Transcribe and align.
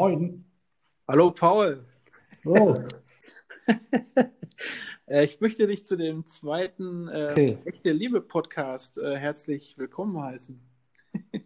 Moin. 0.00 0.46
Hallo 1.06 1.30
Paul. 1.30 1.84
Oh, 2.46 2.74
Ich 5.06 5.42
möchte 5.42 5.66
dich 5.66 5.84
zu 5.84 5.94
dem 5.94 6.24
zweiten 6.26 7.06
äh, 7.08 7.28
okay. 7.32 7.58
Echte 7.66 7.92
Liebe 7.92 8.22
Podcast 8.22 8.96
äh, 8.96 9.18
herzlich 9.18 9.76
willkommen 9.76 10.18
heißen. 10.18 10.58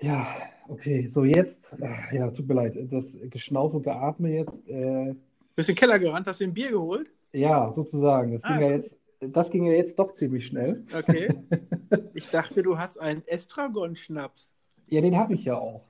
Ja, 0.00 0.26
okay. 0.66 1.10
So 1.12 1.24
jetzt, 1.24 1.76
äh, 1.80 2.16
ja, 2.16 2.28
tut 2.32 2.48
mir 2.48 2.54
leid, 2.54 2.74
das 2.90 3.06
Geschnaufe 3.30 3.76
und 3.76 3.84
Geatme 3.84 4.30
jetzt, 4.34 4.68
äh, 4.68 5.14
Bist 5.54 5.68
in 5.68 5.76
den 5.76 5.78
Keller 5.78 6.00
gerannt, 6.00 6.26
hast 6.26 6.40
dir 6.40 6.48
ein 6.48 6.54
Bier 6.54 6.72
geholt? 6.72 7.08
ja, 7.32 7.72
sozusagen. 7.72 8.32
Das 8.32 8.42
Ah, 8.42 8.58
ging 8.58 8.68
ja 8.68 8.74
jetzt, 8.78 8.98
das 9.20 9.48
ging 9.52 9.64
ja 9.66 9.74
jetzt 9.74 9.96
doch 9.96 10.12
ziemlich 10.16 10.44
schnell. 10.48 10.84
Okay. 10.92 11.28
Ich 12.14 12.28
dachte, 12.30 12.64
du 12.64 12.78
hast 12.78 12.98
einen 12.98 13.22
Estragon-Schnaps. 13.28 14.50
Ja, 14.88 15.00
den 15.02 15.16
habe 15.16 15.34
ich 15.34 15.44
ja 15.44 15.56
auch. 15.56 15.84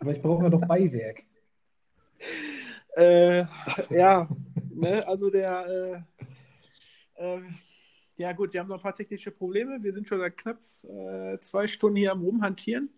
Aber 0.00 0.10
ich 0.10 0.20
brauche 0.20 0.42
ja 0.42 0.50
noch 0.50 0.66
Beiwerk. 0.66 1.22
Äh, 2.96 3.44
ja, 3.90 4.28
ne, 4.72 5.04
also 5.08 5.28
der, 5.28 6.04
äh, 7.18 7.36
äh, 7.36 7.40
ja 8.16 8.32
gut, 8.32 8.52
wir 8.52 8.60
haben 8.60 8.68
noch 8.68 8.76
ein 8.76 8.82
paar 8.82 8.94
technische 8.94 9.32
Probleme. 9.32 9.82
Wir 9.82 9.92
sind 9.92 10.06
schon 10.06 10.20
seit 10.20 10.36
knapp 10.36 10.58
äh, 10.84 11.40
zwei 11.40 11.66
Stunden 11.66 11.96
hier 11.96 12.12
am 12.12 12.22
Rumhantieren. 12.22 12.88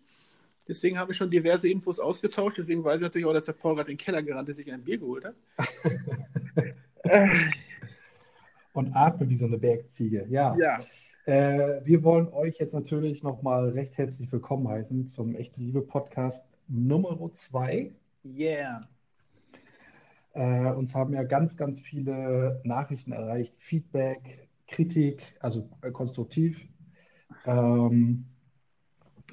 Deswegen 0.67 0.99
haben 0.99 1.07
wir 1.07 1.15
schon 1.15 1.31
diverse 1.31 1.67
Infos 1.67 1.99
ausgetauscht. 1.99 2.59
Deswegen 2.59 2.83
weiß 2.83 2.97
ich 2.97 3.01
natürlich 3.01 3.25
auch, 3.25 3.33
dass 3.33 3.45
der 3.45 3.53
Paul 3.53 3.75
gerade 3.75 3.89
in 3.89 3.97
den 3.97 4.03
Keller 4.03 4.21
gerannt 4.21 4.49
ist, 4.49 4.57
sich 4.57 4.71
ein 4.71 4.83
Bier 4.83 4.97
geholt 4.99 5.25
hat. 5.25 5.35
Äh, 7.03 7.27
Und 8.73 8.93
atme 8.93 9.29
wie 9.29 9.37
so 9.37 9.45
eine 9.45 9.57
Bergziege. 9.57 10.25
Ja, 10.29 10.53
ja, 10.57 10.79
äh, 11.25 11.85
wir 11.85 12.03
wollen 12.03 12.27
euch 12.33 12.57
jetzt 12.57 12.73
natürlich 12.73 13.23
nochmal 13.23 13.69
recht 13.69 13.97
herzlich 13.97 14.29
willkommen 14.29 14.67
heißen 14.67 15.09
zum 15.11 15.35
Echte 15.35 15.61
Liebe 15.61 15.81
Podcast 15.81 16.43
Nummer 16.67 17.17
2. 17.33 17.91
yeah. 18.25 18.81
Äh, 20.37 20.71
uns 20.71 20.93
haben 20.93 21.13
ja 21.13 21.23
ganz, 21.23 21.57
ganz 21.57 21.79
viele 21.79 22.61
Nachrichten 22.63 23.11
erreicht, 23.11 23.55
Feedback, 23.57 24.47
Kritik, 24.67 25.23
also 25.39 25.67
äh, 25.81 25.89
konstruktiv. 25.89 26.63
Ähm, 27.45 28.25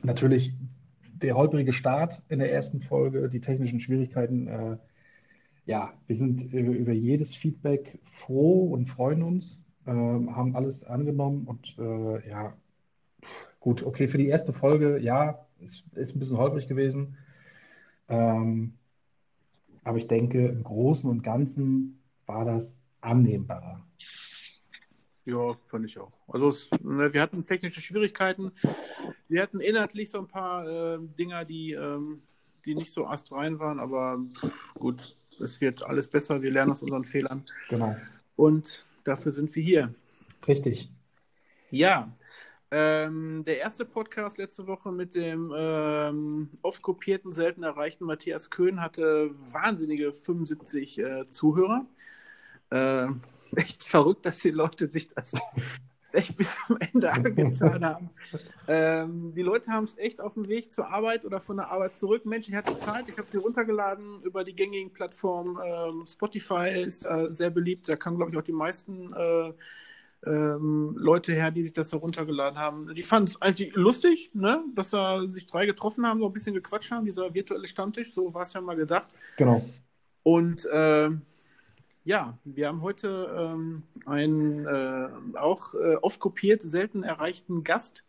natürlich 0.03 0.55
der 1.03 1.37
holprige 1.37 1.75
Start 1.75 2.23
in 2.31 2.39
der 2.39 2.51
ersten 2.51 2.81
Folge, 2.81 3.29
die 3.29 3.43
technischen 3.43 3.81
Schwierigkeiten. 3.81 4.49
Äh, 4.49 4.79
ja, 5.67 5.93
wir 6.07 6.17
sind 6.17 6.55
über, 6.55 6.93
jedes 6.93 7.35
Feedback 7.35 7.99
froh 8.15 8.73
und 8.73 8.87
freuen 8.87 9.23
uns, 9.23 9.59
ähm, 9.87 10.35
haben 10.35 10.57
alles 10.57 10.85
angenommen 10.85 11.45
und 11.47 11.77
äh, 11.79 12.29
ja, 12.31 12.55
gut, 13.61 13.83
okay, 13.83 14.09
für 14.09 14.19
die 14.19 14.29
erste 14.29 14.55
Folge, 14.55 14.99
ja, 14.99 15.47
ist, 15.61 15.85
ist 15.95 16.17
ein 16.17 16.19
bisschen 16.19 16.39
holprig 16.39 16.67
gewesen. 16.67 17.19
Ähm, 18.09 18.75
aber 19.85 19.99
ich 19.99 20.09
denke, 20.09 20.49
im 20.49 20.63
Großen 20.65 21.09
und 21.09 21.23
Ganzen 21.23 22.01
war 22.27 22.45
das 22.45 22.81
annehmbarer. 23.01 23.85
Ja, 25.27 25.55
fand 25.67 25.87
ich 25.87 25.99
auch. 25.99 26.19
Also 26.29 26.49
es, 26.49 26.71
ne, 26.83 27.13
wir 27.13 27.23
hatten 27.23 27.47
technische 27.47 27.81
Schwierigkeiten. 27.81 28.53
Wir 29.29 29.43
hatten 29.43 29.61
inhaltlich 29.61 30.11
so 30.11 30.19
ein 30.19 30.29
paar 30.29 30.67
äh, 30.67 30.99
Dinger, 31.19 31.45
die, 31.45 31.73
ähm, 31.73 32.23
die 32.67 32.75
nicht 32.75 32.93
so 32.93 33.07
astrein 33.07 33.59
waren, 33.59 33.81
aber 33.81 34.19
gut, 34.75 35.17
es 35.41 35.61
wird 35.61 35.85
alles 35.87 36.09
besser. 36.09 36.43
Wir 36.43 36.51
lernen 36.51 36.73
aus 36.73 36.83
unseren 36.83 37.05
Fehlern 37.05 37.45
Genau, 37.69 37.97
und 38.37 38.85
dafür 39.05 39.33
sind 39.33 39.55
wir 39.55 39.63
hier. 39.63 39.95
richtig. 40.47 40.91
Ja, 41.71 42.13
ähm, 42.77 43.45
der 43.45 43.59
erste 43.59 43.85
Podcast 43.85 44.37
letzte 44.37 44.67
Woche 44.67 44.91
mit 44.91 45.15
dem 45.15 45.55
ähm, 45.57 46.51
oft 46.61 46.83
kopierten, 46.83 47.31
selten 47.31 47.63
erreichten 47.63 48.05
Matthias 48.05 48.51
Köhn 48.51 48.81
hatte 48.81 49.31
wahnsinnige 49.53 50.13
75 50.13 50.99
äh, 50.99 51.27
Zuhörer. 51.29 51.87
Äh, 52.71 53.07
echt 53.57 53.85
verrückt, 53.85 54.27
dass 54.27 54.41
die 54.41 54.51
Leute 54.51 54.89
sich 54.89 55.07
das 55.07 55.31
echt 56.13 56.37
bis 56.37 56.57
zum 56.67 56.77
Ende 56.79 57.13
angetan 57.13 57.85
haben. 57.85 58.11
Ähm, 58.67 59.33
die 59.37 59.43
Leute 59.43 59.71
haben 59.71 59.85
es 59.85 59.97
echt 59.97 60.21
auf 60.21 60.35
dem 60.35 60.49
Weg 60.49 60.73
zur 60.73 60.91
Arbeit 60.91 61.25
oder 61.25 61.39
von 61.39 61.59
der 61.59 61.71
Arbeit 61.71 61.97
zurück. 61.97 62.27
Mensch, 62.27 62.49
ich 62.49 62.57
hatte 62.57 62.77
Zeit, 62.77 63.09
ich 63.09 63.17
habe 63.17 63.29
sie 63.31 63.37
runtergeladen 63.39 64.21
über 64.23 64.43
die 64.43 64.57
gängigen 64.57 64.93
Plattformen. 64.93 65.61
Ähm, 65.65 66.07
Spotify 66.09 66.83
ist 66.85 67.07
äh, 67.07 67.27
sehr 67.31 67.51
beliebt, 67.51 67.89
da 67.89 67.95
kamen, 67.95 68.17
glaube 68.17 68.33
ich, 68.33 68.39
auch 68.39 68.43
die 68.43 68.51
meisten 68.51 69.13
äh, 69.13 69.53
ähm, 70.27 70.95
Leute 70.97 71.33
her, 71.33 71.51
die 71.51 71.63
sich 71.63 71.73
das 71.73 71.89
da 71.91 71.97
runtergeladen 71.97 72.59
haben. 72.59 72.95
Die 72.95 73.03
fanden 73.03 73.29
es 73.29 73.43
eigentlich 73.43 73.75
lustig, 73.75 74.31
ne? 74.35 74.65
dass 74.75 74.91
da 74.91 75.27
sich 75.27 75.47
drei 75.47 75.67
getroffen 75.67 76.07
haben, 76.07 76.21
so 76.21 76.27
ein 76.27 76.33
bisschen 76.33 76.55
gequatscht 76.55 76.91
haben, 76.91 77.05
dieser 77.05 77.33
virtuelle 77.35 77.67
Stammtisch, 77.67 78.13
so 78.13 78.33
war 78.33 78.43
es 78.43 78.53
ja 78.53 78.61
mal 78.61 78.77
gedacht. 78.77 79.09
Genau. 79.37 79.63
Und 80.23 80.67
ähm, 80.73 81.23
ja, 82.05 82.39
wir 82.45 82.69
haben 82.69 82.83
heute 82.83 83.35
ähm, 83.37 83.83
einen 84.07 84.67
äh, 84.67 85.39
auch 85.39 85.75
äh, 85.75 85.97
oft 85.97 86.21
kopiert, 86.21 86.63
selten 86.63 87.03
erreichten 87.03 87.65
Gast 87.65 88.05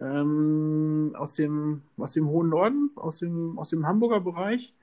ähm, 0.00 1.14
aus 1.16 1.34
dem, 1.34 1.82
aus 1.96 2.12
dem 2.12 2.28
hohen 2.28 2.48
Norden, 2.48 2.90
aus 2.96 3.18
dem, 3.18 3.58
aus 3.58 3.68
dem 3.70 3.86
Hamburger 3.86 4.20
Bereich. 4.20 4.74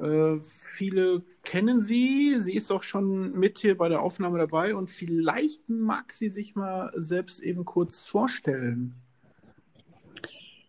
Äh, 0.00 0.40
viele 0.40 1.22
kennen 1.42 1.80
sie. 1.80 2.36
Sie 2.38 2.54
ist 2.54 2.70
auch 2.70 2.82
schon 2.82 3.32
mit 3.32 3.58
hier 3.58 3.76
bei 3.76 3.88
der 3.88 4.02
Aufnahme 4.02 4.38
dabei 4.38 4.74
und 4.74 4.90
vielleicht 4.90 5.68
mag 5.68 6.12
sie 6.12 6.30
sich 6.30 6.54
mal 6.54 6.92
selbst 6.96 7.40
eben 7.40 7.64
kurz 7.64 8.06
vorstellen. 8.06 8.94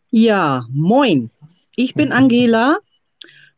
Ja, 0.09 0.65
moin. 0.69 1.29
Ich 1.75 1.93
bin 1.93 2.11
Angela 2.11 2.79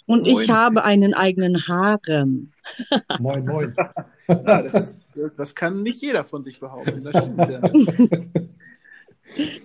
und 0.05 0.27
ich 0.27 0.33
Moin. 0.33 0.51
habe 0.51 0.83
einen 0.83 1.13
eigenen 1.13 1.67
Harem. 1.67 2.51
Moin, 3.19 3.45
moin. 3.45 3.75
Ja, 4.29 4.61
das, 4.61 4.97
das 5.35 5.53
kann 5.53 5.83
nicht 5.83 6.01
jeder 6.01 6.23
von 6.23 6.45
sich 6.45 6.57
behaupten. 6.57 7.03
Das 7.03 7.17
stimmt, 7.17 7.39
ja. 7.39 7.61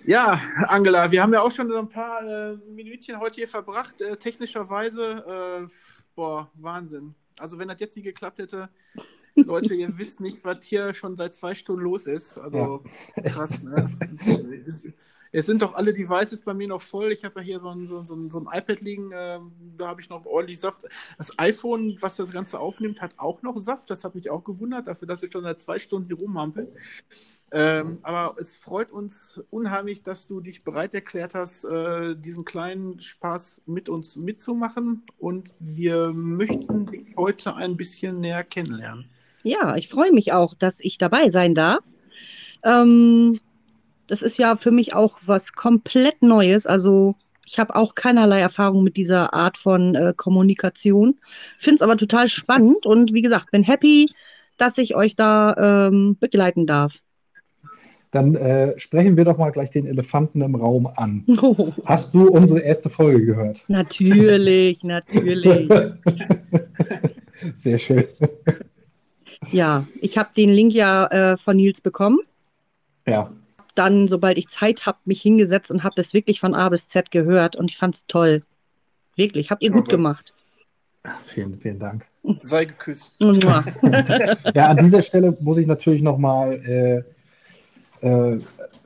Ja, 0.03 0.41
Angela, 0.67 1.11
wir 1.11 1.21
haben 1.21 1.33
ja 1.33 1.41
auch 1.41 1.51
schon 1.51 1.69
so 1.69 1.77
ein 1.77 1.89
paar 1.89 2.23
äh, 2.23 2.57
Minütchen 2.73 3.19
heute 3.19 3.35
hier 3.35 3.47
verbracht. 3.47 4.01
Äh, 4.01 4.17
technischerweise, 4.17 5.67
äh, 5.67 5.98
boah, 6.19 6.51
Wahnsinn. 6.55 7.15
Also 7.37 7.57
wenn 7.57 7.69
das 7.69 7.79
jetzt 7.79 7.95
nicht 7.95 8.03
geklappt 8.03 8.39
hätte, 8.39 8.67
Leute, 9.35 9.73
ihr 9.73 9.97
wisst 9.97 10.19
nicht, 10.19 10.43
was 10.43 10.65
hier 10.65 10.93
schon 10.93 11.15
seit 11.15 11.33
zwei 11.33 11.55
Stunden 11.55 11.81
los 11.81 12.07
ist. 12.07 12.37
Also 12.37 12.83
krass, 13.23 13.63
ne? 13.63 13.89
Es 15.31 15.45
sind 15.45 15.61
doch 15.61 15.73
alle 15.75 15.93
Devices 15.93 16.41
bei 16.41 16.53
mir 16.53 16.67
noch 16.67 16.81
voll. 16.81 17.11
Ich 17.11 17.23
habe 17.23 17.39
ja 17.39 17.45
hier 17.45 17.59
so 17.59 17.69
ein, 17.69 17.87
so, 17.87 17.99
ein- 17.99 18.29
so, 18.29 18.39
ein, 18.39 18.47
iPad 18.51 18.81
liegen, 18.81 19.11
ähm, 19.13 19.51
da 19.77 19.87
habe 19.89 20.01
ich 20.01 20.09
noch 20.09 20.25
ordentlich 20.25 20.59
Saft. 20.59 20.85
Das 21.17 21.37
iPhone, 21.37 21.97
was 22.01 22.15
das 22.15 22.31
Ganze 22.31 22.59
aufnimmt, 22.59 23.01
hat 23.01 23.13
auch 23.17 23.41
noch 23.41 23.57
Saft. 23.57 23.89
Das 23.89 24.03
hat 24.03 24.15
mich 24.15 24.29
auch 24.29 24.43
gewundert, 24.43 24.87
dafür, 24.87 25.07
dass 25.07 25.21
ich 25.23 25.31
schon 25.31 25.43
seit 25.43 25.59
zwei 25.59 25.77
Stunden 25.79 26.07
hier 26.07 26.17
rumhampel. 26.17 26.71
Ähm, 27.51 27.99
aber 28.03 28.35
es 28.39 28.55
freut 28.55 28.91
uns 28.91 29.41
unheimlich, 29.49 30.03
dass 30.03 30.27
du 30.27 30.39
dich 30.39 30.63
bereit 30.63 30.93
erklärt 30.93 31.33
hast, 31.35 31.63
äh, 31.65 32.15
diesen 32.15 32.45
kleinen 32.45 32.99
Spaß 32.99 33.61
mit 33.65 33.89
uns 33.89 34.15
mitzumachen. 34.15 35.03
Und 35.17 35.53
wir 35.59 36.11
möchten 36.13 36.85
dich 36.87 37.15
heute 37.17 37.55
ein 37.55 37.75
bisschen 37.77 38.19
näher 38.19 38.43
kennenlernen. 38.43 39.09
Ja, 39.43 39.75
ich 39.77 39.89
freue 39.89 40.11
mich 40.11 40.33
auch, 40.33 40.53
dass 40.53 40.79
ich 40.79 40.97
dabei 40.97 41.29
sein 41.29 41.55
darf. 41.55 41.83
Ähm, 42.63 43.39
das 44.09 44.23
ist 44.23 44.37
ja 44.37 44.55
für 44.55 44.71
mich 44.71 44.93
auch 44.93 45.19
was 45.25 45.53
komplett 45.53 46.21
Neues. 46.21 46.65
Also 46.65 47.15
ich 47.45 47.59
habe 47.59 47.75
auch 47.75 47.95
keinerlei 47.95 48.39
Erfahrung 48.39 48.83
mit 48.83 48.97
dieser 48.97 49.33
Art 49.33 49.57
von 49.57 49.95
äh, 49.95 50.13
Kommunikation. 50.15 51.19
Finde 51.59 51.75
es 51.75 51.81
aber 51.81 51.95
total 51.95 52.27
spannend 52.27 52.85
und 52.85 53.13
wie 53.13 53.21
gesagt, 53.21 53.51
bin 53.51 53.63
happy, 53.63 54.09
dass 54.57 54.77
ich 54.77 54.95
euch 54.95 55.15
da 55.15 55.87
ähm, 55.87 56.17
begleiten 56.19 56.65
darf. 56.65 56.99
Dann 58.11 58.35
äh, 58.35 58.79
sprechen 58.79 59.17
wir 59.17 59.25
doch 59.25 59.37
mal 59.37 59.51
gleich 59.51 59.69
den 59.69 59.85
Elefanten 59.85 60.41
im 60.41 60.55
Raum 60.55 60.87
an. 60.87 61.23
Hast 61.85 62.15
du 62.15 62.29
unsere 62.29 62.61
erste 62.61 62.89
Folge 62.89 63.23
gehört? 63.25 63.63
natürlich, 63.67 64.83
natürlich. 64.83 65.69
Sehr 67.63 67.77
schön. 67.77 68.05
Ja, 69.51 69.85
ich 70.01 70.17
habe 70.17 70.29
den 70.35 70.49
Link 70.49 70.73
ja 70.73 71.05
äh, 71.05 71.37
von 71.37 71.55
Nils 71.55 71.81
bekommen. 71.81 72.19
Ja, 73.05 73.31
Dann, 73.75 74.07
sobald 74.07 74.37
ich 74.37 74.47
Zeit 74.49 74.85
habe, 74.85 74.97
mich 75.05 75.21
hingesetzt 75.21 75.71
und 75.71 75.83
habe 75.83 75.95
das 75.95 76.13
wirklich 76.13 76.39
von 76.39 76.53
A 76.53 76.69
bis 76.69 76.87
Z 76.87 77.11
gehört 77.11 77.55
und 77.55 77.69
ich 77.71 77.77
fand 77.77 77.95
es 77.95 78.07
toll. 78.07 78.43
Wirklich, 79.15 79.51
habt 79.51 79.63
ihr 79.63 79.71
gut 79.71 79.83
Okay. 79.83 79.95
gemacht. 79.95 80.33
vielen, 81.25 81.59
vielen 81.59 81.79
Dank. 81.79 82.05
Sei 82.43 82.65
geküsst. 82.65 83.21
Ja, 84.53 84.67
an 84.67 84.77
dieser 84.77 85.01
Stelle 85.01 85.37
muss 85.39 85.57
ich 85.57 85.67
natürlich 85.67 86.01
nochmal 86.01 87.03
äh, 88.01 88.07
äh, 88.07 88.39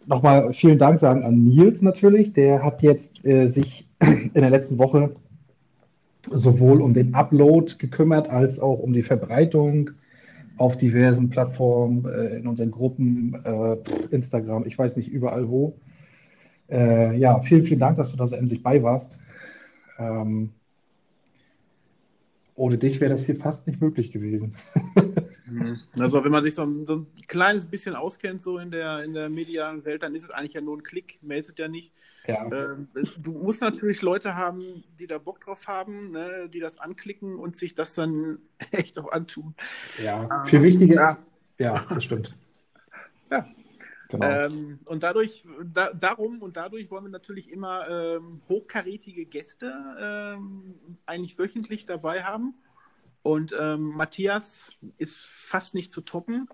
noch 0.06 0.22
mal 0.22 0.54
vielen 0.54 0.78
Dank 0.78 1.00
sagen 1.00 1.24
an 1.24 1.44
Nils 1.46 1.82
natürlich. 1.82 2.34
Der 2.34 2.64
hat 2.64 2.82
jetzt 2.82 3.26
äh, 3.26 3.50
sich 3.50 3.88
in 4.00 4.34
der 4.34 4.50
letzten 4.50 4.78
Woche 4.78 5.16
sowohl 6.32 6.82
um 6.82 6.94
den 6.94 7.14
Upload 7.16 7.76
gekümmert 7.78 8.30
als 8.30 8.60
auch 8.60 8.80
um 8.80 8.94
die 8.94 9.04
Verbreitung 9.04 9.92
auf 10.58 10.78
diversen 10.78 11.30
Plattformen, 11.30 12.06
äh, 12.06 12.38
in 12.38 12.48
unseren 12.48 12.72
Gruppen, 12.72 13.34
äh, 13.44 13.78
Instagram, 14.12 14.66
ich 14.66 14.78
weiß 14.78 14.96
nicht 14.98 15.10
überall 15.10 15.50
wo. 15.50 15.76
Äh, 16.70 17.18
ja, 17.18 17.40
vielen, 17.42 17.66
vielen 17.66 17.80
Dank, 17.80 17.98
dass 17.98 18.12
du 18.12 18.18
da 18.18 18.28
so 18.28 18.36
emsig 18.36 18.64
bei 18.64 18.82
warst. 18.84 19.18
Ähm, 20.00 20.52
ohne 22.56 22.78
dich 22.78 23.00
wäre 23.02 23.12
das 23.12 23.26
hier 23.26 23.36
fast 23.36 23.68
nicht 23.68 23.82
möglich 23.82 24.12
gewesen. 24.12 24.56
Also 26.00 26.24
wenn 26.24 26.32
man 26.32 26.44
sich 26.44 26.56
so 26.56 26.64
ein, 26.64 26.86
so 26.86 26.96
ein, 26.98 27.08
kleines 27.28 27.66
bisschen 27.66 27.96
auskennt 27.96 28.42
so 28.42 28.58
in 28.58 28.72
der, 28.72 29.04
in 29.04 29.14
der 29.14 29.30
medialen 29.30 29.84
Welt, 29.86 30.04
dann 30.04 30.16
ist 30.16 30.24
es 30.24 30.30
eigentlich 30.30 30.54
ja 30.54 30.62
nur 30.62 30.78
ein 30.78 30.84
Klick, 30.84 31.20
es 31.28 31.54
ja 31.58 31.68
nicht. 31.68 31.94
Ja. 32.28 32.46
Ähm, 32.46 32.88
du 33.18 33.32
musst 33.32 33.62
natürlich 33.62 34.02
Leute 34.02 34.36
haben, 34.36 34.84
die 35.00 35.08
da 35.08 35.18
Bock 35.18 35.42
drauf 35.42 35.68
haben, 35.68 36.12
ne, 36.12 36.50
die 36.50 36.60
das 36.60 36.80
anklicken 36.80 37.38
und 37.38 37.56
sich 37.56 37.76
das 37.76 37.96
dann 37.96 38.40
echt 38.72 38.98
auch 39.00 39.12
antun. 39.12 39.56
Ja, 40.04 40.24
ähm, 40.24 40.48
viel 40.48 40.64
wichtiger 40.64 40.96
ja. 40.96 41.12
ist, 41.12 41.26
ja, 41.58 41.86
das 41.90 42.04
stimmt. 42.04 42.34
ja. 43.32 43.46
Genau. 44.10 44.28
Ähm, 44.28 44.80
und 44.86 45.02
dadurch, 45.02 45.44
da, 45.74 45.92
darum 45.92 46.44
und 46.44 46.56
dadurch 46.56 46.92
wollen 46.92 47.06
wir 47.06 47.10
natürlich 47.10 47.50
immer 47.50 47.90
ähm, 47.90 48.42
hochkarätige 48.48 49.26
Gäste 49.26 49.74
ähm, 50.00 50.76
eigentlich 51.08 51.40
wöchentlich 51.40 51.88
dabei 51.88 52.24
haben. 52.24 52.54
Und 53.24 53.56
ähm, 53.58 53.96
Matthias 53.96 54.72
ist 54.98 55.26
fast 55.26 55.74
nicht 55.74 55.92
zu 55.92 56.02
toppen. 56.02 56.48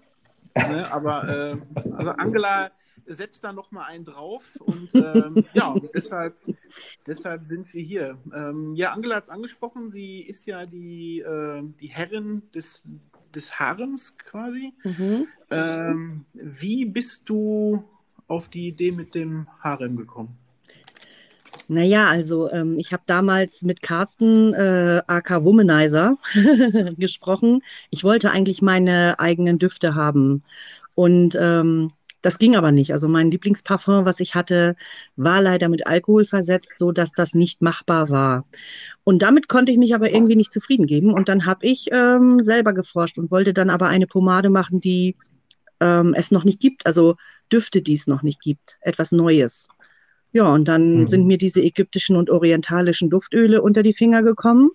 Ne? 0.55 0.91
Aber 0.91 1.27
äh, 1.27 1.57
also 1.93 2.11
Angela 2.11 2.71
setzt 3.07 3.43
da 3.43 3.53
noch 3.53 3.71
mal 3.71 3.85
einen 3.85 4.05
drauf 4.05 4.43
und 4.59 4.93
ähm, 4.93 5.43
ja, 5.53 5.75
deshalb, 5.93 6.37
deshalb 7.07 7.43
sind 7.43 7.71
wir 7.73 7.83
hier. 7.83 8.17
Ähm, 8.33 8.75
ja, 8.75 8.93
Angela 8.93 9.15
hat 9.15 9.23
es 9.25 9.29
angesprochen, 9.29 9.91
sie 9.91 10.21
ist 10.21 10.45
ja 10.45 10.65
die, 10.65 11.19
äh, 11.21 11.63
die 11.79 11.87
Herrin 11.87 12.43
des, 12.53 12.83
des 13.33 13.59
Harems 13.59 14.15
quasi. 14.17 14.73
Mhm. 14.83 15.27
Ähm, 15.49 16.25
wie 16.33 16.85
bist 16.85 17.27
du 17.29 17.83
auf 18.27 18.47
die 18.47 18.67
Idee 18.67 18.91
mit 18.91 19.15
dem 19.15 19.47
Harem 19.59 19.97
gekommen? 19.97 20.37
Naja, 21.71 22.07
also 22.07 22.49
ähm, 22.51 22.79
ich 22.79 22.91
habe 22.93 23.03
damals 23.05 23.61
mit 23.61 23.83
Carsten, 23.83 24.55
äh, 24.55 25.03
AK 25.05 25.43
Womanizer, 25.45 26.17
gesprochen. 26.97 27.61
Ich 27.91 28.03
wollte 28.03 28.31
eigentlich 28.31 28.63
meine 28.63 29.19
eigenen 29.19 29.59
Düfte 29.59 29.93
haben. 29.93 30.43
Und 30.95 31.37
ähm, 31.39 31.89
das 32.23 32.39
ging 32.39 32.55
aber 32.55 32.71
nicht. 32.71 32.91
Also 32.91 33.07
mein 33.07 33.29
Lieblingsparfum, 33.29 34.03
was 34.03 34.19
ich 34.19 34.33
hatte, 34.33 34.75
war 35.15 35.43
leider 35.43 35.69
mit 35.69 35.85
Alkohol 35.85 36.25
versetzt, 36.25 36.73
so 36.77 36.91
dass 36.91 37.11
das 37.11 37.35
nicht 37.35 37.61
machbar 37.61 38.09
war. 38.09 38.45
Und 39.03 39.21
damit 39.21 39.47
konnte 39.47 39.71
ich 39.71 39.77
mich 39.77 39.93
aber 39.93 40.11
irgendwie 40.11 40.35
nicht 40.35 40.51
zufrieden 40.51 40.87
geben. 40.87 41.13
Und 41.13 41.29
dann 41.29 41.45
habe 41.45 41.67
ich 41.67 41.89
ähm, 41.91 42.39
selber 42.39 42.73
geforscht 42.73 43.19
und 43.19 43.29
wollte 43.29 43.53
dann 43.53 43.69
aber 43.69 43.87
eine 43.89 44.07
Pomade 44.07 44.49
machen, 44.49 44.81
die 44.81 45.15
ähm, 45.79 46.15
es 46.17 46.31
noch 46.31 46.45
nicht 46.45 46.59
gibt. 46.59 46.87
Also 46.87 47.15
Düfte, 47.51 47.83
die 47.83 47.93
es 47.93 48.07
noch 48.07 48.23
nicht 48.23 48.41
gibt. 48.41 48.77
Etwas 48.81 49.11
Neues. 49.11 49.67
Ja, 50.31 50.53
und 50.53 50.67
dann 50.67 51.01
mhm. 51.01 51.07
sind 51.07 51.25
mir 51.25 51.37
diese 51.37 51.61
ägyptischen 51.61 52.15
und 52.15 52.29
orientalischen 52.29 53.09
Duftöle 53.09 53.61
unter 53.61 53.83
die 53.83 53.93
Finger 53.93 54.23
gekommen. 54.23 54.71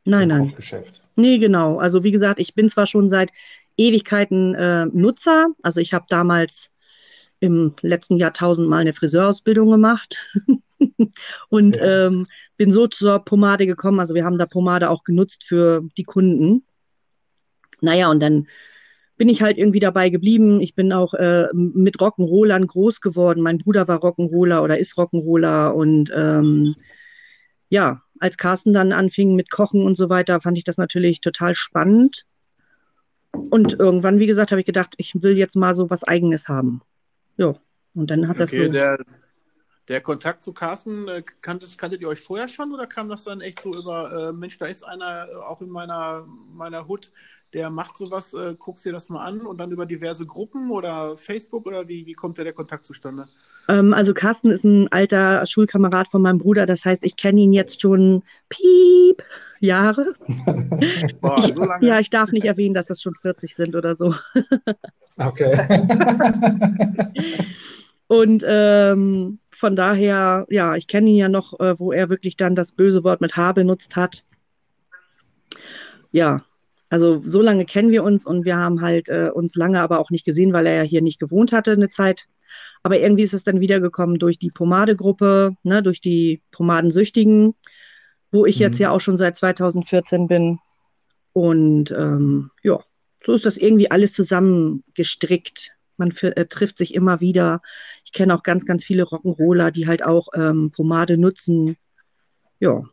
Nein, 0.06 0.30
nein. 0.30 0.54
Geschäft. 0.56 1.02
Nee, 1.16 1.40
genau. 1.40 1.78
Also 1.78 2.04
wie 2.04 2.12
gesagt, 2.12 2.40
ich 2.40 2.54
bin 2.54 2.70
zwar 2.70 2.88
schon 2.88 3.10
seit 3.10 3.32
Ewigkeiten 3.76 4.56
äh, 4.56 4.86
Nutzer. 4.86 5.48
Also 5.64 5.82
ich 5.82 5.94
habe 5.94 6.06
damals 6.08 6.72
im 7.40 7.74
letzten 7.82 8.18
Jahr 8.18 8.34
tausendmal 8.34 8.82
eine 8.82 8.94
Friseurausbildung 8.94 9.70
gemacht 9.70 10.18
und 11.50 11.76
ja. 11.76 12.08
ähm, 12.08 12.26
bin 12.58 12.72
so 12.72 12.88
zur 12.88 13.20
Pomade 13.20 13.66
gekommen. 13.66 14.00
Also 14.00 14.16
wir 14.16 14.26
haben 14.26 14.38
da 14.38 14.46
Pomade 14.46 14.90
auch 14.90 15.04
genutzt 15.04 15.44
für 15.46 15.84
die 15.98 16.04
Kunden. 16.04 16.64
Naja, 17.82 18.10
und 18.10 18.20
dann 18.22 18.48
bin 19.18 19.30
ich 19.30 19.42
halt 19.42 19.58
irgendwie 19.58 19.80
dabei 19.80 20.10
geblieben. 20.10 20.62
Ich 20.62 20.76
bin 20.76 20.92
auch 20.92 21.14
äh, 21.14 21.48
mit 21.54 21.98
Rock'n'Rollern 21.98 22.66
groß 22.66 23.02
geworden. 23.02 23.42
Mein 23.42 23.58
Bruder 23.58 23.88
war 23.88 24.04
Rock'n'Roller 24.04 24.62
oder 24.62 24.78
ist 24.78 24.98
Rock'n'Roller 24.98 25.70
und 25.70 26.12
ähm, 26.14 26.76
ja, 27.70 28.02
als 28.20 28.38
Carsten 28.38 28.74
dann 28.74 28.92
anfing 28.92 29.36
mit 29.36 29.50
Kochen 29.50 29.84
und 29.84 29.96
so 29.96 30.10
weiter, 30.10 30.40
fand 30.42 30.58
ich 30.58 30.64
das 30.64 30.78
natürlich 30.78 31.22
total 31.22 31.56
spannend. 31.56 32.26
Und 33.32 33.74
irgendwann, 33.74 34.20
wie 34.20 34.28
gesagt, 34.28 34.52
habe 34.52 34.62
ich 34.62 34.66
gedacht, 34.66 34.94
ich 34.98 35.22
will 35.22 35.38
jetzt 35.38 35.56
mal 35.56 35.74
so 35.74 35.90
was 35.90 36.04
Eigenes 36.04 36.48
haben. 36.48 36.82
Ja, 37.38 37.54
und 37.94 38.10
dann 38.10 38.28
hat 38.28 38.40
okay, 38.40 38.58
das 38.58 38.66
so. 38.66 38.72
Der, 38.72 38.98
der 39.88 40.02
Kontakt 40.02 40.44
zu 40.44 40.54
Carsten, 40.54 41.08
äh, 41.08 41.24
kanntet, 41.42 41.78
kanntet 41.78 42.02
ihr 42.02 42.08
euch 42.08 42.20
vorher 42.20 42.48
schon 42.48 42.74
oder 42.74 42.88
kam 42.88 43.10
das 43.10 43.24
dann 43.24 43.42
echt 43.42 43.62
so 43.62 43.74
über, 43.74 44.30
äh, 44.30 44.34
Mensch, 44.34 44.58
da 44.58 44.66
ist 44.66 44.84
einer 44.84 45.28
äh, 45.30 45.36
auch 45.36 45.62
in 45.62 45.70
meiner, 45.70 46.26
meiner 46.54 46.88
Hut, 46.88 47.12
der 47.54 47.70
macht 47.70 47.96
sowas, 47.96 48.34
äh, 48.34 48.56
guckst 48.58 48.86
dir 48.86 48.92
das 48.92 49.10
mal 49.10 49.24
an 49.24 49.42
und 49.42 49.58
dann 49.60 49.72
über 49.72 49.86
diverse 49.86 50.26
Gruppen 50.26 50.72
oder 50.72 51.16
Facebook 51.18 51.66
oder 51.66 51.88
wie, 51.88 52.06
wie 52.06 52.14
kommt 52.14 52.38
da 52.38 52.44
der 52.44 52.54
Kontakt 52.54 52.86
zustande? 52.86 53.28
Ähm, 53.68 53.94
also 53.94 54.14
Carsten 54.14 54.52
ist 54.52 54.64
ein 54.64 54.92
alter 54.92 55.46
Schulkamerad 55.46 56.08
von 56.10 56.22
meinem 56.22 56.40
Bruder, 56.40 56.66
das 56.66 56.84
heißt, 56.84 57.04
ich 57.06 57.16
kenne 57.16 57.42
ihn 57.42 57.54
jetzt 57.54 57.82
schon 57.82 58.24
piep 58.50 59.24
Jahre. 59.60 60.16
Boah, 61.22 61.38
ich, 61.40 61.56
so 61.56 61.68
ja, 61.82 62.00
ich 62.00 62.10
darf 62.10 62.32
nicht 62.32 62.46
erwähnen, 62.46 62.74
dass 62.74 62.88
das 62.88 63.02
schon 63.02 63.16
40 63.16 63.56
sind 63.56 63.76
oder 63.76 63.96
so. 63.96 64.14
Okay. 65.18 65.56
Und 68.08 68.44
ähm, 68.48 69.40
von 69.52 69.76
daher, 69.76 70.46
ja, 70.50 70.76
ich 70.76 70.88
kenne 70.88 71.10
ihn 71.10 71.16
ja 71.16 71.30
noch, 71.30 71.60
äh, 71.60 71.80
wo 71.80 71.92
er 71.92 72.10
wirklich 72.10 72.38
dann 72.38 72.56
das 72.56 72.72
böse 72.72 73.04
Wort 73.04 73.22
mit 73.22 73.36
H 73.36 73.54
benutzt 73.54 73.96
hat. 73.96 74.24
Ja, 76.12 76.44
also 76.90 77.22
so 77.26 77.42
lange 77.42 77.66
kennen 77.66 77.92
wir 77.92 78.04
uns 78.04 78.26
und 78.26 78.46
wir 78.46 78.58
haben 78.58 78.82
halt 78.82 79.10
äh, 79.10 79.30
uns 79.34 79.56
lange 79.56 79.80
aber 79.80 80.00
auch 80.00 80.12
nicht 80.12 80.26
gesehen, 80.26 80.54
weil 80.54 80.68
er 80.68 80.76
ja 80.76 80.84
hier 80.84 81.02
nicht 81.02 81.20
gewohnt 81.20 81.52
hatte 81.52 81.72
eine 81.72 81.90
Zeit. 81.90 82.28
Aber 82.84 83.00
irgendwie 83.00 83.24
ist 83.24 83.34
es 83.34 83.44
dann 83.44 83.60
wiedergekommen 83.60 84.20
durch 84.20 84.38
die 84.38 84.52
Pomadegruppe, 84.52 85.56
ne, 85.64 85.82
durch 85.82 86.02
die 86.02 86.42
Pomadensüchtigen, 86.52 87.56
wo 88.32 88.46
ich 88.46 88.58
mhm. 88.58 88.62
jetzt 88.62 88.80
ja 88.80 88.92
auch 88.92 89.02
schon 89.02 89.18
seit 89.18 89.36
2014 89.36 90.28
bin. 90.28 90.60
Und 91.34 91.92
ähm, 91.92 92.52
ja, 92.62 92.80
so 93.26 93.34
ist 93.34 93.46
das 93.46 93.58
irgendwie 93.58 93.90
alles 93.90 94.14
zusammengestrickt. 94.14 95.76
Man 95.98 96.12
äh, 96.22 96.46
trifft 96.46 96.78
sich 96.78 96.94
immer 96.94 97.22
wieder. 97.22 97.62
Ich 98.04 98.12
kenne 98.12 98.36
auch 98.36 98.44
ganz, 98.44 98.66
ganz 98.66 98.84
viele 98.84 99.04
Rock'n'Roller, 99.04 99.72
die 99.72 99.88
halt 99.88 100.04
auch 100.04 100.28
ähm, 100.36 100.72
Pomade 100.72 101.18
nutzen. 101.18 101.78
Ja. 102.60 102.84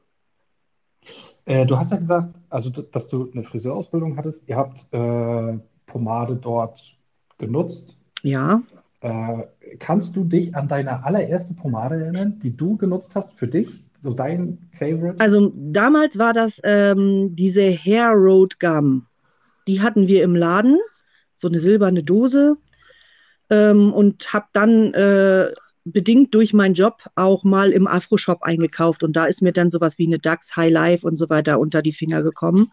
Äh, 1.45 1.67
du 1.67 1.77
hast 1.77 1.91
ja 1.91 1.99
gesagt, 1.99 2.35
also 2.49 2.71
dass 2.71 3.09
du 3.09 3.31
eine 3.33 3.45
Friseurausbildung 3.45 4.17
hattest. 4.17 4.49
Ihr 4.49 4.57
habt 4.57 4.93
äh, 4.93 5.59
Pomade 5.87 6.37
dort 6.37 6.81
genutzt. 7.39 7.97
Ja. 8.23 8.62
Äh, 9.01 9.43
kannst 9.81 10.15
du 10.15 10.25
dich 10.25 10.55
an 10.55 10.69
deine 10.69 11.05
allererste 11.05 11.55
Pomade 11.55 11.97
erinnern, 11.97 12.41
die 12.43 12.57
du 12.57 12.77
genutzt 12.77 13.12
hast 13.15 13.35
für 13.35 13.49
dich? 13.49 13.85
So 14.01 14.15
dein 14.15 14.59
Favorite? 14.79 15.21
Also 15.21 15.53
damals 15.57 16.19
war 16.19 16.33
das 16.33 16.61
ähm, 16.65 17.35
diese 17.35 17.62
Hair 17.71 18.12
Road 18.12 18.59
Gum. 18.61 19.07
Die 19.66 19.81
hatten 19.81 20.09
wir 20.09 20.23
im 20.23 20.35
Laden, 20.35 20.78
so 21.37 21.49
eine 21.49 21.59
silberne 21.59 22.02
Dose. 22.02 22.57
Ähm, 23.50 23.92
und 23.92 24.33
habe 24.33 24.47
dann 24.52 24.95
äh, 24.95 25.52
bedingt 25.85 26.35
durch 26.35 26.54
meinen 26.54 26.75
Job 26.75 27.02
auch 27.14 27.45
mal 27.45 27.73
im 27.73 27.87
Afro-Shop 27.87 28.42
eingekauft. 28.42 29.02
Und 29.02 29.14
da 29.14 29.26
ist 29.26 29.42
mir 29.42 29.52
dann 29.52 29.71
sowas 29.71 29.99
wie 29.99 30.07
eine 30.07 30.19
DAX 30.19 30.57
High 30.57 30.73
Life 30.73 31.07
und 31.07 31.16
so 31.16 31.28
weiter 31.28 31.59
unter 31.59 31.83
die 31.83 31.92
Finger 31.92 32.23
gekommen. 32.23 32.71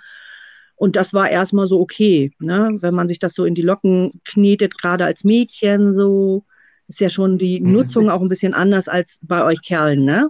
Und 0.76 0.96
das 0.96 1.14
war 1.14 1.30
erstmal 1.30 1.68
so 1.68 1.82
okay, 1.82 2.32
ne? 2.40 2.78
wenn 2.80 2.94
man 2.94 3.10
sich 3.10 3.20
das 3.20 3.34
so 3.34 3.44
in 3.44 3.54
die 3.54 3.62
Locken 3.62 4.22
knetet, 4.24 4.78
gerade 4.78 5.04
als 5.04 5.26
Mädchen, 5.26 5.94
so 5.94 6.46
ist 6.88 7.02
ja 7.02 7.10
schon 7.10 7.38
die 7.38 7.60
Nutzung 7.60 8.10
auch 8.10 8.22
ein 8.22 8.30
bisschen 8.30 8.54
anders 8.54 8.88
als 8.88 9.20
bei 9.22 9.44
euch 9.44 9.62
Kerlen, 9.62 10.06
ne? 10.06 10.30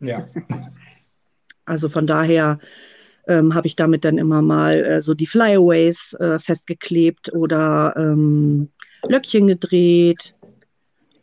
Ja. 0.00 0.26
Also 1.66 1.90
von 1.90 2.06
daher 2.06 2.58
ähm, 3.28 3.54
habe 3.54 3.66
ich 3.66 3.76
damit 3.76 4.04
dann 4.04 4.18
immer 4.18 4.42
mal 4.42 4.84
äh, 4.84 5.00
so 5.00 5.14
die 5.14 5.26
Flyaways 5.26 6.14
äh, 6.14 6.38
festgeklebt 6.38 7.32
oder 7.34 7.94
ähm, 7.96 8.70
Löckchen 9.06 9.46
gedreht, 9.46 10.34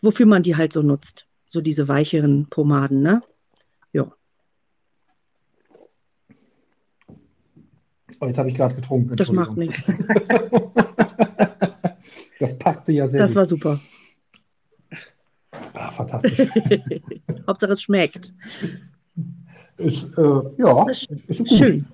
wofür 0.02 0.26
man 0.26 0.44
die 0.44 0.56
halt 0.56 0.72
so 0.72 0.82
nutzt. 0.82 1.26
So 1.48 1.62
diese 1.62 1.88
weicheren 1.88 2.48
Pomaden, 2.50 3.02
ne? 3.02 3.22
Ja. 3.92 4.12
Oh, 8.20 8.28
jetzt 8.28 8.38
habe 8.38 8.50
ich 8.50 8.56
gerade 8.56 8.76
getrunken. 8.76 9.16
Das 9.16 9.32
macht 9.32 9.58
nichts. 9.58 9.82
das 12.40 12.58
passte 12.60 12.92
ja 12.92 13.08
sehr 13.08 13.22
Das 13.22 13.30
gut. 13.30 13.36
war 13.36 13.48
super. 13.48 13.80
Ah, 15.74 15.92
fantastisch. 15.92 16.40
Hauptsache 17.48 17.74
es 17.74 17.82
schmeckt. 17.82 18.34
Ist, 19.78 20.18
äh, 20.18 20.42
ja, 20.58 20.86
ist 21.28 21.40
gut. 21.40 21.52
Schön. 21.52 21.86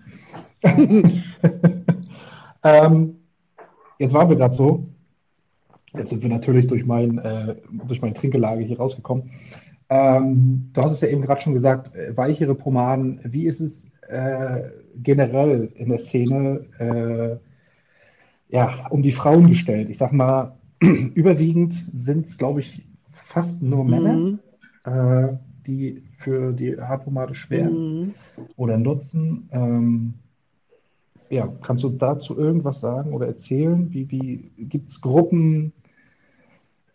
Ähm, 2.63 3.17
jetzt 3.99 4.13
waren 4.13 4.29
wir 4.29 4.35
gerade 4.35 4.53
so. 4.53 4.87
Jetzt 5.93 6.11
sind 6.11 6.21
wir 6.21 6.29
natürlich 6.29 6.67
durch 6.67 6.85
mein, 6.85 7.17
äh, 7.17 7.55
durch 7.87 8.01
meine 8.01 8.13
Trinkgelage 8.13 8.63
hier 8.63 8.77
rausgekommen. 8.77 9.31
Ähm, 9.89 10.69
du 10.73 10.81
hast 10.81 10.93
es 10.93 11.01
ja 11.01 11.09
eben 11.09 11.21
gerade 11.21 11.41
schon 11.41 11.53
gesagt, 11.53 11.93
äh, 11.95 12.15
weichere 12.15 12.55
Pomaden. 12.55 13.19
Wie 13.23 13.45
ist 13.45 13.59
es 13.59 13.85
äh, 14.07 14.69
generell 14.95 15.71
in 15.75 15.89
der 15.89 15.99
Szene 15.99 16.65
äh, 16.79 18.55
ja, 18.55 18.87
um 18.89 19.01
die 19.01 19.11
Frauen 19.11 19.47
gestellt? 19.49 19.89
Ich 19.89 19.97
sag 19.97 20.13
mal, 20.13 20.57
überwiegend 20.79 21.73
sind 21.93 22.27
es, 22.27 22.37
glaube 22.37 22.61
ich, 22.61 22.85
fast 23.25 23.61
nur 23.61 23.83
Männer, 23.83 24.13
Mhm. 24.13 24.39
Die 25.67 26.03
für 26.17 26.53
die 26.53 26.77
Haarpomade 26.79 27.35
schweren 27.35 27.87
Mhm. 28.07 28.15
oder 28.57 28.77
nutzen. 28.77 29.49
Ähm, 29.51 30.15
ja, 31.31 31.47
kannst 31.63 31.83
du 31.83 31.89
dazu 31.89 32.37
irgendwas 32.37 32.79
sagen 32.81 33.13
oder 33.13 33.25
erzählen? 33.27 33.91
Wie, 33.91 34.11
wie 34.11 34.51
gibt 34.57 34.89
es 34.89 35.01
Gruppen, 35.01 35.73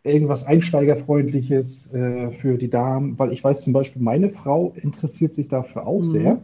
irgendwas 0.05 0.47
Einsteigerfreundliches 0.47 1.93
äh, 1.93 2.31
für 2.31 2.57
die 2.59 2.71
Damen? 2.71 3.19
Weil 3.19 3.33
ich 3.33 3.43
weiß 3.45 3.63
zum 3.63 3.73
Beispiel, 3.73 4.01
meine 4.03 4.31
Frau 4.31 4.73
interessiert 4.77 5.35
sich 5.35 5.49
dafür 5.49 5.87
auch 5.87 6.03
Mhm. 6.03 6.05
sehr. 6.05 6.43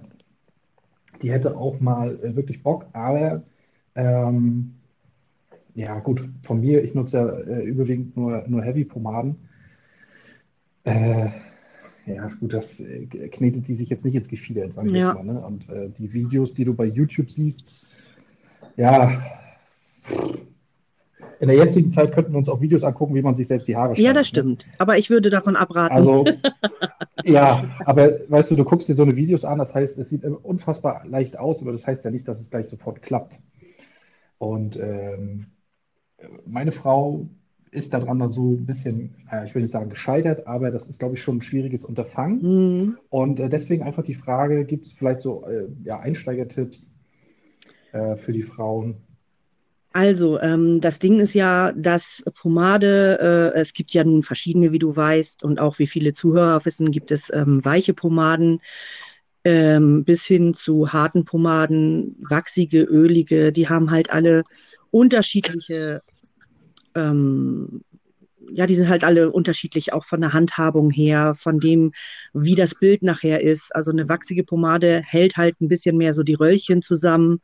Die 1.22 1.30
hätte 1.32 1.56
auch 1.56 1.80
mal 1.80 2.18
äh, 2.22 2.36
wirklich 2.36 2.62
Bock, 2.62 2.86
aber 2.92 3.42
ähm, 3.94 4.74
ja, 5.74 5.98
gut, 6.00 6.28
von 6.44 6.60
mir, 6.60 6.82
ich 6.84 6.94
nutze 6.94 7.16
ja 7.18 7.28
äh, 7.28 7.64
überwiegend 7.64 8.16
nur, 8.16 8.44
nur 8.48 8.62
Heavy-Pomaden. 8.62 9.36
Äh, 10.84 11.28
ja, 12.06 12.30
gut, 12.40 12.52
das 12.52 12.80
äh, 12.80 13.06
knetet 13.06 13.68
die 13.68 13.76
sich 13.76 13.88
jetzt 13.88 14.04
nicht 14.04 14.14
ins 14.14 14.28
Gefieder, 14.28 14.68
sagen 14.70 14.92
wir 14.92 15.00
Ja. 15.00 15.08
jetzt 15.08 15.24
mal. 15.24 15.32
Ne? 15.32 15.40
Und 15.40 15.68
äh, 15.68 15.88
die 15.98 16.12
Videos, 16.12 16.54
die 16.54 16.64
du 16.64 16.74
bei 16.74 16.86
YouTube 16.86 17.30
siehst, 17.30 17.86
ja, 18.76 19.22
in 21.40 21.48
der 21.48 21.56
jetzigen 21.56 21.90
Zeit 21.90 22.12
könnten 22.12 22.32
wir 22.32 22.38
uns 22.38 22.48
auch 22.48 22.60
Videos 22.60 22.84
angucken, 22.84 23.14
wie 23.14 23.22
man 23.22 23.34
sich 23.34 23.48
selbst 23.48 23.68
die 23.68 23.76
Haare 23.76 23.90
Ja, 23.94 23.96
schneidet, 23.96 24.16
das 24.16 24.26
ne? 24.26 24.28
stimmt. 24.28 24.66
Aber 24.78 24.96
ich 24.98 25.10
würde 25.10 25.28
davon 25.30 25.56
abraten. 25.56 25.94
Also, 25.96 26.24
ja, 27.24 27.64
aber 27.84 28.18
weißt 28.28 28.50
du, 28.52 28.56
du 28.56 28.64
guckst 28.64 28.88
dir 28.88 28.94
so 28.94 29.02
eine 29.02 29.16
Videos 29.16 29.44
an, 29.44 29.58
das 29.58 29.74
heißt, 29.74 29.98
es 29.98 30.10
sieht 30.10 30.24
unfassbar 30.24 31.04
leicht 31.06 31.38
aus, 31.38 31.60
aber 31.60 31.72
das 31.72 31.86
heißt 31.86 32.04
ja 32.04 32.10
nicht, 32.10 32.26
dass 32.28 32.40
es 32.40 32.50
gleich 32.50 32.68
sofort 32.68 33.02
klappt. 33.02 33.38
Und 34.38 34.76
ähm, 34.76 35.46
meine 36.46 36.72
Frau 36.72 37.28
ist 37.72 37.92
daran 37.94 38.18
dann 38.18 38.30
so 38.30 38.52
ein 38.52 38.66
bisschen, 38.66 39.14
äh, 39.32 39.46
ich 39.46 39.54
will 39.54 39.62
nicht 39.62 39.72
sagen 39.72 39.90
gescheitert, 39.90 40.46
aber 40.46 40.70
das 40.70 40.86
ist, 40.88 40.98
glaube 40.98 41.14
ich, 41.14 41.22
schon 41.22 41.38
ein 41.38 41.42
schwieriges 41.42 41.84
Unterfangen. 41.84 42.42
Mhm. 42.42 42.98
Und 43.08 43.40
äh, 43.40 43.48
deswegen 43.48 43.82
einfach 43.82 44.04
die 44.04 44.14
Frage, 44.14 44.64
gibt 44.64 44.86
es 44.86 44.92
vielleicht 44.92 45.22
so 45.22 45.44
äh, 45.46 45.66
ja, 45.82 45.98
Einsteigertipps 45.98 46.92
äh, 47.92 48.16
für 48.16 48.32
die 48.32 48.42
Frauen? 48.42 48.96
Also, 49.94 50.38
ähm, 50.40 50.80
das 50.80 50.98
Ding 50.98 51.18
ist 51.18 51.34
ja, 51.34 51.72
dass 51.72 52.22
Pomade, 52.40 53.52
äh, 53.54 53.58
es 53.58 53.74
gibt 53.74 53.92
ja 53.92 54.04
nun 54.04 54.22
verschiedene, 54.22 54.72
wie 54.72 54.78
du 54.78 54.94
weißt, 54.94 55.42
und 55.42 55.58
auch 55.58 55.78
wie 55.78 55.86
viele 55.86 56.12
Zuhörer 56.12 56.64
wissen, 56.64 56.90
gibt 56.90 57.10
es 57.10 57.32
ähm, 57.32 57.64
weiche 57.64 57.94
Pomaden 57.94 58.60
ähm, 59.44 60.04
bis 60.04 60.24
hin 60.24 60.54
zu 60.54 60.92
harten 60.92 61.24
Pomaden, 61.24 62.16
wachsige, 62.20 62.82
ölige, 62.82 63.52
die 63.52 63.68
haben 63.68 63.90
halt 63.90 64.10
alle 64.10 64.44
unterschiedliche, 64.90 66.02
ähm, 66.94 67.82
ja, 68.50 68.66
die 68.66 68.74
sind 68.76 68.88
halt 68.88 69.04
alle 69.04 69.30
unterschiedlich, 69.30 69.92
auch 69.92 70.04
von 70.04 70.20
der 70.20 70.32
Handhabung 70.32 70.90
her, 70.90 71.34
von 71.34 71.58
dem, 71.58 71.92
wie 72.32 72.54
das 72.54 72.74
Bild 72.74 73.02
nachher 73.02 73.42
ist. 73.42 73.74
Also 73.74 73.90
eine 73.90 74.08
wachsige 74.08 74.44
Pomade 74.44 75.02
hält 75.04 75.36
halt 75.36 75.60
ein 75.60 75.68
bisschen 75.68 75.96
mehr 75.96 76.12
so 76.12 76.22
die 76.22 76.34
Röllchen 76.34 76.82
zusammen. 76.82 77.40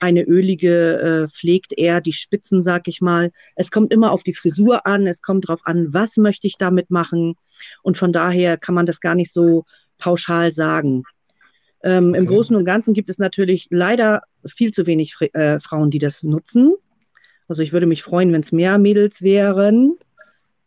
Eine 0.00 0.22
ölige 0.24 0.98
äh, 0.98 1.28
pflegt 1.28 1.76
eher 1.76 2.00
die 2.00 2.12
Spitzen, 2.12 2.62
sag 2.62 2.88
ich 2.88 3.00
mal. 3.00 3.32
Es 3.54 3.70
kommt 3.70 3.92
immer 3.92 4.12
auf 4.12 4.22
die 4.22 4.34
Frisur 4.34 4.86
an, 4.86 5.06
es 5.06 5.22
kommt 5.22 5.48
drauf 5.48 5.60
an, 5.64 5.92
was 5.92 6.16
möchte 6.16 6.46
ich 6.46 6.56
damit 6.58 6.90
machen. 6.90 7.34
Und 7.82 7.96
von 7.96 8.12
daher 8.12 8.56
kann 8.56 8.74
man 8.74 8.86
das 8.86 9.00
gar 9.00 9.14
nicht 9.14 9.32
so 9.32 9.64
pauschal 9.98 10.52
sagen. 10.52 11.04
Ähm, 11.82 12.14
Im 12.14 12.24
Okay. 12.24 12.34
Großen 12.34 12.56
und 12.56 12.64
Ganzen 12.64 12.94
gibt 12.94 13.10
es 13.10 13.18
natürlich 13.18 13.68
leider 13.70 14.22
viel 14.46 14.72
zu 14.72 14.86
wenig 14.86 15.16
äh, 15.32 15.58
Frauen, 15.58 15.90
die 15.90 15.98
das 15.98 16.22
nutzen. 16.22 16.74
Also 17.50 17.62
ich 17.62 17.72
würde 17.72 17.86
mich 17.86 18.04
freuen, 18.04 18.32
wenn 18.32 18.42
es 18.42 18.52
mehr 18.52 18.78
Mädels 18.78 19.22
wären. 19.22 19.98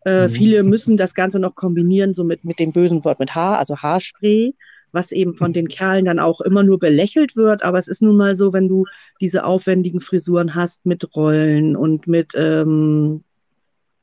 Äh, 0.03 0.27
Mhm. 0.27 0.31
Viele 0.31 0.63
müssen 0.63 0.97
das 0.97 1.13
Ganze 1.13 1.39
noch 1.39 1.55
kombinieren, 1.55 2.13
so 2.13 2.25
mit, 2.25 2.43
mit 2.43 2.59
dem 2.59 2.73
bösen 2.73 3.05
Wort 3.05 3.19
mit 3.19 3.33
Haar, 3.33 3.57
also 3.57 3.77
Haarspray, 3.77 4.53
was 4.91 5.13
eben 5.13 5.33
von 5.33 5.53
den 5.53 5.69
Kerlen 5.69 6.03
dann 6.03 6.19
auch 6.19 6.41
immer 6.41 6.61
nur 6.61 6.79
belächelt 6.79 7.37
wird. 7.37 7.63
Aber 7.63 7.79
es 7.79 7.87
ist 7.87 8.01
nun 8.01 8.17
mal 8.17 8.35
so, 8.35 8.51
wenn 8.51 8.67
du 8.67 8.83
diese 9.21 9.45
aufwendigen 9.45 10.01
Frisuren 10.01 10.55
hast 10.55 10.85
mit 10.85 11.15
Rollen 11.15 11.77
und 11.77 12.05
mit 12.05 12.33
ähm, 12.35 13.23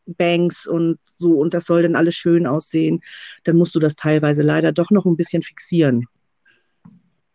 Bangs 0.06 0.66
und 0.66 0.98
so, 1.16 1.34
und 1.34 1.52
das 1.52 1.66
soll 1.66 1.82
dann 1.82 1.96
alles 1.96 2.14
schön 2.14 2.46
aussehen, 2.46 3.02
dann 3.44 3.56
musst 3.56 3.74
du 3.74 3.78
das 3.78 3.94
teilweise 3.94 4.42
leider 4.42 4.72
doch 4.72 4.90
noch 4.90 5.04
ein 5.04 5.16
bisschen 5.16 5.42
fixieren. 5.42 6.06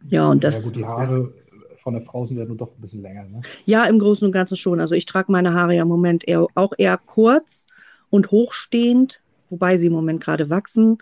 Ja, 0.07 0.27
und 0.27 0.43
Ja, 0.43 0.49
das, 0.49 0.63
gut, 0.63 0.75
die 0.75 0.85
Haare 0.85 1.31
von 1.85 1.93
der 1.93 2.01
Frau 2.01 2.25
sind 2.25 2.39
ja 2.39 2.45
nur 2.45 2.57
doch 2.57 2.75
ein 2.75 2.81
bisschen 2.81 3.03
länger, 3.03 3.25
ne? 3.25 3.41
ja, 3.65 3.85
im 3.85 3.99
Großen 3.99 4.25
und 4.25 4.31
Ganzen 4.31 4.57
schon. 4.57 4.79
Also 4.79 4.95
ich 4.95 5.05
trage 5.05 5.31
meine 5.31 5.53
Haare 5.53 5.75
ja 5.75 5.83
im 5.83 5.87
Moment 5.87 6.27
eher, 6.27 6.47
auch 6.55 6.73
eher 6.75 6.97
kurz 6.97 7.67
und 8.09 8.31
hochstehend, 8.31 9.21
wobei 9.51 9.77
sie 9.77 9.85
im 9.85 9.93
Moment 9.93 10.19
gerade 10.19 10.49
wachsen. 10.49 10.97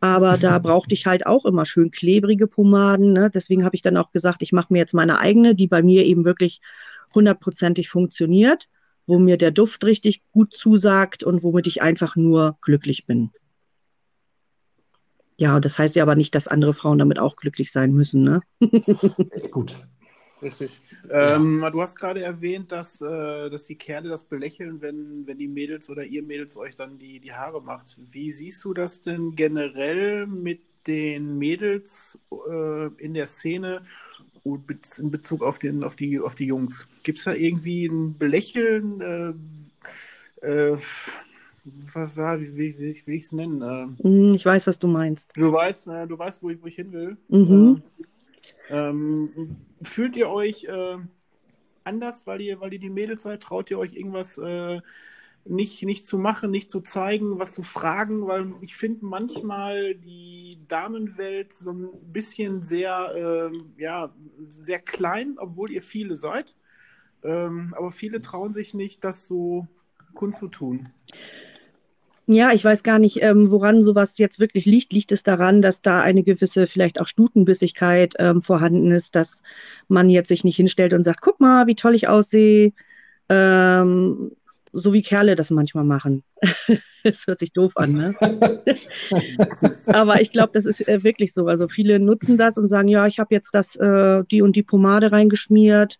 Aber 0.00 0.38
da 0.38 0.58
brauchte 0.58 0.94
ich 0.94 1.04
halt 1.04 1.26
auch 1.26 1.44
immer 1.44 1.66
schön 1.66 1.90
klebrige 1.90 2.46
Pomaden. 2.46 3.12
Ne? 3.12 3.28
Deswegen 3.28 3.62
habe 3.62 3.76
ich 3.76 3.82
dann 3.82 3.98
auch 3.98 4.10
gesagt, 4.10 4.40
ich 4.40 4.52
mache 4.52 4.72
mir 4.72 4.78
jetzt 4.78 4.94
meine 4.94 5.18
eigene, 5.18 5.54
die 5.54 5.66
bei 5.66 5.82
mir 5.82 6.06
eben 6.06 6.24
wirklich 6.24 6.62
hundertprozentig 7.14 7.90
funktioniert, 7.90 8.70
wo 9.06 9.18
mir 9.18 9.36
der 9.36 9.50
Duft 9.50 9.84
richtig 9.84 10.22
gut 10.32 10.54
zusagt 10.54 11.24
und 11.24 11.42
womit 11.42 11.66
ich 11.66 11.82
einfach 11.82 12.16
nur 12.16 12.56
glücklich 12.62 13.04
bin. 13.04 13.32
Ja, 15.36 15.60
das 15.60 15.78
heißt 15.78 15.94
ja 15.94 16.04
aber 16.04 16.14
nicht, 16.14 16.34
dass 16.34 16.48
andere 16.48 16.72
Frauen 16.72 16.96
damit 16.96 17.18
auch 17.18 17.36
glücklich 17.36 17.70
sein 17.70 17.92
müssen. 17.92 18.22
Ne? 18.22 18.40
Gut. 19.50 19.76
Richtig. 20.42 20.70
Ähm, 21.10 21.64
du 21.72 21.80
hast 21.82 21.96
gerade 21.96 22.22
erwähnt, 22.22 22.72
dass, 22.72 23.00
äh, 23.00 23.50
dass 23.50 23.64
die 23.64 23.76
Kerle 23.76 24.08
das 24.08 24.24
belächeln, 24.24 24.80
wenn, 24.80 25.26
wenn 25.26 25.38
die 25.38 25.48
Mädels 25.48 25.88
oder 25.88 26.04
ihr 26.04 26.22
Mädels 26.22 26.56
euch 26.56 26.74
dann 26.74 26.98
die, 26.98 27.20
die 27.20 27.32
Haare 27.32 27.62
macht. 27.62 27.96
Wie 28.10 28.32
siehst 28.32 28.64
du 28.64 28.74
das 28.74 29.02
denn 29.02 29.34
generell 29.36 30.26
mit 30.26 30.60
den 30.86 31.38
Mädels 31.38 32.18
äh, 32.50 32.86
in 32.98 33.14
der 33.14 33.26
Szene 33.26 33.82
und 34.44 34.64
in 34.98 35.10
Bezug 35.10 35.42
auf, 35.42 35.58
den, 35.58 35.84
auf, 35.84 35.96
die, 35.96 36.18
auf 36.18 36.34
die 36.34 36.46
Jungs? 36.46 36.88
Gibt 37.02 37.18
es 37.18 37.24
da 37.24 37.34
irgendwie 37.34 37.86
ein 37.86 38.18
Belächeln? 38.18 39.00
Äh, 39.00 40.46
äh, 40.46 40.76
was 41.64 42.16
wie, 42.16 42.56
wie, 42.56 42.78
wie 42.78 43.06
will 43.06 43.14
ich 43.14 43.24
es 43.24 43.32
nennen? 43.32 43.62
Äh, 43.62 44.02
Hm, 44.02 44.34
Ich 44.34 44.44
weiß, 44.44 44.66
was 44.66 44.78
du 44.78 44.88
meinst. 44.88 45.30
Du 45.36 45.52
weißt, 45.52 45.86
äh, 45.88 46.06
du 46.06 46.18
weißt, 46.18 46.42
wo 46.42 46.50
ich, 46.50 46.60
wo 46.60 46.66
ich 46.66 46.74
hin 46.74 46.92
will. 46.92 47.16
Mhm. 47.28 47.82
Äh, 48.00 48.02
ähm, 48.68 49.56
fühlt 49.82 50.16
ihr 50.16 50.28
euch 50.28 50.64
äh, 50.64 50.98
anders, 51.84 52.26
weil 52.26 52.40
ihr, 52.40 52.60
weil 52.60 52.72
ihr 52.72 52.78
die 52.78 52.90
Mädels 52.90 53.22
seid? 53.22 53.42
Traut 53.42 53.70
ihr 53.70 53.78
euch 53.78 53.94
irgendwas 53.94 54.38
äh, 54.38 54.80
nicht, 55.44 55.82
nicht 55.82 56.06
zu 56.06 56.18
machen, 56.18 56.50
nicht 56.50 56.70
zu 56.70 56.80
zeigen, 56.80 57.38
was 57.38 57.52
zu 57.52 57.62
fragen? 57.62 58.26
Weil 58.26 58.54
ich 58.60 58.76
finde 58.76 59.04
manchmal 59.04 59.94
die 59.94 60.58
Damenwelt 60.68 61.52
so 61.52 61.72
ein 61.72 62.12
bisschen 62.12 62.62
sehr, 62.62 63.12
ähm, 63.16 63.72
ja, 63.76 64.14
sehr 64.46 64.78
klein, 64.78 65.36
obwohl 65.38 65.70
ihr 65.70 65.82
viele 65.82 66.16
seid. 66.16 66.54
Ähm, 67.24 67.74
aber 67.76 67.90
viele 67.90 68.20
trauen 68.20 68.52
sich 68.52 68.74
nicht, 68.74 69.04
das 69.04 69.26
so 69.26 69.66
kundzutun. 70.14 70.90
Ja, 72.26 72.52
ich 72.52 72.64
weiß 72.64 72.82
gar 72.82 72.98
nicht, 72.98 73.20
ähm, 73.20 73.50
woran 73.50 73.82
sowas 73.82 74.16
jetzt 74.18 74.38
wirklich 74.38 74.64
liegt. 74.64 74.92
Liegt 74.92 75.10
es 75.12 75.24
daran, 75.24 75.60
dass 75.60 75.82
da 75.82 76.00
eine 76.00 76.22
gewisse 76.22 76.66
vielleicht 76.66 77.00
auch 77.00 77.08
Stutenbissigkeit 77.08 78.14
ähm, 78.18 78.42
vorhanden 78.42 78.92
ist, 78.92 79.16
dass 79.16 79.42
man 79.88 80.08
jetzt 80.08 80.28
sich 80.28 80.44
nicht 80.44 80.56
hinstellt 80.56 80.94
und 80.94 81.02
sagt, 81.02 81.20
guck 81.20 81.40
mal, 81.40 81.66
wie 81.66 81.74
toll 81.74 81.94
ich 81.94 82.06
aussehe, 82.08 82.72
ähm, 83.28 84.32
so 84.72 84.92
wie 84.92 85.02
Kerle 85.02 85.34
das 85.34 85.50
manchmal 85.50 85.84
machen. 85.84 86.22
Das 87.04 87.26
hört 87.26 87.40
sich 87.40 87.52
doof 87.52 87.72
an, 87.74 87.94
ne? 87.94 88.14
Aber 89.86 90.20
ich 90.20 90.30
glaube, 90.30 90.52
das 90.54 90.66
ist 90.66 90.86
äh, 90.86 91.02
wirklich 91.02 91.32
so. 91.32 91.48
Also 91.48 91.66
viele 91.66 91.98
nutzen 91.98 92.38
das 92.38 92.58
und 92.58 92.68
sagen, 92.68 92.86
ja, 92.86 93.08
ich 93.08 93.18
habe 93.18 93.34
jetzt 93.34 93.50
das, 93.56 93.74
äh, 93.74 94.22
die 94.30 94.40
und 94.40 94.54
die 94.54 94.62
Pomade 94.62 95.10
reingeschmiert. 95.10 95.98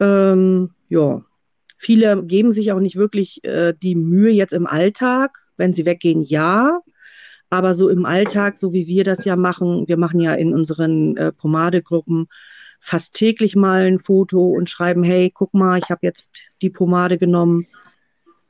Ähm, 0.00 0.70
ja, 0.88 1.22
viele 1.76 2.24
geben 2.24 2.50
sich 2.50 2.72
auch 2.72 2.80
nicht 2.80 2.96
wirklich 2.96 3.44
äh, 3.44 3.74
die 3.80 3.94
Mühe 3.94 4.32
jetzt 4.32 4.52
im 4.52 4.66
Alltag. 4.66 5.43
Wenn 5.56 5.72
sie 5.72 5.86
weggehen, 5.86 6.22
ja. 6.22 6.80
Aber 7.50 7.74
so 7.74 7.88
im 7.88 8.04
Alltag, 8.04 8.56
so 8.56 8.72
wie 8.72 8.86
wir 8.86 9.04
das 9.04 9.24
ja 9.24 9.36
machen, 9.36 9.86
wir 9.86 9.96
machen 9.96 10.20
ja 10.20 10.34
in 10.34 10.52
unseren 10.52 11.16
äh, 11.16 11.32
Pomadegruppen 11.32 12.26
fast 12.80 13.14
täglich 13.14 13.56
mal 13.56 13.86
ein 13.86 14.00
Foto 14.00 14.50
und 14.50 14.68
schreiben, 14.68 15.04
hey, 15.04 15.30
guck 15.32 15.54
mal, 15.54 15.78
ich 15.78 15.88
habe 15.88 16.00
jetzt 16.02 16.40
die 16.60 16.70
Pomade 16.70 17.16
genommen, 17.16 17.66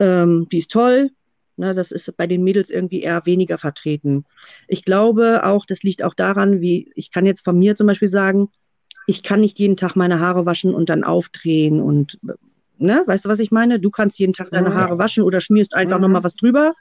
ähm, 0.00 0.48
die 0.50 0.58
ist 0.58 0.70
toll. 0.70 1.10
Ne, 1.56 1.72
das 1.72 1.92
ist 1.92 2.16
bei 2.16 2.26
den 2.26 2.42
Mädels 2.42 2.68
irgendwie 2.68 3.02
eher 3.02 3.26
weniger 3.26 3.58
vertreten. 3.58 4.24
Ich 4.66 4.84
glaube 4.84 5.44
auch, 5.44 5.66
das 5.66 5.84
liegt 5.84 6.02
auch 6.02 6.14
daran, 6.14 6.60
wie 6.60 6.90
ich 6.96 7.12
kann 7.12 7.26
jetzt 7.26 7.44
von 7.44 7.56
mir 7.56 7.76
zum 7.76 7.86
Beispiel 7.86 8.10
sagen, 8.10 8.48
ich 9.06 9.22
kann 9.22 9.40
nicht 9.40 9.60
jeden 9.60 9.76
Tag 9.76 9.94
meine 9.94 10.18
Haare 10.18 10.46
waschen 10.46 10.74
und 10.74 10.88
dann 10.88 11.04
aufdrehen 11.04 11.80
und 11.80 12.18
ne, 12.78 13.02
weißt 13.06 13.24
du, 13.24 13.28
was 13.28 13.38
ich 13.38 13.50
meine? 13.50 13.80
Du 13.80 13.90
kannst 13.90 14.18
jeden 14.18 14.32
Tag 14.32 14.50
deine 14.50 14.74
Haare 14.74 14.98
waschen 14.98 15.22
oder 15.22 15.40
schmierst 15.40 15.74
einfach 15.74 15.98
mhm. 15.98 16.02
nochmal 16.02 16.24
was 16.24 16.34
drüber. 16.34 16.74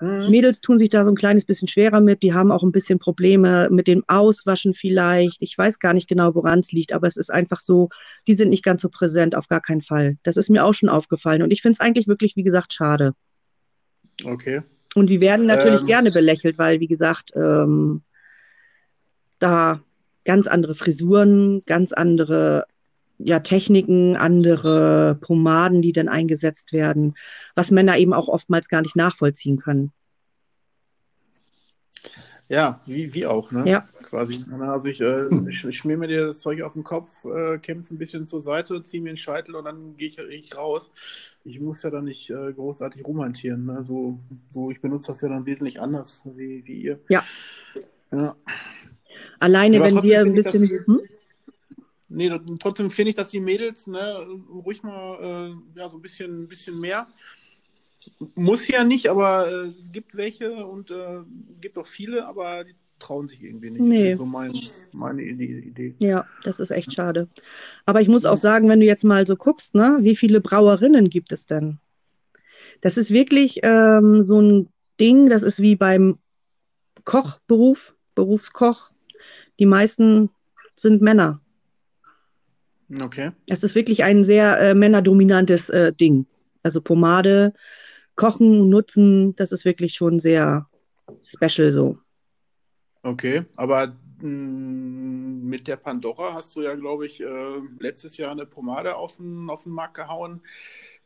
Mhm. 0.00 0.30
Mädels 0.30 0.60
tun 0.60 0.78
sich 0.78 0.90
da 0.90 1.04
so 1.04 1.10
ein 1.10 1.16
kleines 1.16 1.44
bisschen 1.44 1.68
schwerer 1.68 2.00
mit. 2.00 2.22
Die 2.22 2.34
haben 2.34 2.52
auch 2.52 2.62
ein 2.62 2.72
bisschen 2.72 2.98
Probleme 2.98 3.68
mit 3.70 3.86
dem 3.86 4.04
Auswaschen 4.08 4.74
vielleicht. 4.74 5.40
Ich 5.40 5.56
weiß 5.56 5.78
gar 5.78 5.94
nicht 5.94 6.08
genau, 6.08 6.34
woran 6.34 6.60
es 6.60 6.72
liegt, 6.72 6.92
aber 6.92 7.06
es 7.06 7.16
ist 7.16 7.30
einfach 7.30 7.60
so, 7.60 7.88
die 8.26 8.34
sind 8.34 8.50
nicht 8.50 8.64
ganz 8.64 8.82
so 8.82 8.88
präsent, 8.88 9.34
auf 9.34 9.48
gar 9.48 9.60
keinen 9.60 9.82
Fall. 9.82 10.16
Das 10.22 10.36
ist 10.36 10.50
mir 10.50 10.64
auch 10.64 10.74
schon 10.74 10.88
aufgefallen. 10.88 11.42
Und 11.42 11.50
ich 11.50 11.62
finde 11.62 11.74
es 11.74 11.80
eigentlich 11.80 12.08
wirklich, 12.08 12.36
wie 12.36 12.42
gesagt, 12.42 12.72
schade. 12.72 13.14
Okay. 14.24 14.62
Und 14.94 15.10
die 15.10 15.20
werden 15.20 15.46
natürlich 15.46 15.80
ähm. 15.80 15.86
gerne 15.86 16.10
belächelt, 16.10 16.58
weil, 16.58 16.80
wie 16.80 16.86
gesagt, 16.86 17.32
ähm, 17.34 18.02
da 19.38 19.80
ganz 20.24 20.46
andere 20.46 20.74
Frisuren, 20.74 21.62
ganz 21.66 21.92
andere 21.92 22.66
ja, 23.18 23.40
Techniken, 23.40 24.16
andere 24.16 25.18
Pomaden, 25.20 25.82
die 25.82 25.92
dann 25.92 26.08
eingesetzt 26.08 26.72
werden, 26.72 27.14
was 27.54 27.70
Männer 27.70 27.98
eben 27.98 28.12
auch 28.12 28.28
oftmals 28.28 28.68
gar 28.68 28.82
nicht 28.82 28.96
nachvollziehen 28.96 29.58
können. 29.58 29.92
Ja, 32.48 32.80
wie, 32.86 33.12
wie 33.12 33.26
auch, 33.26 33.50
ne? 33.50 33.68
Ja. 33.68 33.84
Quasi. 34.04 34.44
Also 34.60 34.86
ich, 34.86 35.00
äh, 35.00 35.26
ich, 35.48 35.64
ich 35.64 35.76
schmier 35.76 35.96
mir 35.96 36.26
das 36.28 36.40
Zeug 36.40 36.62
auf 36.62 36.74
den 36.74 36.84
Kopf, 36.84 37.24
äh, 37.24 37.58
kämpfe 37.58 37.92
ein 37.94 37.98
bisschen 37.98 38.28
zur 38.28 38.40
Seite, 38.40 38.84
ziehe 38.84 39.02
mir 39.02 39.10
den 39.10 39.16
Scheitel 39.16 39.56
und 39.56 39.64
dann 39.64 39.96
gehe 39.96 40.08
ich, 40.08 40.18
ich 40.18 40.56
raus. 40.56 40.92
Ich 41.44 41.58
muss 41.58 41.82
ja 41.82 41.90
dann 41.90 42.04
nicht 42.04 42.30
äh, 42.30 42.52
großartig 42.52 43.04
rumhantieren. 43.04 43.66
Ne? 43.66 43.82
So, 43.82 44.20
so, 44.52 44.70
ich 44.70 44.80
benutze 44.80 45.08
das 45.08 45.22
ja 45.22 45.28
dann 45.28 45.44
wesentlich 45.44 45.80
anders 45.80 46.22
wie, 46.36 46.64
wie 46.66 46.82
ihr. 46.82 47.00
Ja. 47.08 47.24
ja. 48.12 48.36
Alleine, 49.40 49.78
Aber 49.78 49.86
wenn 49.86 50.02
wir 50.04 50.20
ein 50.20 50.34
bisschen. 50.34 50.62
Die, 50.62 50.80
hm? 50.86 51.00
Nee, 52.16 52.32
trotzdem 52.58 52.90
finde 52.90 53.10
ich, 53.10 53.16
dass 53.16 53.30
die 53.30 53.40
Mädels 53.40 53.86
ne, 53.86 54.26
ruhig 54.64 54.82
mal 54.82 55.54
äh, 55.74 55.78
ja, 55.78 55.88
so 55.88 55.98
ein 55.98 56.02
bisschen, 56.02 56.44
ein 56.44 56.48
bisschen 56.48 56.80
mehr 56.80 57.06
muss 58.34 58.66
ja 58.68 58.84
nicht, 58.84 59.08
aber 59.08 59.48
äh, 59.48 59.68
es 59.80 59.92
gibt 59.92 60.16
welche 60.16 60.66
und 60.66 60.90
äh, 60.90 61.20
gibt 61.60 61.78
auch 61.78 61.86
viele, 61.86 62.26
aber 62.26 62.64
die 62.64 62.74
trauen 62.98 63.28
sich 63.28 63.42
irgendwie 63.42 63.70
nicht. 63.70 63.82
Nee. 63.82 64.04
Das 64.04 64.12
ist 64.12 64.18
so 64.18 64.26
mein, 64.26 64.52
meine 64.92 65.22
Idee. 65.22 65.94
Ja, 65.98 66.26
das 66.44 66.60
ist 66.60 66.70
echt 66.70 66.92
schade. 66.92 67.28
Aber 67.84 68.00
ich 68.00 68.08
muss 68.08 68.24
auch 68.24 68.36
sagen, 68.36 68.68
wenn 68.68 68.80
du 68.80 68.86
jetzt 68.86 69.04
mal 69.04 69.26
so 69.26 69.36
guckst, 69.36 69.74
ne, 69.74 69.98
wie 70.00 70.16
viele 70.16 70.40
Brauerinnen 70.40 71.10
gibt 71.10 71.32
es 71.32 71.46
denn? 71.46 71.78
Das 72.80 72.96
ist 72.96 73.10
wirklich 73.10 73.60
ähm, 73.62 74.22
so 74.22 74.40
ein 74.40 74.68
Ding, 75.00 75.28
das 75.28 75.42
ist 75.42 75.60
wie 75.60 75.76
beim 75.76 76.18
Kochberuf, 77.04 77.94
Berufskoch. 78.14 78.90
Die 79.58 79.66
meisten 79.66 80.30
sind 80.74 81.02
Männer. 81.02 81.40
Okay. 83.02 83.32
Es 83.46 83.64
ist 83.64 83.74
wirklich 83.74 84.04
ein 84.04 84.24
sehr 84.24 84.58
äh, 84.60 84.74
männerdominantes 84.74 85.70
äh, 85.70 85.92
Ding. 85.92 86.26
Also 86.62 86.80
Pomade, 86.80 87.52
Kochen, 88.14 88.68
Nutzen, 88.68 89.36
das 89.36 89.52
ist 89.52 89.64
wirklich 89.64 89.94
schon 89.94 90.18
sehr 90.18 90.68
special 91.22 91.70
so. 91.70 91.98
Okay, 93.02 93.44
aber 93.56 93.96
mm, 94.20 95.46
mit 95.46 95.68
der 95.68 95.76
Pandora 95.76 96.34
hast 96.34 96.56
du 96.56 96.62
ja, 96.62 96.74
glaube 96.74 97.06
ich, 97.06 97.20
äh, 97.20 97.60
letztes 97.78 98.16
Jahr 98.16 98.32
eine 98.32 98.46
Pomade 98.46 98.96
auf 98.96 99.18
den, 99.18 99.48
auf 99.48 99.62
den 99.62 99.72
Markt 99.72 99.94
gehauen. 99.94 100.40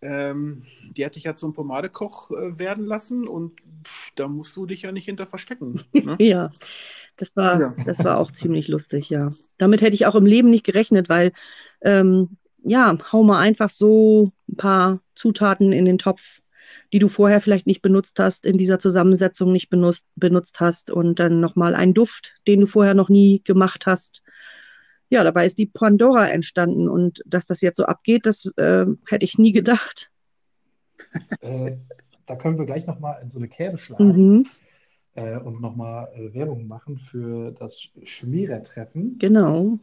Ähm, 0.01 0.63
die 0.97 1.05
hatte 1.05 1.19
ich 1.19 1.25
ja 1.25 1.35
zum 1.35 1.53
Pomadekoch 1.53 2.31
äh, 2.31 2.59
werden 2.59 2.87
lassen 2.87 3.29
und 3.29 3.61
pff, 3.85 4.13
da 4.15 4.29
musst 4.29 4.57
du 4.57 4.65
dich 4.65 4.83
ja 4.83 4.93
nicht 4.93 5.05
hinter 5.05 5.27
verstecken. 5.27 5.83
Ne? 5.93 6.17
ja, 6.21 6.51
das 7.17 7.37
war, 7.37 7.61
ja. 7.61 7.75
das 7.85 8.03
war 8.03 8.19
auch 8.19 8.31
ziemlich 8.31 8.69
lustig, 8.69 9.11
ja. 9.11 9.31
Damit 9.59 9.83
hätte 9.83 9.95
ich 9.95 10.07
auch 10.07 10.15
im 10.15 10.25
Leben 10.25 10.49
nicht 10.49 10.65
gerechnet, 10.65 11.11
weil 11.11 11.33
ähm, 11.83 12.37
ja, 12.63 12.97
hau 13.13 13.23
mal 13.23 13.39
einfach 13.39 13.71
so 13.71 14.33
ein 14.49 14.57
paar 14.57 15.01
Zutaten 15.15 15.73
in 15.73 15.85
den 15.85 15.99
Topf 15.99 16.41
die 16.93 16.99
du 16.99 17.09
vorher 17.09 17.41
vielleicht 17.41 17.67
nicht 17.67 17.83
benutzt 17.83 18.19
hast, 18.19 18.47
in 18.47 18.59
dieser 18.59 18.79
Zusammensetzung 18.79 19.53
nicht 19.53 19.71
benutzt, 19.71 20.05
benutzt 20.17 20.61
hast 20.61 20.91
und 20.91 21.19
dann 21.19 21.41
nochmal 21.41 21.75
einen 21.75 21.95
Duft, 21.95 22.37
den 22.47 22.61
du 22.61 22.67
vorher 22.67 22.95
noch 22.95 23.09
nie 23.09 23.43
gemacht 23.45 23.87
hast. 23.87 24.23
Ja, 25.09 25.25
dabei 25.25 25.47
ist 25.47 25.59
die 25.59 25.67
Pandora 25.67 26.29
entstanden 26.29 26.89
und 26.89 27.23
dass 27.27 27.47
das 27.47 27.61
jetzt 27.61 27.77
so 27.77 27.85
abgeht, 27.85 28.27
das 28.27 28.47
äh, 28.57 28.87
hätte 29.07 29.25
ich 29.25 29.39
nie 29.39 29.53
gedacht. 29.53 30.11
Äh, 31.41 31.79
da 32.27 32.37
können 32.37 32.59
wir 32.59 32.67
gleich 32.67 32.87
nochmal 32.87 33.21
in 33.23 33.31
so 33.31 33.39
eine 33.39 33.49
Kerbe 33.49 33.79
schlagen 33.79 34.13
mhm. 34.13 34.47
äh, 35.15 35.39
und 35.39 35.63
nochmal 35.63 36.09
äh, 36.15 36.35
Werbung 36.35 36.69
machen 36.69 36.99
für 36.99 37.53
das 37.53 37.89
Schmierertreffen. 38.03 39.17
Genau. 39.19 39.79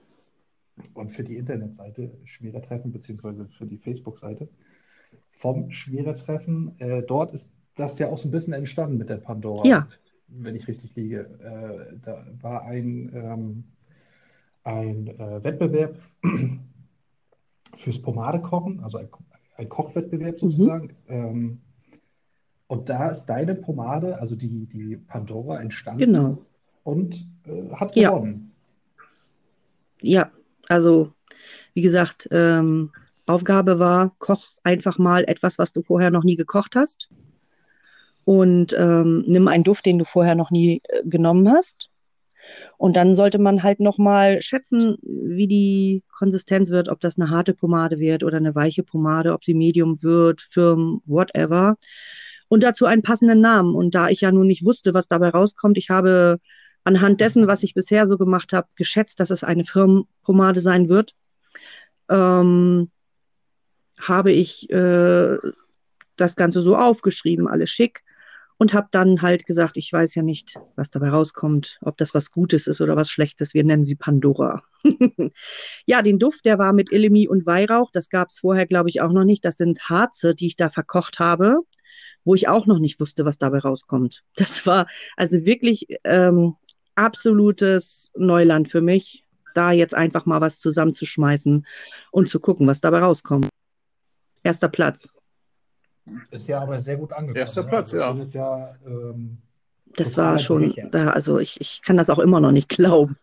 Und 0.93 1.11
für 1.11 1.23
die 1.23 1.37
Internetseite 1.37 2.11
Schmierertreffen, 2.25 2.91
beziehungsweise 2.91 3.47
für 3.57 3.65
die 3.65 3.77
Facebook-Seite 3.77 4.47
vom 5.39 5.71
Schmierertreffen. 5.71 6.79
Äh, 6.79 7.03
dort 7.03 7.33
ist 7.33 7.53
das 7.75 7.97
ja 7.99 8.07
auch 8.07 8.17
so 8.17 8.27
ein 8.27 8.31
bisschen 8.31 8.53
entstanden 8.53 8.97
mit 8.97 9.09
der 9.09 9.17
Pandora, 9.17 9.65
ja. 9.65 9.87
wenn 10.27 10.55
ich 10.55 10.67
richtig 10.67 10.95
liege. 10.95 11.29
Äh, 11.39 11.97
da 12.03 12.25
war 12.41 12.63
ein, 12.63 13.11
ähm, 13.13 13.63
ein 14.63 15.07
äh, 15.07 15.43
Wettbewerb 15.43 15.95
fürs 17.77 18.01
Pomadekochen, 18.01 18.83
also 18.83 18.97
ein, 18.97 19.09
ein 19.57 19.69
Kochwettbewerb 19.69 20.35
mhm. 20.35 20.49
sozusagen. 20.49 20.85
Mhm. 21.07 21.13
Ähm, 21.13 21.61
und 22.67 22.89
da 22.89 23.09
ist 23.09 23.25
deine 23.27 23.55
Pomade, 23.55 24.19
also 24.19 24.35
die, 24.35 24.65
die 24.65 24.97
Pandora, 24.97 25.61
entstanden 25.61 25.99
genau. 25.99 26.37
und 26.83 27.25
äh, 27.45 27.71
hat 27.71 27.93
gewonnen. 27.93 28.51
Ja. 30.01 30.23
ja, 30.23 30.31
also 30.67 31.13
wie 31.73 31.81
gesagt, 31.81 32.27
ähm, 32.31 32.91
Aufgabe 33.27 33.77
war, 33.77 34.15
koch 34.19 34.43
einfach 34.63 34.97
mal 34.97 35.25
etwas, 35.27 35.59
was 35.59 35.73
du 35.73 35.81
vorher 35.81 36.11
noch 36.11 36.23
nie 36.23 36.35
gekocht 36.35 36.75
hast. 36.75 37.09
Und 38.25 38.73
ähm, 38.77 39.23
nimm 39.27 39.47
einen 39.47 39.63
Duft, 39.63 39.85
den 39.85 39.99
du 39.99 40.05
vorher 40.05 40.35
noch 40.35 40.49
nie 40.49 40.81
äh, 40.85 41.03
genommen 41.05 41.49
hast. 41.49 41.89
Und 42.77 42.95
dann 42.95 43.13
sollte 43.15 43.37
man 43.37 43.63
halt 43.63 43.79
nochmal 43.79 44.41
schätzen, 44.41 44.97
wie 45.03 45.47
die 45.47 46.03
Konsistenz 46.17 46.69
wird, 46.69 46.89
ob 46.89 46.99
das 46.99 47.19
eine 47.19 47.29
harte 47.29 47.53
Pomade 47.53 47.99
wird 47.99 48.23
oder 48.23 48.37
eine 48.37 48.55
weiche 48.55 48.83
Pomade, 48.83 49.33
ob 49.33 49.43
sie 49.43 49.53
Medium 49.53 50.01
wird, 50.01 50.41
Firm, 50.41 51.01
whatever. 51.05 51.77
Und 52.47 52.63
dazu 52.63 52.85
einen 52.85 53.01
passenden 53.03 53.41
Namen. 53.41 53.75
Und 53.75 53.93
da 53.95 54.09
ich 54.09 54.21
ja 54.21 54.31
nun 54.31 54.47
nicht 54.47 54.65
wusste, 54.65 54.93
was 54.93 55.07
dabei 55.07 55.29
rauskommt, 55.29 55.77
ich 55.77 55.89
habe 55.89 56.39
anhand 56.87 57.19
dessen, 57.19 57.47
was 57.47 57.63
ich 57.63 57.73
bisher 57.73 58.07
so 58.07 58.17
gemacht 58.17 58.53
habe, 58.53 58.69
geschätzt, 58.75 59.19
dass 59.19 59.29
es 59.29 59.43
eine 59.43 59.65
Firmenpomade 59.65 60.61
sein 60.61 60.87
wird. 60.87 61.13
Ähm, 62.09 62.89
habe 63.99 64.31
ich 64.31 64.69
äh, 64.69 65.37
das 66.15 66.35
Ganze 66.37 66.61
so 66.61 66.77
aufgeschrieben, 66.77 67.47
alles 67.47 67.69
schick. 67.69 68.03
Und 68.59 68.73
habe 68.73 68.87
dann 68.89 69.21
halt 69.21 69.45
gesagt, 69.45 69.77
ich 69.77 69.93
weiß 69.93 70.15
ja 70.15 70.23
nicht, 70.23 70.55
was 70.75 70.89
dabei 70.89 71.09
rauskommt, 71.09 71.77
ob 71.81 71.95
das 71.97 72.15
was 72.15 72.31
Gutes 72.31 72.65
ist 72.65 72.81
oder 72.81 72.95
was 72.95 73.11
Schlechtes. 73.11 73.53
Wir 73.53 73.63
nennen 73.63 73.83
sie 73.83 73.93
Pandora. 73.93 74.63
ja, 75.85 76.01
den 76.01 76.17
Duft, 76.17 76.45
der 76.45 76.57
war 76.57 76.73
mit 76.73 76.91
Illemi 76.91 77.27
und 77.27 77.45
Weihrauch. 77.45 77.91
Das 77.91 78.09
gab 78.09 78.29
es 78.29 78.39
vorher, 78.39 78.65
glaube 78.65 78.89
ich, 78.89 79.01
auch 79.01 79.11
noch 79.11 79.25
nicht. 79.25 79.45
Das 79.45 79.57
sind 79.57 79.89
Harze, 79.89 80.33
die 80.33 80.47
ich 80.47 80.55
da 80.55 80.69
verkocht 80.69 81.19
habe, 81.19 81.59
wo 82.23 82.33
ich 82.33 82.47
auch 82.47 82.65
noch 82.65 82.79
nicht 82.79 82.99
wusste, 82.99 83.25
was 83.25 83.37
dabei 83.37 83.59
rauskommt. 83.59 84.23
Das 84.35 84.65
war 84.65 84.87
also 85.17 85.45
wirklich 85.45 85.85
ähm, 86.03 86.55
absolutes 86.97 88.11
Neuland 88.15 88.67
für 88.69 88.81
mich, 88.81 89.23
da 89.53 89.71
jetzt 89.71 89.93
einfach 89.93 90.25
mal 90.25 90.41
was 90.41 90.59
zusammenzuschmeißen 90.59 91.65
und 92.11 92.29
zu 92.29 92.39
gucken, 92.39 92.67
was 92.67 92.81
dabei 92.81 92.99
rauskommt. 92.99 93.49
Erster 94.43 94.69
Platz. 94.69 95.17
Ist 96.31 96.47
ja 96.47 96.61
aber 96.61 96.79
sehr 96.79 96.97
gut 96.97 97.11
angekommen. 97.13 97.37
Erster 97.37 97.63
ne? 97.63 97.69
Platz, 97.69 97.93
also, 97.93 98.23
das 98.23 98.33
ja. 98.33 98.57
ja 98.59 98.73
ähm, 98.85 99.37
das 99.95 100.15
war 100.17 100.37
schon, 100.37 100.75
da, 100.91 101.09
also 101.09 101.39
ich, 101.39 101.59
ich 101.59 101.81
kann 101.81 101.97
das 101.97 102.09
auch 102.09 102.19
immer 102.19 102.39
noch 102.39 102.51
nicht 102.51 102.69
glauben. 102.69 103.17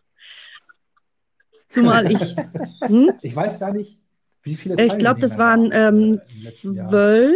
Zumal 1.71 2.11
ich. 2.11 2.35
Hm? 2.81 3.11
Ich 3.21 3.35
weiß 3.35 3.59
gar 3.59 3.73
nicht, 3.73 3.99
wie 4.43 4.55
viele 4.55 4.75
Teilnehmer 4.75 4.93
Ich 4.93 4.99
glaube, 4.99 5.19
das 5.19 5.37
waren 5.37 5.69
ähm, 5.73 6.21
zwölf. 6.27 7.35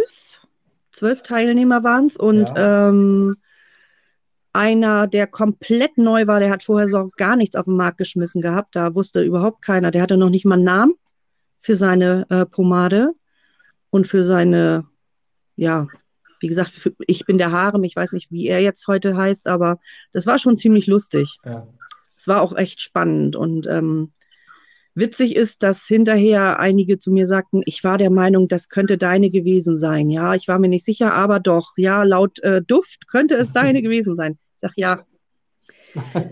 Zwölf 0.91 1.23
Teilnehmer 1.23 1.83
waren 1.83 2.07
es 2.07 2.17
und 2.17 2.49
ja. 2.49 2.89
ähm, 2.89 3.37
einer, 4.53 5.07
der 5.07 5.27
komplett 5.27 5.97
neu 5.97 6.27
war, 6.27 6.39
der 6.39 6.49
hat 6.49 6.63
vorher 6.63 6.87
so 6.87 7.11
gar 7.17 7.35
nichts 7.35 7.55
auf 7.55 7.65
den 7.65 7.75
Markt 7.75 7.97
geschmissen 7.97 8.41
gehabt. 8.41 8.75
Da 8.75 8.95
wusste 8.95 9.21
überhaupt 9.21 9.61
keiner. 9.61 9.91
Der 9.91 10.01
hatte 10.01 10.17
noch 10.17 10.29
nicht 10.29 10.45
mal 10.45 10.55
einen 10.55 10.63
Namen 10.63 10.93
für 11.61 11.75
seine 11.75 12.25
äh, 12.29 12.45
Pomade 12.45 13.13
und 13.89 14.07
für 14.07 14.23
seine, 14.23 14.85
ja, 15.55 15.87
wie 16.39 16.47
gesagt, 16.47 16.69
für, 16.69 16.93
ich 17.05 17.25
bin 17.25 17.37
der 17.37 17.51
Harem, 17.51 17.83
ich 17.83 17.95
weiß 17.95 18.11
nicht, 18.11 18.31
wie 18.31 18.47
er 18.47 18.61
jetzt 18.61 18.87
heute 18.87 19.15
heißt, 19.15 19.47
aber 19.47 19.77
das 20.11 20.25
war 20.25 20.39
schon 20.39 20.57
ziemlich 20.57 20.87
lustig. 20.87 21.37
Ja. 21.43 21.67
Es 22.17 22.27
war 22.27 22.41
auch 22.41 22.55
echt 22.55 22.81
spannend 22.81 23.35
und 23.35 23.67
ähm, 23.67 24.11
Witzig 24.95 25.35
ist, 25.35 25.63
dass 25.63 25.85
hinterher 25.85 26.59
einige 26.59 26.97
zu 26.97 27.11
mir 27.11 27.27
sagten, 27.27 27.61
ich 27.65 27.83
war 27.83 27.97
der 27.97 28.09
Meinung, 28.09 28.47
das 28.47 28.69
könnte 28.69 28.97
deine 28.97 29.29
gewesen 29.29 29.77
sein. 29.77 30.09
Ja, 30.09 30.35
ich 30.35 30.47
war 30.47 30.59
mir 30.59 30.67
nicht 30.67 30.83
sicher, 30.83 31.13
aber 31.13 31.39
doch, 31.39 31.73
ja, 31.77 32.03
laut 32.03 32.39
äh, 32.39 32.61
Duft 32.61 33.07
könnte 33.07 33.35
es 33.35 33.51
deine 33.51 33.81
gewesen 33.83 34.15
sein. 34.15 34.37
Ich 34.55 34.61
sag 34.61 34.73
ja. 34.75 35.05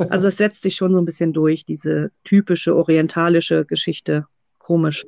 Also 0.10 0.28
es 0.28 0.38
setzt 0.38 0.64
sich 0.64 0.76
schon 0.76 0.94
so 0.94 1.00
ein 1.00 1.06
bisschen 1.06 1.34
durch, 1.34 1.66
diese 1.66 2.12
typische 2.24 2.76
orientalische 2.76 3.66
Geschichte. 3.66 4.26
Komisch. 4.58 5.08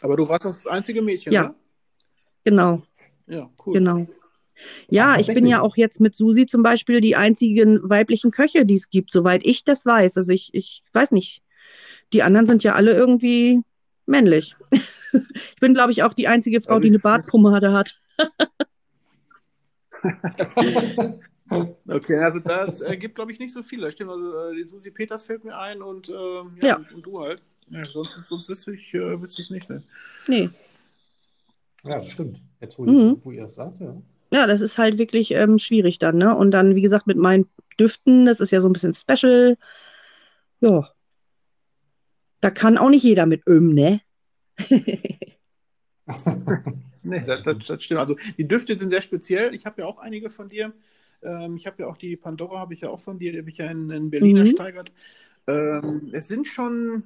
Aber 0.00 0.16
du 0.16 0.28
warst 0.28 0.44
das 0.44 0.66
einzige 0.66 1.02
Mädchen, 1.02 1.32
ja. 1.32 1.44
oder? 1.44 1.54
Genau. 2.44 2.82
Ja, 3.26 3.50
cool. 3.64 3.74
Genau. 3.74 4.06
Ja, 4.88 5.18
ich 5.18 5.26
bin 5.28 5.46
ja 5.46 5.60
auch 5.60 5.76
jetzt 5.76 6.00
mit 6.00 6.14
Susi 6.14 6.46
zum 6.46 6.62
Beispiel 6.62 7.00
die 7.00 7.16
einzigen 7.16 7.80
weiblichen 7.88 8.30
Köche, 8.30 8.64
die 8.66 8.74
es 8.74 8.90
gibt, 8.90 9.10
soweit 9.10 9.42
ich 9.44 9.64
das 9.64 9.86
weiß. 9.86 10.16
Also 10.16 10.32
ich, 10.32 10.50
ich 10.52 10.82
weiß 10.92 11.12
nicht. 11.12 11.41
Die 12.12 12.22
anderen 12.22 12.46
sind 12.46 12.62
ja 12.62 12.74
alle 12.74 12.92
irgendwie 12.92 13.62
männlich. 14.06 14.54
Ich 15.14 15.60
bin, 15.60 15.74
glaube 15.74 15.92
ich, 15.92 16.02
auch 16.02 16.14
die 16.14 16.26
einzige 16.26 16.62
Frau, 16.62 16.74
Also 16.76 16.82
die 16.84 16.88
eine 16.88 16.96
ich- 16.96 17.02
Bartpomade 17.02 17.70
hat. 17.72 18.00
Okay, 21.86 22.16
also 22.18 22.38
das 22.38 22.80
äh, 22.80 22.96
gibt, 22.96 23.16
glaube 23.16 23.30
ich, 23.30 23.38
nicht 23.38 23.52
so 23.52 23.62
viele. 23.62 23.90
Stimmt, 23.92 24.10
also 24.10 24.34
äh, 24.48 24.54
die 24.56 24.64
Susi 24.64 24.90
Peters 24.90 25.26
fällt 25.26 25.44
mir 25.44 25.58
ein 25.58 25.82
und, 25.82 26.08
ähm, 26.08 26.56
ja, 26.62 26.68
Ja. 26.68 26.76
Und, 26.76 26.92
und 26.94 27.06
du 27.06 27.20
halt. 27.20 27.42
Ja, 27.68 27.84
sonst 27.84 28.18
sonst 28.28 28.48
wüsste 28.48 28.72
ich, 28.74 28.94
äh, 28.94 29.20
wüsste 29.20 29.42
ich 29.42 29.50
nicht. 29.50 29.68
Ne? 29.68 29.82
Nee. 30.28 30.48
Ja, 31.84 32.00
das 32.00 32.10
stimmt. 32.10 32.40
Jetzt, 32.60 32.78
wo, 32.78 32.84
Mhm. 32.84 33.20
wo 33.22 33.32
ihr 33.32 33.42
das 33.42 33.56
sagt, 33.56 33.80
ja. 33.82 33.94
Ja, 34.32 34.46
das 34.46 34.62
ist 34.62 34.78
halt 34.78 34.96
wirklich 34.96 35.32
ähm, 35.32 35.58
schwierig 35.58 35.98
dann, 35.98 36.16
ne? 36.16 36.34
Und 36.34 36.52
dann, 36.52 36.74
wie 36.74 36.80
gesagt, 36.80 37.06
mit 37.06 37.18
meinen 37.18 37.46
Düften, 37.78 38.24
das 38.24 38.40
ist 38.40 38.50
ja 38.50 38.60
so 38.60 38.68
ein 38.68 38.72
bisschen 38.72 38.94
special. 38.94 39.58
Ja. 40.60 40.88
Da 42.42 42.50
kann 42.50 42.76
auch 42.76 42.90
nicht 42.90 43.04
jeder 43.04 43.24
mit 43.24 43.46
Öm, 43.46 43.72
ne? 43.72 44.00
Nee, 47.04 47.20
das, 47.26 47.42
das, 47.42 47.66
das 47.66 47.82
stimmt. 47.82 48.00
Also 48.00 48.16
die 48.38 48.46
Düfte 48.46 48.76
sind 48.76 48.90
sehr 48.90 49.02
speziell. 49.02 49.54
Ich 49.54 49.66
habe 49.66 49.82
ja 49.82 49.88
auch 49.88 49.98
einige 49.98 50.30
von 50.30 50.48
dir. 50.48 50.72
Ähm, 51.22 51.56
ich 51.56 51.66
habe 51.66 51.82
ja 51.82 51.88
auch 51.88 51.96
die 51.96 52.16
Pandora, 52.16 52.60
habe 52.60 52.74
ich 52.74 52.80
ja 52.82 52.90
auch 52.90 53.00
von 53.00 53.18
dir, 53.18 53.32
die 53.32 53.38
habe 53.38 53.50
ich 53.50 53.58
ja 53.58 53.70
in, 53.70 53.90
in 53.90 54.10
Berlin 54.10 54.36
Mhm. 54.36 54.40
ersteigert. 54.40 54.92
Ähm, 55.46 56.10
es 56.12 56.28
sind 56.28 56.46
schon, 56.46 57.04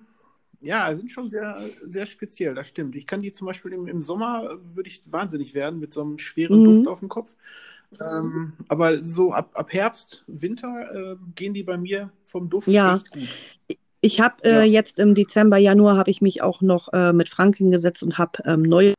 ja, 0.60 0.94
sind 0.94 1.10
schon 1.10 1.28
sehr, 1.30 1.58
sehr 1.86 2.06
speziell, 2.06 2.54
das 2.54 2.68
stimmt. 2.68 2.96
Ich 2.96 3.06
kann 3.06 3.22
die 3.22 3.32
zum 3.32 3.46
Beispiel 3.46 3.72
im, 3.72 3.88
im 3.88 4.00
Sommer, 4.02 4.58
würde 4.74 4.88
ich 4.90 5.00
wahnsinnig 5.10 5.54
werden 5.54 5.80
mit 5.80 5.92
so 5.92 6.02
einem 6.02 6.18
schweren 6.18 6.60
Mhm. 6.60 6.64
Duft 6.64 6.86
auf 6.88 7.00
dem 7.00 7.08
Kopf. 7.08 7.36
Ähm, 8.00 8.52
aber 8.68 9.02
so 9.04 9.32
ab, 9.32 9.50
ab 9.54 9.72
Herbst, 9.72 10.24
Winter 10.26 11.12
äh, 11.14 11.16
gehen 11.34 11.54
die 11.54 11.62
bei 11.62 11.78
mir 11.78 12.10
vom 12.24 12.50
Duft 12.50 12.68
Ja. 12.68 12.94
echt 12.94 13.10
gut. 13.10 13.28
Ich 14.06 14.20
habe 14.20 14.44
äh, 14.44 14.58
Ja. 14.58 14.62
jetzt 14.62 15.00
im 15.00 15.16
Dezember, 15.16 15.56
Januar 15.56 15.96
habe 15.96 16.10
ich 16.12 16.20
mich 16.20 16.40
auch 16.40 16.60
noch 16.62 16.92
äh, 16.92 17.12
mit 17.12 17.28
Frank 17.28 17.56
hingesetzt 17.56 18.04
und 18.04 18.18
habe 18.18 18.40
ähm, 18.44 18.62
neue 18.62 18.94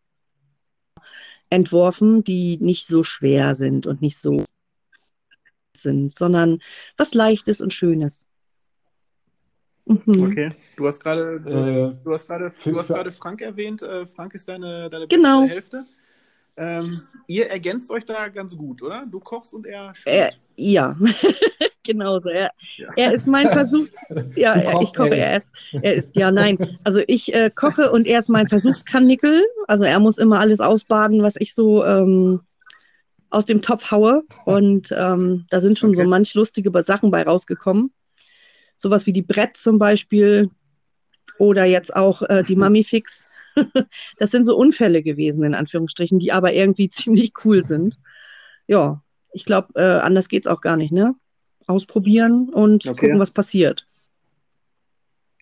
entworfen, 1.50 2.26
die 2.26 2.58
nicht 2.58 2.88
so 2.88 3.04
schwer 3.04 3.56
sind 3.56 3.88
und 3.88 4.02
nicht 4.02 4.18
so 4.18 4.44
sind, 5.78 6.12
sondern 6.12 6.60
was 6.98 7.14
Leichtes 7.14 7.62
und 7.62 7.74
Schönes. 7.74 8.28
Mhm. 9.86 10.24
Okay. 10.24 10.52
Du 10.76 10.86
hast 10.86 11.00
gerade, 11.00 11.40
du, 11.40 11.50
Äh, 11.50 11.96
du 12.04 12.14
hast 12.14 12.28
gerade, 12.28 12.52
du 12.66 12.78
hast 12.78 12.88
gerade 12.90 13.12
Frank 13.14 13.42
erwähnt. 13.42 13.82
Äh, 13.82 14.06
Frank 14.08 14.34
ist 14.34 14.50
deine, 14.50 14.90
deine 14.90 15.08
Genau. 15.08 15.46
Hälfte. 15.46 15.86
Ähm, 16.58 17.00
ihr 17.28 17.48
ergänzt 17.50 17.90
euch 17.92 18.04
da 18.04 18.28
ganz 18.28 18.58
gut, 18.58 18.82
oder? 18.82 19.06
Du 19.10 19.22
kochst 19.22 19.54
und 19.54 19.66
er 19.66 19.94
Er, 20.06 20.32
schwimmt. 20.32 20.42
ja, 20.58 20.98
genau 21.88 22.20
so. 22.20 22.30
Er, 22.30 22.52
Ja. 22.78 22.90
er 22.96 23.14
ist 23.14 23.26
mein 23.28 23.48
Versuchs. 23.48 23.96
Ja, 24.36 24.54
er, 24.54 24.82
ich 24.82 24.94
koche, 24.94 25.16
er 25.16 25.38
ist, 25.38 25.50
er 25.82 25.96
ist, 25.96 26.16
ja, 26.16 26.30
nein. 26.30 26.78
Also 26.84 27.02
ich 27.08 27.34
äh, 27.34 27.50
koche 27.50 27.92
und 27.92 28.06
er 28.06 28.20
ist 28.20 28.30
mein 28.30 28.48
Versuchskanickel. 28.48 29.44
Also 29.68 29.84
er 29.84 30.00
muss 30.00 30.20
immer 30.20 30.40
alles 30.40 30.60
ausbaden, 30.60 31.24
was 31.24 31.36
ich 31.38 31.56
so 31.56 31.84
ähm, 31.84 32.42
aus 33.32 33.46
dem 33.46 33.64
Topf 33.64 33.90
haue. 33.90 34.24
Und 34.46 34.90
ähm, 34.96 35.46
da 35.50 35.60
sind 35.60 35.80
schon 35.80 35.96
so 35.96 36.02
Okay. 36.02 36.10
manch 36.10 36.36
lustige 36.36 36.72
Sachen 36.84 37.10
bei 37.10 37.24
rausgekommen. 37.24 37.92
Sowas 38.76 39.08
wie 39.08 39.14
die 39.14 39.24
Brett 39.24 39.58
zum 39.58 39.80
Beispiel 39.80 40.52
oder 41.40 41.66
jetzt 41.66 41.96
auch 41.96 42.22
äh, 42.22 42.44
die 42.44 42.56
Mummy-Fix. 42.64 43.28
Das 44.20 44.30
sind 44.30 44.44
so 44.46 44.56
Unfälle 44.56 45.02
gewesen, 45.02 45.44
in 45.44 45.56
Anführungsstrichen, 45.56 46.20
die 46.20 46.32
aber 46.32 46.54
irgendwie 46.54 46.90
ziemlich 46.90 47.34
cool 47.44 47.64
sind. 47.64 47.98
Ja, 48.68 49.02
ich 49.34 49.46
glaube, 49.46 49.70
äh, 49.74 50.00
anders 50.00 50.30
geht's 50.30 50.46
auch 50.46 50.62
gar 50.62 50.78
nicht, 50.78 50.92
ne? 50.92 51.16
Ausprobieren 51.68 52.50
und 52.50 52.88
Okay. 52.88 53.02
gucken, 53.02 53.20
was 53.20 53.32
passiert. 53.32 53.86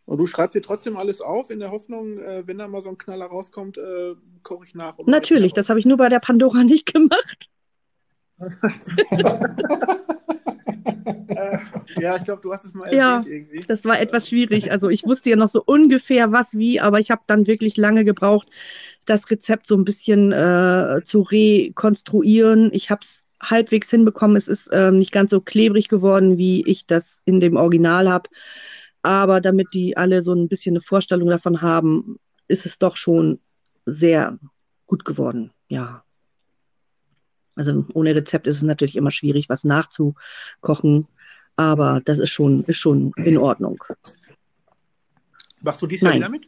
Und 0.05 0.19
du 0.19 0.25
schreibst 0.27 0.55
dir 0.55 0.61
trotzdem 0.61 0.97
alles 0.97 1.21
auf, 1.21 1.49
in 1.49 1.59
der 1.59 1.71
Hoffnung, 1.71 2.19
äh, 2.19 2.43
wenn 2.45 2.57
da 2.57 2.67
mal 2.67 2.81
so 2.81 2.89
ein 2.89 2.97
Knaller 2.97 3.25
rauskommt, 3.25 3.77
äh, 3.77 4.15
koche 4.43 4.65
ich 4.65 4.75
nach. 4.75 4.97
und 4.97 5.09
Natürlich, 5.09 5.53
das 5.53 5.69
habe 5.69 5.79
ich 5.79 5.85
nur 5.85 5.97
bei 5.97 6.09
der 6.09 6.19
Pandora 6.19 6.63
nicht 6.63 6.91
gemacht. 6.91 7.49
Äh, 11.27 11.57
ja, 11.99 12.15
ich 12.17 12.23
glaube, 12.23 12.41
du 12.41 12.53
hast 12.53 12.65
es 12.65 12.73
mal 12.73 12.93
Ja. 12.93 13.17
erwähnt 13.17 13.27
irgendwie. 13.27 13.65
Das 13.67 13.83
war 13.83 13.99
etwas 13.99 14.29
schwierig. 14.29 14.71
Also 14.71 14.89
ich 14.89 15.05
wusste 15.05 15.29
ja 15.31 15.35
noch 15.35 15.49
so 15.49 15.63
ungefähr 15.65 16.31
was 16.31 16.53
wie, 16.57 16.79
aber 16.79 16.99
ich 16.99 17.11
habe 17.11 17.21
dann 17.27 17.47
wirklich 17.47 17.77
lange 17.77 18.05
gebraucht, 18.05 18.49
das 19.05 19.29
Rezept 19.29 19.67
so 19.67 19.75
ein 19.75 19.85
bisschen 19.85 20.31
äh, 20.31 21.01
zu 21.03 21.21
rekonstruieren. 21.21 22.69
Ich 22.73 22.89
habe 22.89 23.01
es 23.03 23.24
halbwegs 23.41 23.89
hinbekommen. 23.89 24.37
Es 24.37 24.47
ist 24.47 24.69
ähm, 24.71 24.97
nicht 24.97 25.11
ganz 25.11 25.31
so 25.31 25.41
klebrig 25.41 25.87
geworden, 25.87 26.37
wie 26.37 26.65
ich 26.67 26.87
das 26.87 27.21
in 27.25 27.39
dem 27.39 27.55
Original 27.55 28.09
habe. 28.09 28.29
Aber 29.01 29.41
damit 29.41 29.67
die 29.73 29.97
alle 29.97 30.21
so 30.21 30.33
ein 30.33 30.47
bisschen 30.47 30.73
eine 30.73 30.81
Vorstellung 30.81 31.29
davon 31.29 31.61
haben, 31.61 32.17
ist 32.47 32.65
es 32.65 32.79
doch 32.79 32.95
schon 32.95 33.39
sehr 33.85 34.39
gut 34.87 35.05
geworden. 35.05 35.51
Ja. 35.67 36.03
Also 37.55 37.85
ohne 37.93 38.15
Rezept 38.15 38.47
ist 38.47 38.57
es 38.57 38.63
natürlich 38.63 38.95
immer 38.95 39.11
schwierig, 39.11 39.47
was 39.49 39.63
nachzukochen. 39.63 41.07
Aber 41.55 42.01
das 42.03 42.19
ist 42.19 42.31
schon, 42.31 42.63
ist 42.65 42.77
schon 42.77 43.11
in 43.15 43.37
Ordnung. 43.37 43.81
Machst 45.61 45.81
du 45.81 45.87
dies 45.87 46.01
Jahr 46.01 46.15
wieder 46.15 46.29
mit? 46.29 46.47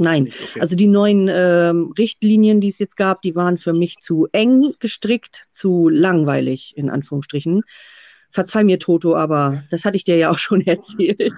Nein, 0.00 0.28
okay. 0.28 0.60
also 0.60 0.76
die 0.76 0.86
neuen 0.86 1.28
ähm, 1.28 1.92
Richtlinien, 1.98 2.60
die 2.60 2.68
es 2.68 2.78
jetzt 2.78 2.96
gab, 2.96 3.20
die 3.20 3.34
waren 3.34 3.58
für 3.58 3.72
mich 3.72 3.96
zu 3.98 4.28
eng 4.30 4.74
gestrickt, 4.78 5.42
zu 5.52 5.88
langweilig, 5.88 6.74
in 6.76 6.88
Anführungsstrichen. 6.88 7.62
Verzeih 8.30 8.62
mir, 8.62 8.78
Toto, 8.78 9.16
aber 9.16 9.64
das 9.70 9.84
hatte 9.84 9.96
ich 9.96 10.04
dir 10.04 10.16
ja 10.16 10.30
auch 10.30 10.38
schon 10.38 10.60
erzählt. 10.66 11.32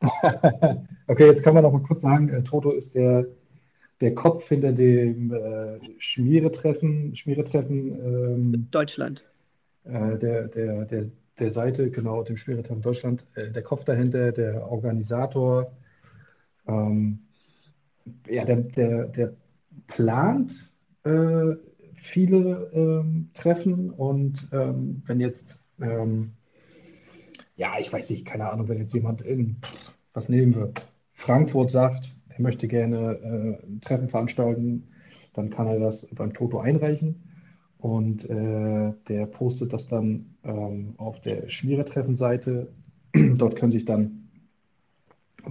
Okay, 1.10 1.26
jetzt 1.26 1.42
kann 1.42 1.54
man 1.54 1.62
noch 1.62 1.72
mal 1.72 1.82
kurz 1.82 2.02
sagen, 2.02 2.28
äh, 2.28 2.42
Toto 2.42 2.70
ist 2.70 2.94
der, 2.94 3.26
der 4.02 4.14
Kopf 4.14 4.46
hinter 4.46 4.72
dem 4.72 5.32
äh, 5.32 5.78
Schmieretreffen, 5.98 7.16
Schmieretreffen 7.16 7.98
ähm, 7.98 8.68
Deutschland. 8.70 9.24
äh, 9.84 10.18
der, 10.18 10.48
der, 10.48 10.84
der, 10.84 11.06
der 11.38 11.50
Seite, 11.50 11.90
genau, 11.90 12.22
dem 12.22 12.36
Schmieretreffen 12.36 12.82
Deutschland, 12.82 13.24
äh, 13.36 13.50
der 13.50 13.62
Kopf 13.62 13.84
dahinter, 13.84 14.32
der 14.32 14.70
Organisator, 14.70 15.72
ähm, 16.68 17.20
ja, 18.28 18.44
der, 18.44 18.56
der, 18.56 19.06
der 19.06 19.36
plant 19.86 20.70
äh, 21.04 21.56
viele 21.96 22.70
ähm, 22.72 23.30
Treffen 23.34 23.90
und 23.90 24.48
ähm, 24.52 25.02
wenn 25.06 25.20
jetzt, 25.20 25.58
ähm, 25.80 26.32
ja, 27.56 27.72
ich 27.80 27.92
weiß 27.92 28.10
nicht, 28.10 28.24
keine 28.24 28.50
Ahnung, 28.50 28.68
wenn 28.68 28.78
jetzt 28.78 28.94
jemand 28.94 29.22
in, 29.22 29.56
was 30.12 30.28
nehmen 30.28 30.54
wir, 30.54 30.72
Frankfurt 31.12 31.70
sagt, 31.70 32.14
er 32.28 32.40
möchte 32.40 32.68
gerne 32.68 33.18
äh, 33.62 33.66
ein 33.66 33.80
Treffen 33.80 34.08
veranstalten, 34.08 34.88
dann 35.34 35.50
kann 35.50 35.66
er 35.66 35.78
das 35.78 36.06
beim 36.14 36.32
Toto 36.32 36.60
einreichen 36.60 37.22
und 37.78 38.28
äh, 38.28 38.92
der 39.08 39.26
postet 39.26 39.72
das 39.72 39.88
dann 39.88 40.34
ähm, 40.44 40.94
auf 40.96 41.20
der 41.20 41.48
Schmieretreffen-Seite. 41.48 42.72
Dort 43.36 43.56
können 43.56 43.72
sich 43.72 43.84
dann 43.84 44.17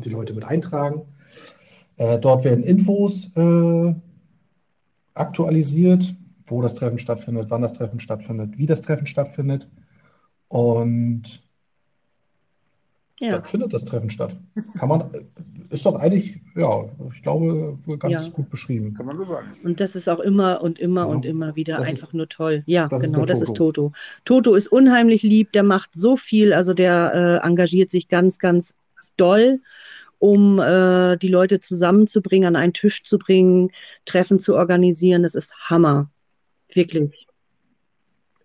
die 0.02 0.10
Leute 0.10 0.34
mit 0.34 0.44
eintragen. 0.44 1.02
Äh, 1.98 2.20
dort 2.20 2.44
werden 2.44 2.64
Infos 2.64 3.32
äh, 3.36 3.94
aktualisiert, 5.14 6.14
wo 6.46 6.62
das 6.62 6.76
Treffen 6.76 7.00
stattfindet, 7.00 7.48
wann 7.50 7.62
das 7.62 7.74
Treffen 7.74 8.00
stattfindet, 8.00 8.58
wie 8.58 8.66
das 8.68 8.82
Treffen 8.82 9.08
stattfindet. 9.08 9.68
Und 10.48 11.24
Ja, 13.20 13.32
dann 13.32 13.44
findet 13.46 13.74
das 13.74 13.84
Treffen 13.84 14.12
statt. 14.12 14.36
Kann 14.78 14.90
man, 14.90 15.10
ist 15.72 15.86
doch 15.88 15.96
eigentlich, 15.96 16.40
ja, 16.56 16.86
ich 17.16 17.24
glaube, 17.24 17.78
ganz 17.98 18.14
Ja. 18.26 18.30
gut 18.30 18.50
beschrieben. 18.52 18.94
Kann 18.94 19.08
man 19.08 19.18
so 19.18 19.26
sagen. 19.26 19.48
und 19.64 19.80
das 19.80 19.96
ist 19.96 20.08
auch 20.08 20.20
immer 20.20 20.62
und 20.62 20.78
immer 20.78 21.02
Genau. 21.06 21.16
und 21.16 21.26
immer 21.26 21.56
wieder 21.56 21.78
Das 21.80 21.88
ist- 21.88 21.94
einfach 21.96 22.14
nur 22.14 22.30
toll. 22.30 22.62
Ja, 22.68 22.88
das 22.88 23.02
ist 23.04 23.06
genau, 23.08 23.26
der 23.26 23.34
das 23.36 23.42
ist 23.42 23.56
Toto. 23.56 23.72
Toto. 23.90 23.94
Toto 24.24 24.54
ist 24.56 24.68
unheimlich 24.68 25.24
lieb, 25.24 25.52
der 25.52 25.64
macht 25.64 25.90
so 25.96 26.16
viel, 26.16 26.54
also 26.54 26.74
der 26.76 27.42
äh, 27.44 27.48
engagiert 27.48 27.90
sich 27.90 28.08
ganz, 28.08 28.38
ganz 28.38 28.76
doll, 29.18 29.62
um 30.20 30.60
äh, 30.60 31.18
die 31.18 31.28
Leute 31.28 31.60
zusammenzubringen, 31.60 32.48
an 32.48 32.56
einen 32.56 32.74
Tisch 32.74 33.04
zu 33.04 33.18
bringen, 33.18 33.72
Treffen 34.06 34.40
zu 34.40 34.56
organisieren. 34.56 35.24
Das 35.24 35.36
ist 35.36 35.54
Hammer. 35.70 36.10
Wirklich. 36.74 37.28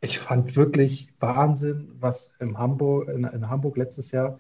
Ich 0.01 0.19
fand 0.19 0.57
wirklich 0.57 1.09
Wahnsinn, 1.21 1.93
was 2.01 2.35
in 2.41 2.59
Hamburg, 2.59 3.09
in, 3.09 3.25
in 3.25 3.49
Hamburg 3.49 3.77
letztes 3.77 4.11
Jahr 4.11 4.39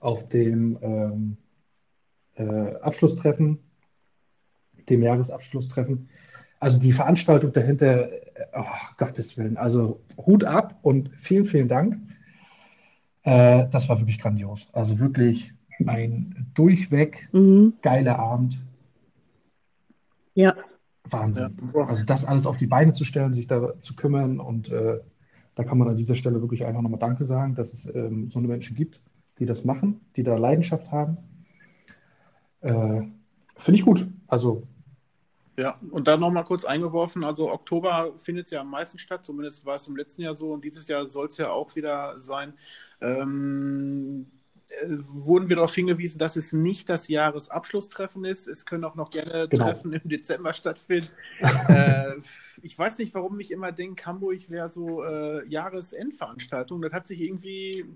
auf 0.00 0.28
dem, 0.28 0.78
ähm, 0.82 1.36
äh, 2.36 2.74
Abschlusstreffen, 2.76 3.58
dem 4.88 5.02
Jahresabschlusstreffen. 5.02 6.08
Also 6.60 6.78
die 6.80 6.92
Veranstaltung 6.92 7.52
dahinter, 7.52 8.08
oh, 8.54 8.64
Gottes 8.96 9.36
Willen, 9.36 9.56
also 9.56 10.00
Hut 10.16 10.44
ab 10.44 10.78
und 10.82 11.10
vielen, 11.20 11.46
vielen 11.46 11.68
Dank. 11.68 11.98
Äh, 13.24 13.66
das 13.70 13.88
war 13.88 13.98
wirklich 13.98 14.18
grandios. 14.18 14.68
Also 14.72 14.98
wirklich 14.98 15.52
ein 15.88 16.50
durchweg 16.54 17.28
mhm. 17.32 17.74
geiler 17.82 18.18
Abend. 18.18 18.58
Ja. 20.34 20.54
Wahnsinn. 21.04 21.56
Ja. 21.74 21.82
Also 21.82 22.04
das 22.04 22.24
alles 22.24 22.46
auf 22.46 22.56
die 22.56 22.66
Beine 22.66 22.92
zu 22.92 23.04
stellen, 23.04 23.34
sich 23.34 23.46
da 23.46 23.74
zu 23.82 23.94
kümmern 23.94 24.40
und 24.40 24.68
äh, 24.70 25.00
da 25.54 25.64
kann 25.64 25.78
man 25.78 25.88
an 25.88 25.96
dieser 25.96 26.16
Stelle 26.16 26.40
wirklich 26.40 26.64
einfach 26.64 26.80
nochmal 26.80 27.00
Danke 27.00 27.26
sagen, 27.26 27.54
dass 27.54 27.72
es 27.72 27.86
ähm, 27.94 28.30
so 28.30 28.38
eine 28.38 28.48
Menschen 28.48 28.76
gibt, 28.76 29.00
die 29.38 29.46
das 29.46 29.64
machen, 29.64 30.00
die 30.16 30.22
da 30.22 30.36
Leidenschaft 30.36 30.90
haben. 30.90 31.18
Äh, 32.60 33.02
Finde 33.58 33.78
ich 33.78 33.84
gut. 33.84 34.08
Also 34.26 34.66
ja, 35.58 35.78
und 35.90 36.08
dann 36.08 36.20
nochmal 36.20 36.44
kurz 36.44 36.64
eingeworfen, 36.64 37.24
also 37.24 37.52
Oktober 37.52 38.14
findet 38.16 38.46
es 38.46 38.52
ja 38.52 38.62
am 38.62 38.70
meisten 38.70 38.98
statt, 38.98 39.26
zumindest 39.26 39.66
war 39.66 39.76
es 39.76 39.86
im 39.86 39.96
letzten 39.96 40.22
Jahr 40.22 40.34
so 40.34 40.50
und 40.50 40.64
dieses 40.64 40.88
Jahr 40.88 41.06
soll 41.10 41.28
es 41.28 41.36
ja 41.36 41.50
auch 41.50 41.76
wieder 41.76 42.18
sein. 42.20 42.54
Ähm, 43.02 44.26
äh, 44.26 44.41
wurden 44.86 45.48
wir 45.48 45.56
darauf 45.56 45.74
hingewiesen, 45.74 46.18
dass 46.18 46.36
es 46.36 46.52
nicht 46.52 46.88
das 46.88 47.08
Jahresabschlusstreffen 47.08 48.24
ist. 48.24 48.46
Es 48.46 48.66
können 48.66 48.84
auch 48.84 48.94
noch 48.94 49.10
gerne 49.10 49.48
genau. 49.48 49.64
Treffen 49.64 49.92
im 49.92 50.08
Dezember 50.08 50.52
stattfinden. 50.54 51.10
äh, 51.68 52.14
ich 52.62 52.78
weiß 52.78 52.98
nicht, 52.98 53.14
warum 53.14 53.38
ich 53.40 53.50
immer 53.50 53.72
denke, 53.72 54.04
Hamburg 54.06 54.50
wäre 54.50 54.70
so 54.70 55.04
äh, 55.04 55.46
Jahresendveranstaltung. 55.48 56.82
Das 56.82 56.92
hat 56.92 57.06
sich 57.06 57.20
irgendwie, 57.20 57.86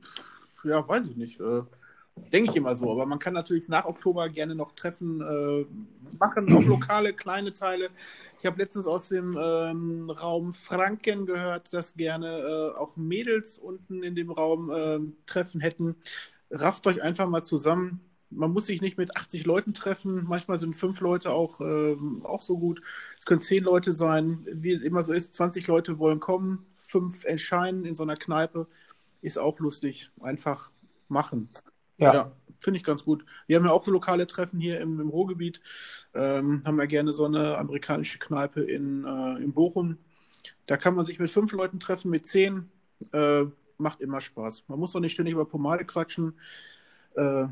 ja, 0.65 0.87
weiß 0.87 1.07
ich 1.07 1.17
nicht. 1.17 1.41
Äh, 1.41 1.63
Denke 2.33 2.51
ich 2.51 2.57
immer 2.57 2.75
so, 2.75 2.91
aber 2.91 3.05
man 3.05 3.19
kann 3.19 3.35
natürlich 3.35 3.69
nach 3.69 3.85
Oktober 3.85 4.31
gerne 4.31 4.55
noch 4.55 4.73
Treffen 4.73 5.21
äh, 5.21 5.67
machen, 6.19 6.51
auch 6.57 6.63
lokale 6.63 7.13
kleine 7.13 7.53
Teile. 7.53 7.91
Ich 8.41 8.47
habe 8.47 8.59
letztens 8.59 8.87
aus 8.87 9.11
dem 9.11 9.39
ähm, 9.39 10.09
Raum 10.09 10.55
Franken 10.55 11.27
gehört, 11.27 11.75
dass 11.75 11.95
gerne 11.95 12.39
äh, 12.39 12.79
auch 12.79 12.97
Mädels 12.97 13.59
unten 13.59 14.03
in 14.03 14.15
dem 14.15 14.31
Raum 14.31 14.71
äh, 14.71 14.99
Treffen 15.27 15.61
hätten. 15.61 15.95
Rafft 16.61 16.87
euch 16.87 17.03
einfach 17.03 17.29
mal 17.29 17.43
zusammen. 17.43 18.01
Man 18.31 18.53
muss 18.53 18.67
sich 18.67 18.81
nicht 18.81 18.99
mit 18.99 19.17
80 19.17 19.47
Leuten 19.47 19.73
treffen. 19.73 20.25
Manchmal 20.27 20.59
sind 20.59 20.77
fünf 20.77 21.01
Leute 21.01 21.31
auch, 21.31 21.61
ähm, 21.61 22.25
auch 22.25 22.41
so 22.41 22.59
gut. 22.59 22.83
Es 23.19 23.25
können 23.25 23.41
zehn 23.41 23.63
Leute 23.63 23.93
sein. 23.93 24.47
Wie 24.51 24.73
immer 24.73 25.03
so 25.03 25.13
ist, 25.13 25.35
20 25.35 25.67
Leute 25.67 25.99
wollen 25.99 26.21
kommen, 26.21 26.67
fünf 26.77 27.25
erscheinen 27.25 27.85
in 27.85 27.95
so 27.95 28.03
einer 28.03 28.17
Kneipe. 28.17 28.67
Ist 29.23 29.39
auch 29.39 29.59
lustig. 29.61 30.11
Einfach 30.21 30.71
machen. 31.09 31.49
Ja, 31.99 32.13
ja 32.13 32.33
finde 32.61 32.79
ich 32.79 32.85
ganz 32.85 33.05
gut. 33.05 33.25
Wir 33.47 33.57
haben 33.57 33.65
ja 33.65 33.71
auch 33.71 33.85
so 33.85 33.91
lokale 33.91 34.27
Treffen 34.27 34.61
hier 34.61 34.81
im, 34.81 35.01
im 35.01 35.09
Ruhrgebiet. 35.09 35.61
Ähm, 36.15 36.63
haben 36.65 36.79
ja 36.79 36.87
gerne 36.87 37.13
so 37.13 37.25
eine 37.25 37.57
amerikanische 37.59 38.19
Kneipe 38.19 38.63
in, 38.63 39.05
äh, 39.05 39.43
in 39.43 39.53
Bochum. 39.53 39.99
Da 40.67 40.77
kann 40.77 40.95
man 40.95 41.07
sich 41.07 41.19
mit 41.19 41.31
fünf 41.31 41.53
Leuten 41.53 41.81
treffen, 41.81 42.11
mit 42.11 42.27
zehn. 42.27 42.69
Äh, 43.13 43.45
macht 43.79 44.01
immer 44.01 44.21
Spaß. 44.21 44.65
Man 44.69 44.79
muss 44.79 44.93
doch 44.93 45.01
nicht 45.01 45.13
ständig 45.13 45.35
über 45.35 45.45
Pomade 45.45 45.85
quatschen. 45.85 46.35
Äh, 47.15 47.47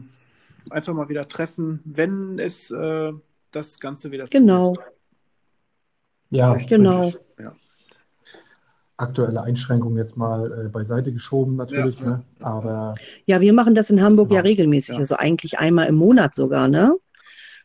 einfach 0.70 0.94
mal 0.94 1.08
wieder 1.08 1.28
treffen, 1.28 1.80
wenn 1.84 2.38
es 2.38 2.70
äh, 2.70 3.12
das 3.50 3.80
Ganze 3.80 4.10
wieder 4.10 4.26
genau. 4.26 4.74
zulässt. 4.74 4.92
Ja, 6.30 6.54
genau. 6.54 7.12
Ja 7.38 7.54
aktuelle 8.96 9.42
Einschränkungen 9.42 9.98
jetzt 9.98 10.16
mal 10.16 10.66
äh, 10.66 10.68
beiseite 10.68 11.12
geschoben 11.12 11.56
natürlich, 11.56 11.98
ja. 12.00 12.08
ne? 12.08 12.22
Aber 12.40 12.94
ja, 13.26 13.40
wir 13.40 13.52
machen 13.52 13.74
das 13.74 13.90
in 13.90 14.00
Hamburg 14.00 14.28
genau. 14.28 14.36
ja 14.36 14.42
regelmäßig, 14.42 14.94
ja. 14.94 15.00
also 15.00 15.16
eigentlich 15.16 15.58
einmal 15.58 15.88
im 15.88 15.96
Monat 15.96 16.34
sogar, 16.34 16.68
ne? 16.68 16.94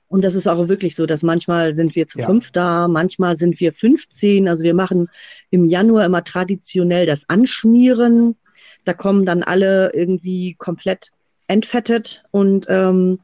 Und 0.07 0.23
das 0.23 0.33
ist 0.33 0.47
auch 0.47 0.67
wirklich 0.67 0.95
so, 0.95 1.05
dass 1.05 1.21
manchmal 1.21 1.75
sind 1.75 1.95
wir 1.95 2.07
zu 2.07 2.17
ja. 2.17 2.25
fünf 2.25 2.49
da, 2.49 2.87
manchmal 2.87 3.35
sind 3.35 3.59
wir 3.59 3.71
15. 3.71 4.47
Also 4.47 4.63
wir 4.63 4.73
machen 4.73 5.07
im 5.51 5.65
Januar 5.65 6.03
immer 6.03 6.23
traditionell 6.23 7.05
das 7.05 7.29
Anschmieren. 7.29 8.35
Da 8.89 8.95
kommen 8.95 9.23
dann 9.23 9.43
alle 9.43 9.93
irgendwie 9.93 10.55
komplett 10.55 11.11
entfettet 11.45 12.23
und 12.31 12.65
ähm, 12.69 13.19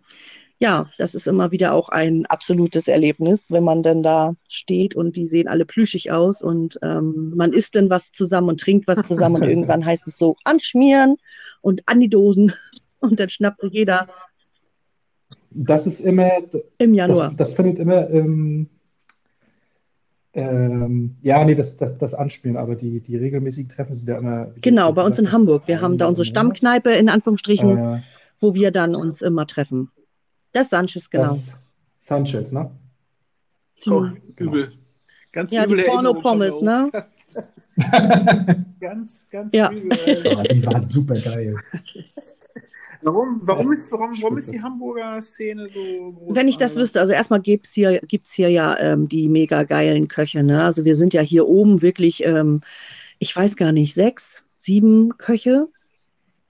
ja, 0.60 0.92
das 1.00 1.16
ist 1.16 1.28
immer 1.28 1.50
wieder 1.50 1.74
auch 1.74 1.90
ein 1.90 2.28
absolutes 2.28 2.88
Erlebnis, 2.88 3.50
wenn 3.50 3.64
man 3.64 3.82
dann 3.82 4.04
da 4.04 4.36
steht 4.48 4.96
und 4.96 5.16
die 5.16 5.26
sehen 5.26 5.48
alle 5.48 5.66
plüschig 5.66 6.12
aus 6.12 6.44
und 6.44 6.78
ähm, 6.84 7.34
man 7.36 7.52
isst 7.52 7.74
dann 7.74 7.90
was 7.90 8.12
zusammen 8.12 8.50
und 8.50 8.60
trinkt 8.60 8.86
was 8.88 9.08
zusammen 9.08 9.38
und 9.38 9.44
irgendwann 9.50 9.84
heißt 9.84 10.06
es 10.06 10.20
so 10.20 10.36
anschmieren 10.44 11.16
und 11.62 11.82
an 11.88 12.00
die 12.00 12.10
Dosen 12.10 12.54
und 13.00 13.20
dann 13.20 13.32
schnappt 13.32 13.64
jeder. 13.72 14.08
Das 15.50 15.88
ist 15.88 16.00
immer 16.00 16.30
im 16.78 16.94
Januar. 16.94 17.30
Das, 17.30 17.38
das 17.38 17.54
findet 17.54 17.80
immer 17.80 18.08
ähm, 18.12 18.70
ähm, 20.36 21.16
ja, 21.22 21.44
nee, 21.46 21.56
das, 21.56 21.78
das, 21.78 21.98
das 21.98 22.14
Anspielen, 22.14 22.58
aber 22.58 22.76
die, 22.76 23.00
die 23.00 23.16
regelmäßigen 23.16 23.72
Treffen 23.72 23.96
sind 23.96 24.10
ja 24.10 24.18
immer. 24.18 24.52
Genau, 24.62 24.92
bei 24.92 25.04
uns 25.04 25.18
in 25.18 25.32
Hamburg. 25.32 25.68
Wir 25.68 25.80
haben 25.80 25.98
da 25.98 26.08
unsere 26.08 26.26
Stammkneipe 26.26 26.92
in 26.92 27.08
Anführungsstrichen, 27.08 27.78
äh, 27.78 28.02
wo 28.40 28.54
wir 28.54 28.72
dann 28.72 28.96
uns 28.96 29.22
immer 29.22 29.48
treffen. 29.48 29.90
Das 30.52 30.70
Sanchez, 30.70 31.10
genau. 31.10 31.36
Das 31.36 31.54
Sanchez, 32.02 32.52
ne? 32.52 32.70
Oh, 33.88 34.08
übel. 34.38 34.70
Ganz 35.32 35.54
ja, 35.54 35.66
übel 35.66 35.78
die 35.78 35.84
Porno-Pommes, 35.84 36.62
ne? 36.62 36.92
ganz, 38.80 39.28
ganz 39.30 39.54
ja. 39.54 39.72
übel. 39.72 40.26
Ja, 40.26 40.44
die 40.44 40.66
waren 40.66 40.88
super 40.88 41.16
geil. 41.16 41.56
Warum, 43.02 43.40
warum, 43.44 43.74
ist, 43.74 43.92
warum, 43.92 44.14
warum 44.22 44.38
ist 44.38 44.52
die 44.52 44.62
Hamburger 44.62 45.22
Szene 45.22 45.68
so 45.70 46.12
groß? 46.12 46.36
Wenn 46.36 46.48
ich 46.48 46.58
das 46.58 46.76
wüsste, 46.76 47.00
also 47.00 47.14
erstmal 47.14 47.42
gibt 47.42 47.68
es 47.68 47.74
hier, 47.74 48.00
gibt's 48.02 48.34
hier 48.34 48.50
ja 48.50 48.78
ähm, 48.80 49.08
die 49.08 49.28
mega 49.30 49.64
geilen 49.64 50.08
Köche. 50.08 50.44
Ne? 50.44 50.64
Also 50.64 50.86
wir 50.86 50.96
sind 50.96 51.14
ja 51.14 51.22
hier 51.22 51.48
oben 51.48 51.82
wirklich, 51.82 52.24
ähm, 52.24 52.62
ich 53.20 53.36
weiß 53.36 53.56
gar 53.56 53.72
nicht, 53.72 53.94
sechs, 53.94 54.44
sieben 54.58 55.18
Köche. 55.18 55.68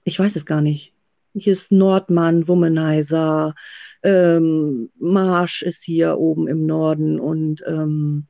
Ich 0.04 0.18
weiß 0.18 0.36
es 0.36 0.46
gar 0.46 0.62
nicht. 0.62 0.92
Hier 1.34 1.52
ist 1.52 1.70
Nordmann, 1.70 2.48
Womanizer, 2.48 3.54
ähm, 4.02 4.90
Marsch 4.98 5.62
ist 5.62 5.84
hier 5.84 6.18
oben 6.18 6.48
im 6.48 6.64
Norden 6.64 7.20
und 7.20 7.62
ähm, 7.66 8.26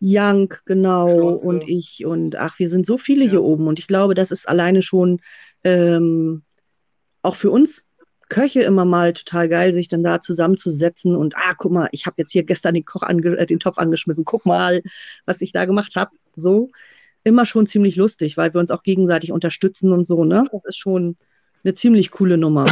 Young, 0.00 0.52
genau, 0.66 1.08
Schlotze. 1.08 1.46
und 1.46 1.68
ich 1.68 2.04
und 2.04 2.36
ach, 2.36 2.58
wir 2.58 2.68
sind 2.68 2.86
so 2.86 2.98
viele 2.98 3.24
ja. 3.24 3.30
hier 3.30 3.42
oben 3.42 3.66
und 3.66 3.78
ich 3.78 3.86
glaube, 3.86 4.14
das 4.14 4.30
ist 4.30 4.48
alleine 4.48 4.82
schon 4.82 5.20
ähm, 5.64 6.42
auch 7.26 7.36
für 7.36 7.50
uns 7.50 7.84
Köche 8.28 8.62
immer 8.62 8.84
mal 8.84 9.12
total 9.12 9.48
geil, 9.48 9.72
sich 9.72 9.88
dann 9.88 10.02
da 10.02 10.20
zusammenzusetzen 10.20 11.14
und 11.14 11.36
ah, 11.36 11.54
guck 11.56 11.70
mal, 11.70 11.88
ich 11.92 12.06
habe 12.06 12.16
jetzt 12.18 12.32
hier 12.32 12.42
gestern 12.42 12.74
den, 12.74 12.84
Koch 12.84 13.02
äh, 13.02 13.46
den 13.46 13.60
Topf 13.60 13.78
angeschmissen, 13.78 14.24
guck 14.24 14.46
mal, 14.46 14.82
was 15.26 15.40
ich 15.42 15.52
da 15.52 15.64
gemacht 15.64 15.94
habe. 15.94 16.10
So 16.34 16.70
immer 17.22 17.44
schon 17.44 17.66
ziemlich 17.66 17.96
lustig, 17.96 18.36
weil 18.36 18.52
wir 18.54 18.60
uns 18.60 18.70
auch 18.70 18.82
gegenseitig 18.82 19.32
unterstützen 19.32 19.92
und 19.92 20.06
so, 20.06 20.24
ne? 20.24 20.44
Das 20.52 20.64
ist 20.64 20.78
schon 20.78 21.16
eine 21.64 21.74
ziemlich 21.74 22.10
coole 22.10 22.36
Nummer. 22.36 22.66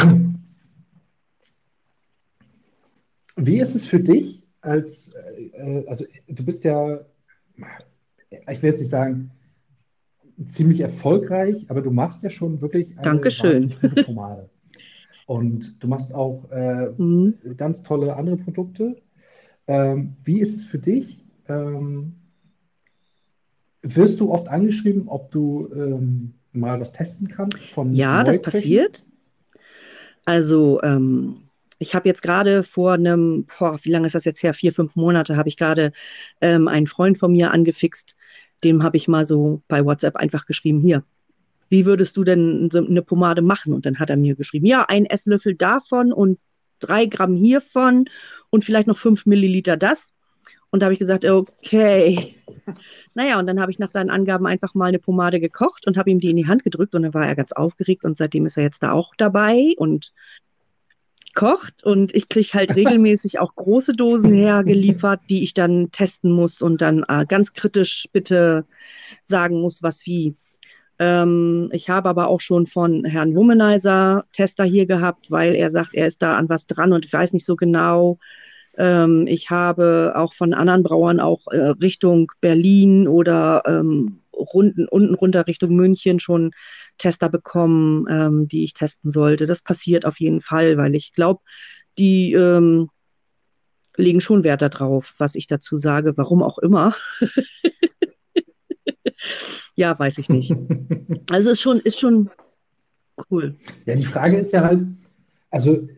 Wie 3.37 3.59
ist 3.59 3.75
es 3.75 3.87
für 3.87 4.01
dich 4.01 4.45
als, 4.61 5.13
äh, 5.53 5.85
also 5.87 6.05
du 6.29 6.45
bist 6.45 6.65
ja, 6.65 7.01
ich 8.31 8.63
will 8.63 8.71
jetzt 8.71 8.81
nicht 8.81 8.91
sagen, 8.91 9.31
ziemlich 10.49 10.81
erfolgreich, 10.81 11.67
aber 11.69 11.81
du 11.81 11.91
machst 11.91 12.23
ja 12.23 12.31
schon 12.31 12.61
wirklich 12.61 12.93
eine 12.93 13.03
Dankeschön. 13.03 13.75
Pomade. 14.05 14.49
Und 15.27 15.83
du 15.83 15.89
machst 15.89 16.15
auch 16.15 16.51
äh, 16.51 16.91
mhm. 16.97 17.35
ganz 17.57 17.83
tolle 17.83 18.17
andere 18.17 18.37
Produkte. 18.37 18.97
Ähm, 19.67 20.17
wie 20.25 20.41
ist 20.41 20.57
es 20.57 20.65
für 20.67 20.79
dich? 20.79 21.25
Ähm, 21.49 22.15
wirst 23.83 24.21
du 24.21 24.31
oft 24.33 24.49
angeschrieben, 24.49 25.09
ob 25.09 25.31
du 25.31 25.71
ähm, 25.75 26.35
mal 26.53 26.81
was 26.81 26.93
testen 26.93 27.29
kannst? 27.29 27.59
Von 27.71 27.93
ja, 27.93 28.25
das 28.25 28.41
passiert. 28.41 29.05
Also 30.25 30.83
ähm, 30.83 31.49
ich 31.79 31.95
habe 31.95 32.09
jetzt 32.09 32.23
gerade 32.23 32.63
vor 32.63 32.93
einem, 32.93 33.47
boah, 33.59 33.79
wie 33.83 33.91
lange 33.91 34.07
ist 34.07 34.15
das 34.15 34.25
jetzt 34.25 34.43
her? 34.43 34.55
Vier, 34.55 34.73
fünf 34.73 34.97
Monate 34.97 35.37
habe 35.37 35.49
ich 35.49 35.57
gerade 35.57 35.93
ähm, 36.41 36.69
einen 36.69 36.87
Freund 36.87 37.19
von 37.19 37.33
mir 37.33 37.51
angefixt. 37.51 38.17
Dem 38.63 38.83
habe 38.83 38.97
ich 38.97 39.09
mal 39.09 39.25
so 39.25 39.63
bei 39.69 39.85
WhatsApp 39.85 40.17
einfach 40.17 40.47
geschrieben, 40.47 40.81
hier, 40.81 41.05
wie 41.69 41.87
würdest 41.87 42.17
du 42.17 42.25
denn 42.25 42.69
so 42.71 42.85
eine 42.85 43.03
Pomade 43.03 43.43
machen? 43.43 43.73
Und 43.73 43.87
dann 43.87 43.99
hat 43.99 44.11
er 44.11 44.17
mir 44.17 44.37
geschrieben, 44.37 44.67
ja, 44.67 44.85
ein 44.89 45.07
Esslöffel 45.07 45.55
davon 45.55 46.13
und 46.13 46.39
drei 46.81 47.07
Gramm 47.07 47.35
hiervon 47.35 48.07
und 48.51 48.65
vielleicht 48.65 48.87
noch 48.87 48.99
fünf 48.99 49.27
Milliliter 49.27 49.77
das. 49.77 50.07
Und 50.71 50.81
da 50.81 50.87
habe 50.87 50.93
ich 50.95 50.99
gesagt, 50.99 51.25
okay. 51.25 52.35
Naja, 53.17 53.39
und 53.39 53.47
dann 53.47 53.61
habe 53.61 53.71
ich 53.71 53.79
nach 53.79 53.91
seinen 53.91 54.11
Angaben 54.11 54.45
einfach 54.45 54.75
mal 54.75 54.87
eine 54.87 54.99
Pomade 54.99 55.39
gekocht 55.39 55.87
und 55.87 55.97
habe 55.97 56.11
ihm 56.11 56.19
die 56.19 56.31
in 56.31 56.37
die 56.37 56.49
Hand 56.49 56.65
gedrückt 56.65 56.97
und 56.97 57.03
dann 57.03 57.15
war 57.15 57.25
er 57.25 57.37
ganz 57.37 57.53
aufgeregt 57.53 58.05
und 58.05 58.17
seitdem 58.17 58.45
ist 58.45 58.57
er 58.57 58.65
jetzt 58.65 58.83
da 58.83 58.91
auch 58.91 59.15
dabei 59.17 59.73
und 59.77 60.13
kocht 61.35 61.85
und 61.85 62.15
ich 62.15 62.29
kriege 62.29 62.51
halt 62.55 62.75
regelmäßig 62.77 63.39
auch 63.39 63.55
große 63.55 63.93
Dosen 63.93 64.33
hergeliefert, 64.33 65.21
die 65.29 65.43
ich 65.43 65.55
dann 65.55 65.91
testen 65.91 66.33
muss 66.33 66.63
und 66.63 66.81
dann 66.81 67.05
äh, 67.09 67.25
ganz 67.27 67.53
kritisch 67.53 68.09
bitte 68.13 68.65
sagen 69.23 69.61
muss, 69.61 69.83
was 69.83 70.07
wie. 70.07 70.37
Ähm, 70.99 71.69
ich 71.73 71.91
habe 71.91 72.09
aber 72.09 72.29
auch 72.29 72.41
schon 72.41 72.67
von 72.67 73.05
Herrn 73.05 73.35
Womanizer 73.35 74.25
Tester 74.33 74.65
hier 74.65 74.87
gehabt, 74.87 75.31
weil 75.31 75.55
er 75.55 75.71
sagt, 75.71 75.95
er 75.95 76.07
ist 76.07 76.23
da 76.23 76.35
an 76.35 76.49
was 76.49 76.67
dran 76.67 76.93
und 76.93 77.05
ich 77.05 77.13
weiß 77.13 77.33
nicht 77.33 77.45
so 77.45 77.57
genau. 77.57 78.19
Ähm, 78.77 79.27
ich 79.29 79.51
habe 79.51 80.13
auch 80.17 80.35
von 80.35 80.55
anderen 80.55 80.83
Brauern 80.83 81.21
auch 81.21 81.47
äh, 81.49 81.59
Richtung 81.59 82.31
Berlin 82.41 83.09
oder 83.09 83.63
ähm, 83.67 84.21
runden, 84.37 84.87
unten 84.89 85.15
runter 85.15 85.47
Richtung 85.47 85.75
München 85.75 86.21
schon 86.21 86.53
Tester 86.99 87.29
bekommen, 87.29 88.07
ähm, 88.09 88.49
die 88.49 88.65
ich 88.65 88.75
testen 88.75 89.11
sollte. 89.11 89.47
Das 89.47 89.63
passiert 89.63 90.05
auf 90.05 90.21
jeden 90.21 90.41
Fall, 90.41 90.77
weil 90.77 90.95
ich 90.95 91.13
glaube, 91.13 91.41
die 91.99 92.33
ähm, 92.33 92.89
legen 93.97 94.21
schon 94.21 94.45
Wert 94.45 94.63
darauf, 94.63 95.15
was 95.19 95.35
ich 95.35 95.47
dazu 95.47 95.77
sage, 95.77 96.17
warum 96.17 96.43
auch 96.43 96.59
immer. 96.59 96.95
ja, 99.75 99.99
weiß 99.99 100.19
ich 100.19 100.29
nicht. 100.29 100.55
Also 101.31 101.51
ist 101.51 101.63
schon, 101.63 101.81
ist 101.81 102.01
schon 102.01 102.29
cool. 103.31 103.57
Ja, 103.87 103.95
die 103.95 104.05
Frage 104.05 104.37
ist 104.37 104.53
ja 104.53 104.63
halt, 104.63 104.85
also 105.51 105.89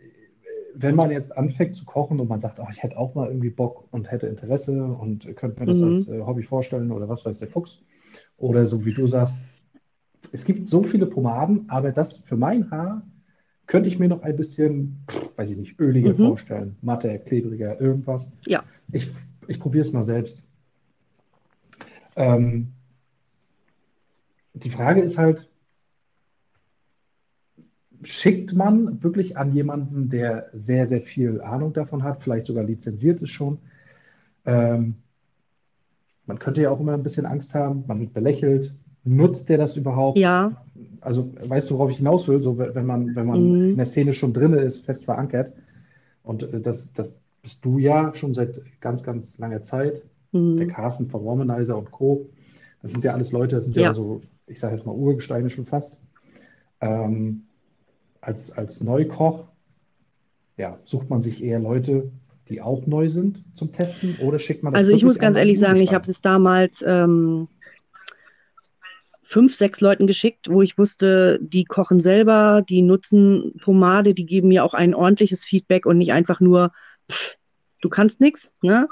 wenn 0.72 0.94
man 0.94 1.11
jetzt 1.11 1.37
anfängt 1.37 1.75
zu 1.75 1.85
kochen 1.85 2.20
und 2.20 2.29
man 2.29 2.40
sagt, 2.40 2.61
oh, 2.61 2.66
ich 2.70 2.83
hätte 2.83 2.96
auch 2.96 3.14
mal 3.14 3.27
irgendwie 3.27 3.51
Bock 3.51 3.88
und 3.90 4.11
hätte 4.11 4.29
Interesse 4.29 4.85
und 4.85 5.25
könnte 5.37 5.59
mir 5.59 5.66
das 5.66 5.79
mhm. 5.79 5.94
als 5.94 6.09
äh, 6.09 6.20
Hobby 6.20 6.44
vorstellen 6.44 6.92
oder 6.92 7.09
was 7.09 7.25
weiß 7.25 7.40
der 7.40 7.49
Fuchs. 7.49 7.83
Oder 8.37 8.66
so 8.66 8.85
wie 8.85 8.92
du 8.92 9.07
sagst, 9.07 9.37
es 10.33 10.44
gibt 10.44 10.68
so 10.68 10.83
viele 10.83 11.07
Pomaden, 11.07 11.68
aber 11.68 11.92
das 11.92 12.18
für 12.18 12.37
mein 12.37 12.70
Haar 12.70 13.03
könnte 13.66 13.88
ich 13.88 13.99
mir 13.99 14.09
noch 14.09 14.22
ein 14.22 14.37
bisschen, 14.37 15.05
weiß 15.37 15.51
ich 15.51 15.57
nicht, 15.57 15.81
öliger 15.81 16.12
mhm. 16.12 16.29
vorstellen. 16.29 16.77
Matter, 16.83 17.18
klebriger, 17.18 17.81
irgendwas. 17.81 18.33
Ja. 18.46 18.62
Ich, 18.92 19.11
ich 19.49 19.59
probiere 19.59 19.85
es 19.85 19.92
mal 19.92 20.05
selbst. 20.05 20.44
Ähm, 22.14 22.72
die 24.55 24.70
Frage 24.70 25.03
ist 25.03 25.18
halt, 25.18 25.51
schickt 28.03 28.55
man 28.55 29.03
wirklich 29.03 29.37
an 29.37 29.53
jemanden, 29.53 30.09
der 30.11 30.51
sehr, 30.53 30.87
sehr 30.87 31.03
viel 31.03 31.40
Ahnung 31.40 31.72
davon 31.72 32.03
hat, 32.03 32.22
vielleicht 32.22 32.46
sogar 32.46 32.64
lizenziert 32.64 33.20
ist 33.20 33.31
schon. 33.31 33.59
Ähm, 34.44 34.94
man 36.27 36.39
könnte 36.39 36.62
ja 36.62 36.71
auch 36.71 36.81
immer 36.81 36.95
ein 36.95 37.03
bisschen 37.03 37.27
Angst 37.27 37.55
haben, 37.55 37.85
man 37.87 38.01
wird 38.01 38.12
belächelt. 38.12 38.75
Nutzt 39.05 39.49
der 39.49 39.59
das 39.59 39.77
überhaupt? 39.77 40.19
Ja. 40.19 40.65
Also 41.01 41.33
weißt 41.41 41.71
du, 41.71 41.75
worauf 41.75 41.91
ich 41.91 41.99
hinaus 41.99 42.27
will? 42.27 42.41
So, 42.43 42.59
wenn 42.59 42.87
man, 42.87 43.15
wenn 43.15 43.27
man 43.27 43.43
mhm. 43.43 43.71
in 43.71 43.77
der 43.77 43.87
Szene 43.87 44.12
schon 44.12 44.33
drin 44.33 44.53
ist, 44.55 44.85
fest 44.85 45.05
verankert. 45.05 45.53
Und 46.25 46.43
äh, 46.43 46.61
das, 46.61 46.93
das 46.93 47.21
bist 47.41 47.65
du 47.65 47.79
ja 47.79 48.12
schon 48.15 48.35
seit 48.35 48.61
ganz, 48.81 49.05
ganz 49.05 49.39
langer 49.39 49.62
Zeit. 49.62 50.03
Mhm. 50.33 50.57
Der 50.57 50.67
Carsten 50.67 51.09
von 51.09 51.25
Womanizer 51.25 51.79
und 51.79 51.93
Co. 51.93 52.29
Das 52.83 52.91
sind 52.91 53.05
ja 53.05 53.12
alles 53.12 53.33
Leute, 53.33 53.57
das 53.57 53.65
sind 53.65 53.77
ja, 53.77 53.83
ja 53.83 53.95
so, 53.95 54.23
ich 54.47 54.59
sage 54.59 54.77
jetzt 54.77 54.87
mal 54.87 54.93
Urgesteine 54.93 55.51
schon 55.51 55.67
fast. 55.67 55.99
Ähm, 56.81 57.43
als, 58.21 58.51
als 58.57 58.83
Neukoch, 58.83 59.45
ja, 60.57 60.79
sucht 60.85 61.09
man 61.09 61.23
sich 61.23 61.43
eher 61.43 61.61
Leute, 61.61 62.11
die 62.49 62.61
auch 62.61 62.87
neu 62.87 63.09
sind 63.09 63.45
zum 63.55 63.73
Testen 63.73 64.17
oder 64.21 64.39
schickt 64.39 64.63
man 64.63 64.73
das 64.73 64.79
Also 64.79 64.93
ich 64.93 65.05
muss 65.05 65.19
ganz 65.19 65.37
ehrlich 65.37 65.59
sagen, 65.59 65.81
ich 65.81 65.93
habe 65.93 66.11
es 66.11 66.21
damals 66.21 66.83
ähm, 66.87 67.49
fünf, 69.23 69.55
sechs 69.55 69.81
Leuten 69.81 70.07
geschickt, 70.07 70.49
wo 70.49 70.63
ich 70.63 70.79
wusste, 70.79 71.41
die 71.43 71.65
kochen 71.65 72.01
selber, 72.01 72.63
die 72.69 72.83
nutzen 72.83 73.55
Pomade, 73.61 74.15
die 74.15 74.27
geben 74.27 74.49
mir 74.49 74.65
auch 74.65 74.75
ein 74.75 74.95
ordentliches 74.95 75.45
Feedback 75.45 75.87
und 75.87 75.99
nicht 75.99 76.13
einfach 76.13 76.41
nur, 76.41 76.73
pff, 77.11 77.37
du 77.81 77.89
kannst 77.89 78.21
nichts. 78.21 78.53
Ne? 78.63 78.89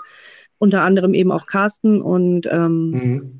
Unter 0.58 0.82
anderem 0.82 1.14
eben 1.14 1.30
auch 1.30 1.46
Carsten 1.46 2.02
und 2.02 2.46
ähm, 2.50 2.90
mhm 2.90 3.38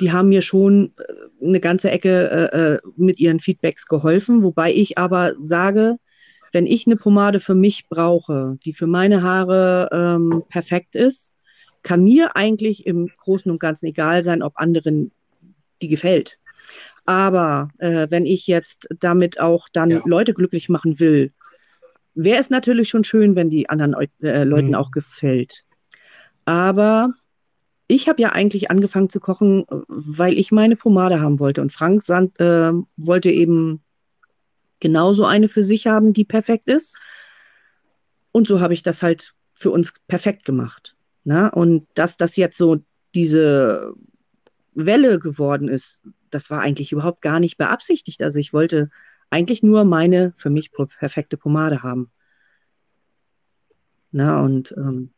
die 0.00 0.12
haben 0.12 0.28
mir 0.28 0.42
schon 0.42 0.92
äh, 0.96 1.44
eine 1.44 1.60
ganze 1.60 1.90
Ecke 1.90 2.30
äh, 2.30 2.58
äh, 2.58 2.78
mit 2.96 3.20
ihren 3.20 3.40
Feedbacks 3.40 3.86
geholfen, 3.86 4.42
wobei 4.42 4.72
ich 4.72 4.98
aber 4.98 5.34
sage, 5.36 5.96
wenn 6.52 6.66
ich 6.66 6.86
eine 6.86 6.96
Pomade 6.96 7.40
für 7.40 7.54
mich 7.54 7.88
brauche, 7.88 8.58
die 8.64 8.72
für 8.72 8.86
meine 8.86 9.22
Haare 9.22 9.88
ähm, 9.92 10.42
perfekt 10.48 10.96
ist, 10.96 11.36
kann 11.82 12.04
mir 12.04 12.36
eigentlich 12.36 12.86
im 12.86 13.08
Großen 13.16 13.50
und 13.50 13.60
Ganzen 13.60 13.86
egal 13.86 14.22
sein, 14.22 14.42
ob 14.42 14.54
anderen 14.56 15.12
die 15.80 15.88
gefällt. 15.88 16.38
Aber 17.06 17.70
äh, 17.78 18.08
wenn 18.10 18.26
ich 18.26 18.46
jetzt 18.46 18.88
damit 19.00 19.40
auch 19.40 19.68
dann 19.72 19.90
ja. 19.90 20.02
Leute 20.04 20.34
glücklich 20.34 20.68
machen 20.68 21.00
will, 21.00 21.32
wäre 22.14 22.38
es 22.38 22.50
natürlich 22.50 22.88
schon 22.88 23.04
schön, 23.04 23.36
wenn 23.36 23.50
die 23.50 23.68
anderen 23.68 23.94
äh, 24.22 24.44
Leuten 24.44 24.68
mhm. 24.68 24.74
auch 24.74 24.90
gefällt. 24.90 25.64
Aber 26.44 27.14
ich 27.86 28.08
habe 28.08 28.22
ja 28.22 28.30
eigentlich 28.30 28.70
angefangen 28.70 29.08
zu 29.08 29.20
kochen, 29.20 29.64
weil 29.88 30.38
ich 30.38 30.52
meine 30.52 30.76
Pomade 30.76 31.20
haben 31.20 31.40
wollte. 31.40 31.60
Und 31.60 31.72
Frank 31.72 32.02
Sand, 32.02 32.38
äh, 32.38 32.72
wollte 32.96 33.30
eben 33.30 33.82
genauso 34.80 35.24
eine 35.24 35.48
für 35.48 35.62
sich 35.62 35.86
haben, 35.86 36.12
die 36.12 36.24
perfekt 36.24 36.68
ist. 36.68 36.94
Und 38.32 38.46
so 38.46 38.60
habe 38.60 38.74
ich 38.74 38.82
das 38.82 39.02
halt 39.02 39.34
für 39.54 39.70
uns 39.70 39.92
perfekt 40.08 40.44
gemacht. 40.44 40.96
Ne? 41.24 41.50
Und 41.50 41.86
dass 41.94 42.16
das 42.16 42.36
jetzt 42.36 42.56
so 42.56 42.78
diese 43.14 43.94
Welle 44.74 45.18
geworden 45.18 45.68
ist, 45.68 46.02
das 46.30 46.50
war 46.50 46.60
eigentlich 46.60 46.92
überhaupt 46.92 47.22
gar 47.22 47.40
nicht 47.40 47.58
beabsichtigt. 47.58 48.22
Also 48.22 48.38
ich 48.38 48.52
wollte 48.52 48.90
eigentlich 49.30 49.62
nur 49.62 49.84
meine 49.84 50.32
für 50.36 50.50
mich 50.50 50.70
perfekte 50.72 51.36
Pomade 51.36 51.82
haben. 51.82 52.10
Na, 54.12 54.42
und 54.42 54.74
ähm, 54.76 55.10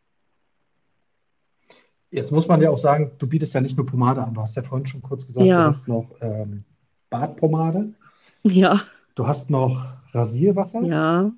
Jetzt 2.12 2.30
muss 2.30 2.46
man 2.46 2.60
ja 2.60 2.68
auch 2.68 2.78
sagen, 2.78 3.12
du 3.16 3.26
bietest 3.26 3.54
ja 3.54 3.62
nicht 3.62 3.78
nur 3.78 3.86
Pomade 3.86 4.22
an. 4.22 4.34
Du 4.34 4.42
hast 4.42 4.54
ja 4.54 4.62
vorhin 4.62 4.86
schon 4.86 5.00
kurz 5.00 5.26
gesagt, 5.26 5.46
ja. 5.46 5.64
du 5.64 5.74
hast 5.74 5.88
noch 5.88 6.10
ähm, 6.20 6.64
Badpomade. 7.08 7.94
Ja. 8.42 8.82
Du 9.14 9.26
hast 9.26 9.50
noch 9.50 9.84
Rasierwasser. 10.12 10.82
Ja. 10.82 11.32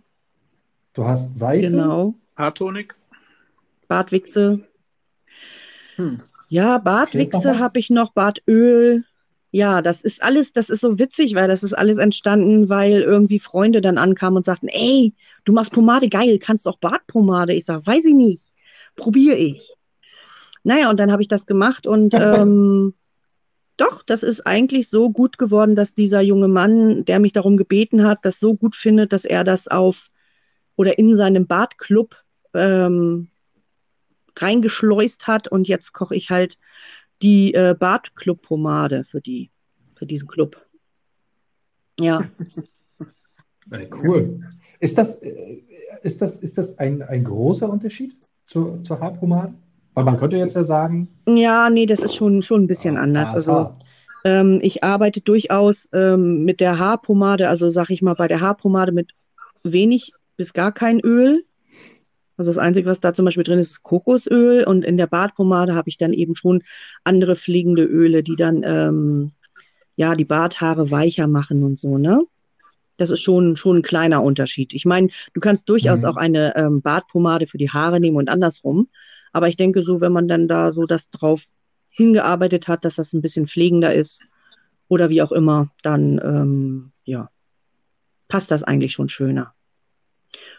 Du 0.93 1.05
hast 1.05 1.37
Seife. 1.37 1.71
Genau. 1.71 2.15
Haartonik. 2.37 2.95
Badwichse. 3.89 4.67
Hm. 5.97 6.21
Ja, 6.49 6.79
Badwichse 6.79 7.59
habe 7.59 7.79
ich 7.79 7.91
noch, 7.91 8.13
Badöl. 8.13 9.05
Ja, 9.51 9.83
das 9.83 10.03
ist 10.03 10.23
alles, 10.23 10.53
das 10.53 10.69
ist 10.69 10.81
so 10.81 10.99
witzig, 10.99 11.35
weil 11.37 11.47
das 11.47 11.63
ist 11.63 11.75
alles 11.75 11.99
entstanden, 11.99 12.69
weil 12.69 13.03
irgendwie 13.03 13.39
Freunde 13.39 13.81
dann 13.81 13.99
ankamen 13.99 14.39
und 14.39 14.45
sagten, 14.45 14.69
ey, 14.69 15.15
du 15.45 15.53
machst 15.53 15.73
Pomade, 15.73 16.09
geil, 16.09 16.39
kannst 16.41 16.67
auch 16.67 16.79
Badpomade. 16.79 17.55
Ich 17.55 17.65
sage, 17.65 17.87
weiß 17.87 18.05
ich 18.05 18.15
nicht, 18.15 18.53
probiere 18.97 19.37
ich. 19.37 19.73
Naja, 20.65 20.91
und 20.91 20.99
dann 20.99 21.13
habe 21.13 21.23
ich 21.23 21.29
das 21.29 21.47
gemacht 21.47 21.87
und 21.87 22.15
ähm, 22.19 22.95
doch, 23.77 24.03
das 24.03 24.23
ist 24.23 24.47
eigentlich 24.47 24.89
so 24.89 25.11
gut 25.11 25.39
geworden, 25.39 25.75
dass 25.75 25.95
dieser 25.95 26.21
junge 26.21 26.49
Mann, 26.49 27.05
der 27.05 27.19
mich 27.19 27.33
darum 27.33 27.57
gebeten 27.57 28.05
hat, 28.05 28.21
das 28.23 28.39
so 28.39 28.55
gut 28.55 28.77
findet, 28.77 29.13
dass 29.13 29.25
er 29.25 29.45
das 29.45 29.69
auf 29.69 30.11
oder 30.77 30.99
in 30.99 31.17
seinem 31.17 31.47
Badclub 31.47 32.17
ähm, 32.53 33.29
reingeschleust 34.37 35.27
hat 35.27 35.49
und 35.49 35.69
jetzt 35.69 35.93
koche 35.93 36.15
ich 36.15 36.31
halt 36.31 36.59
die 37.23 37.55
äh, 37.55 37.75
Badclub-Pomade 37.79 39.05
für 39.05 39.21
die, 39.21 39.51
für 39.95 40.07
diesen 40.07 40.29
Club. 40.29 40.61
Ja. 41.99 42.29
cool. 43.71 44.41
Ist 44.81 44.99
das, 44.99 45.23
äh, 45.23 45.63
ist 46.03 46.21
das, 46.21 46.43
ist 46.43 46.59
das 46.59 46.79
ein, 46.79 47.03
ein 47.03 47.25
großer 47.25 47.69
Unterschied 47.69 48.17
zur, 48.47 48.83
zur 48.83 49.01
Haarpomade? 49.01 49.55
Weil 49.95 50.05
man 50.05 50.19
könnte 50.19 50.37
jetzt 50.37 50.57
ja 50.57 50.65
sagen. 50.65 51.09
Ja, 51.27 51.71
nee, 51.71 51.87
das 51.87 52.01
ist 52.01 52.15
schon, 52.15 52.43
schon 52.43 52.65
ein 52.65 52.67
bisschen 52.67 52.97
anders. 52.97 53.29
Aha. 53.29 53.37
Also 53.37 53.73
ähm, 54.25 54.59
ich 54.63 54.83
arbeite 54.83 55.21
durchaus 55.21 55.89
ähm, 55.93 56.45
mit 56.45 56.61
der 56.61 56.79
Haarpomade, 56.79 57.49
also 57.49 57.69
sag 57.69 57.91
ich 57.91 58.03
mal 58.03 58.15
bei 58.15 58.27
der 58.27 58.41
Haarpomade 58.41 58.91
mit 58.91 59.13
wenig 59.63 60.13
bis 60.37 60.53
gar 60.53 60.73
kein 60.73 61.01
Öl. 61.01 61.45
Also 62.37 62.51
das 62.51 62.59
Einzige, 62.59 62.89
was 62.89 63.01
da 63.01 63.15
zum 63.15 63.27
Beispiel 63.27 63.45
drin 63.45 63.61
ist, 63.61 63.71
ist 63.71 63.83
Kokosöl 63.85 64.65
und 64.65 64.85
in 64.85 64.97
der 64.97 65.07
Bartpomade 65.07 65.75
habe 65.75 65.89
ich 65.89 65.99
dann 65.99 66.13
eben 66.13 66.35
schon 66.35 66.63
andere 67.05 67.37
fliegende 67.37 67.85
Öle, 67.85 68.25
die 68.25 68.35
dann 68.35 68.63
ähm, 68.65 69.33
ja 69.95 70.17
die 70.17 70.25
Barthaare 70.25 70.91
weicher 70.91 71.29
machen 71.29 71.63
und 71.63 71.79
so, 71.79 71.99
ne? 71.99 72.25
Das 72.97 73.11
ist 73.11 73.23
schon, 73.23 73.57
schon 73.57 73.79
ein 73.79 73.83
kleiner 73.83 74.23
Unterschied. 74.23 74.73
Ich 74.73 74.85
meine, 74.85 75.09
du 75.33 75.41
kannst 75.41 75.69
durchaus 75.69 76.03
mhm. 76.03 76.09
auch 76.09 76.17
eine 76.17 76.57
ähm, 76.57 76.81
Bartpomade 76.81 77.47
für 77.47 77.59
die 77.59 77.71
Haare 77.71 78.01
nehmen 78.01 78.17
und 78.17 78.29
andersrum. 78.29 78.89
Aber 79.35 79.49
ich 79.49 79.57
denke 79.57 79.83
so, 79.83 80.01
wenn 80.01 80.13
man 80.13 80.29
dann 80.29 80.47
da 80.47 80.71
so 80.71 80.87
das 80.87 81.11
drauf 81.11 81.43
hingearbeitet 81.91 82.69
hat, 82.69 82.85
dass 82.85 82.95
das 82.95 83.13
ein 83.13 83.21
bisschen 83.21 83.49
pflegender 83.49 83.93
ist 83.93 84.25
oder 84.87 85.11
wie 85.11 85.23
auch 85.23 85.33
immer, 85.33 85.71
dann 85.83 86.21
ähm, 86.23 86.93
ja, 87.05 87.31
passt 88.29 88.53
das 88.53 88.63
eigentlich 88.63 88.93
schon 88.93 89.09
schöner. 89.09 89.53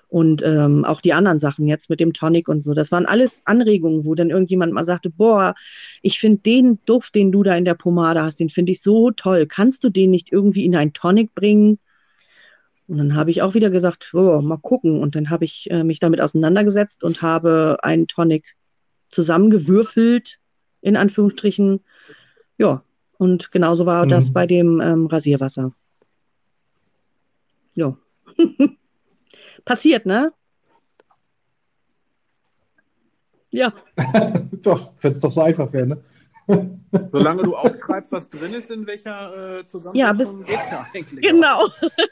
Und 0.09 0.43
ähm, 0.43 0.83
auch 0.83 0.99
die 0.99 1.13
anderen 1.13 1.39
Sachen 1.39 1.67
jetzt 1.67 1.89
mit 1.89 2.01
dem 2.01 2.11
Tonic 2.11 2.49
und 2.49 2.63
so, 2.63 2.73
das 2.73 2.91
waren 2.91 3.05
alles 3.05 3.43
Anregungen, 3.45 4.03
wo 4.03 4.13
dann 4.13 4.29
irgendjemand 4.29 4.73
mal 4.73 4.83
sagte, 4.83 5.09
boah, 5.09 5.55
ich 6.01 6.19
finde 6.19 6.41
den 6.41 6.79
Duft, 6.85 7.15
den 7.15 7.31
du 7.31 7.43
da 7.43 7.55
in 7.55 7.65
der 7.65 7.75
Pomade 7.75 8.21
hast, 8.21 8.41
den 8.41 8.49
finde 8.49 8.73
ich 8.73 8.81
so 8.81 9.11
toll. 9.11 9.45
Kannst 9.45 9.85
du 9.85 9.89
den 9.89 10.11
nicht 10.11 10.33
irgendwie 10.33 10.65
in 10.65 10.75
ein 10.75 10.91
Tonic 10.91 11.33
bringen? 11.33 11.79
Und 12.87 12.97
dann 12.97 13.15
habe 13.15 13.31
ich 13.31 13.41
auch 13.41 13.55
wieder 13.55 13.69
gesagt, 13.69 14.11
oh, 14.13 14.41
mal 14.41 14.57
gucken. 14.57 15.01
Und 15.01 15.15
dann 15.15 15.29
habe 15.29 15.45
ich 15.45 15.71
äh, 15.71 15.85
mich 15.85 15.99
damit 15.99 16.19
auseinandergesetzt 16.19 17.03
und 17.05 17.21
habe 17.21 17.77
einen 17.81 18.07
Tonic 18.07 18.55
zusammengewürfelt, 19.09 20.39
in 20.81 20.95
Anführungsstrichen. 20.97 21.81
Ja, 22.57 22.83
Und 23.17 23.51
genauso 23.51 23.85
war 23.85 24.05
Mhm. 24.05 24.09
das 24.09 24.31
bei 24.31 24.45
dem 24.47 24.81
ähm, 24.81 25.05
Rasierwasser. 25.07 25.73
Ja. 27.73 27.97
Passiert, 29.65 30.05
ne? 30.05 30.31
Ja, 33.51 33.73
Doch, 34.63 34.91
wenn 35.01 35.11
es 35.13 35.19
doch 35.21 35.31
so 35.31 35.41
einfach 35.41 35.71
wäre, 35.71 35.87
ne? 35.87 36.03
Solange 37.11 37.43
du 37.43 37.55
aufschreibst, 37.55 38.11
was 38.11 38.29
drin 38.29 38.53
ist, 38.53 38.69
in 38.69 38.85
welcher 38.85 39.59
äh, 39.59 39.65
Zusammensetzung, 39.65 39.95
Ja, 39.99 40.13
bis- 40.13 40.37
geht's 40.45 40.69
ja 40.71 40.85
eigentlich. 40.93 41.21
genau. 41.27 41.67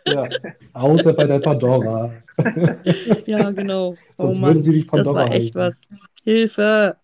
Ja. 0.05 0.27
Außer 0.73 1.13
bei 1.13 1.25
der 1.25 1.39
Pandora. 1.39 2.13
Ja, 3.25 3.51
genau. 3.51 3.89
Oh 4.17 4.23
Sonst 4.23 4.39
Mann, 4.39 4.49
würde 4.55 4.59
sie 4.61 4.79
das 4.81 4.87
Pandora 4.87 5.15
war 5.25 5.31
echt 5.31 5.55
heißen. 5.55 5.61
was. 5.89 5.99
Hilfe. 6.23 6.97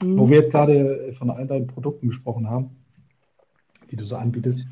Wo 0.00 0.28
wir 0.28 0.38
jetzt 0.38 0.52
gerade 0.52 1.14
von 1.18 1.30
all 1.30 1.46
deinen 1.46 1.66
Produkten 1.66 2.08
gesprochen 2.08 2.48
haben, 2.50 2.70
die 3.90 3.96
du 3.96 4.04
so 4.04 4.16
anbietest, 4.16 4.66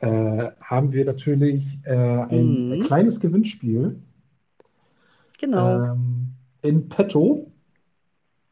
äh, 0.00 0.50
haben 0.60 0.92
wir 0.92 1.04
natürlich 1.04 1.78
äh, 1.84 1.92
ein 1.94 2.78
Mhm. 2.78 2.82
kleines 2.82 3.20
Gewinnspiel 3.20 4.00
Genau. 5.38 5.92
ähm, 5.92 6.32
in 6.62 6.88
petto, 6.88 7.47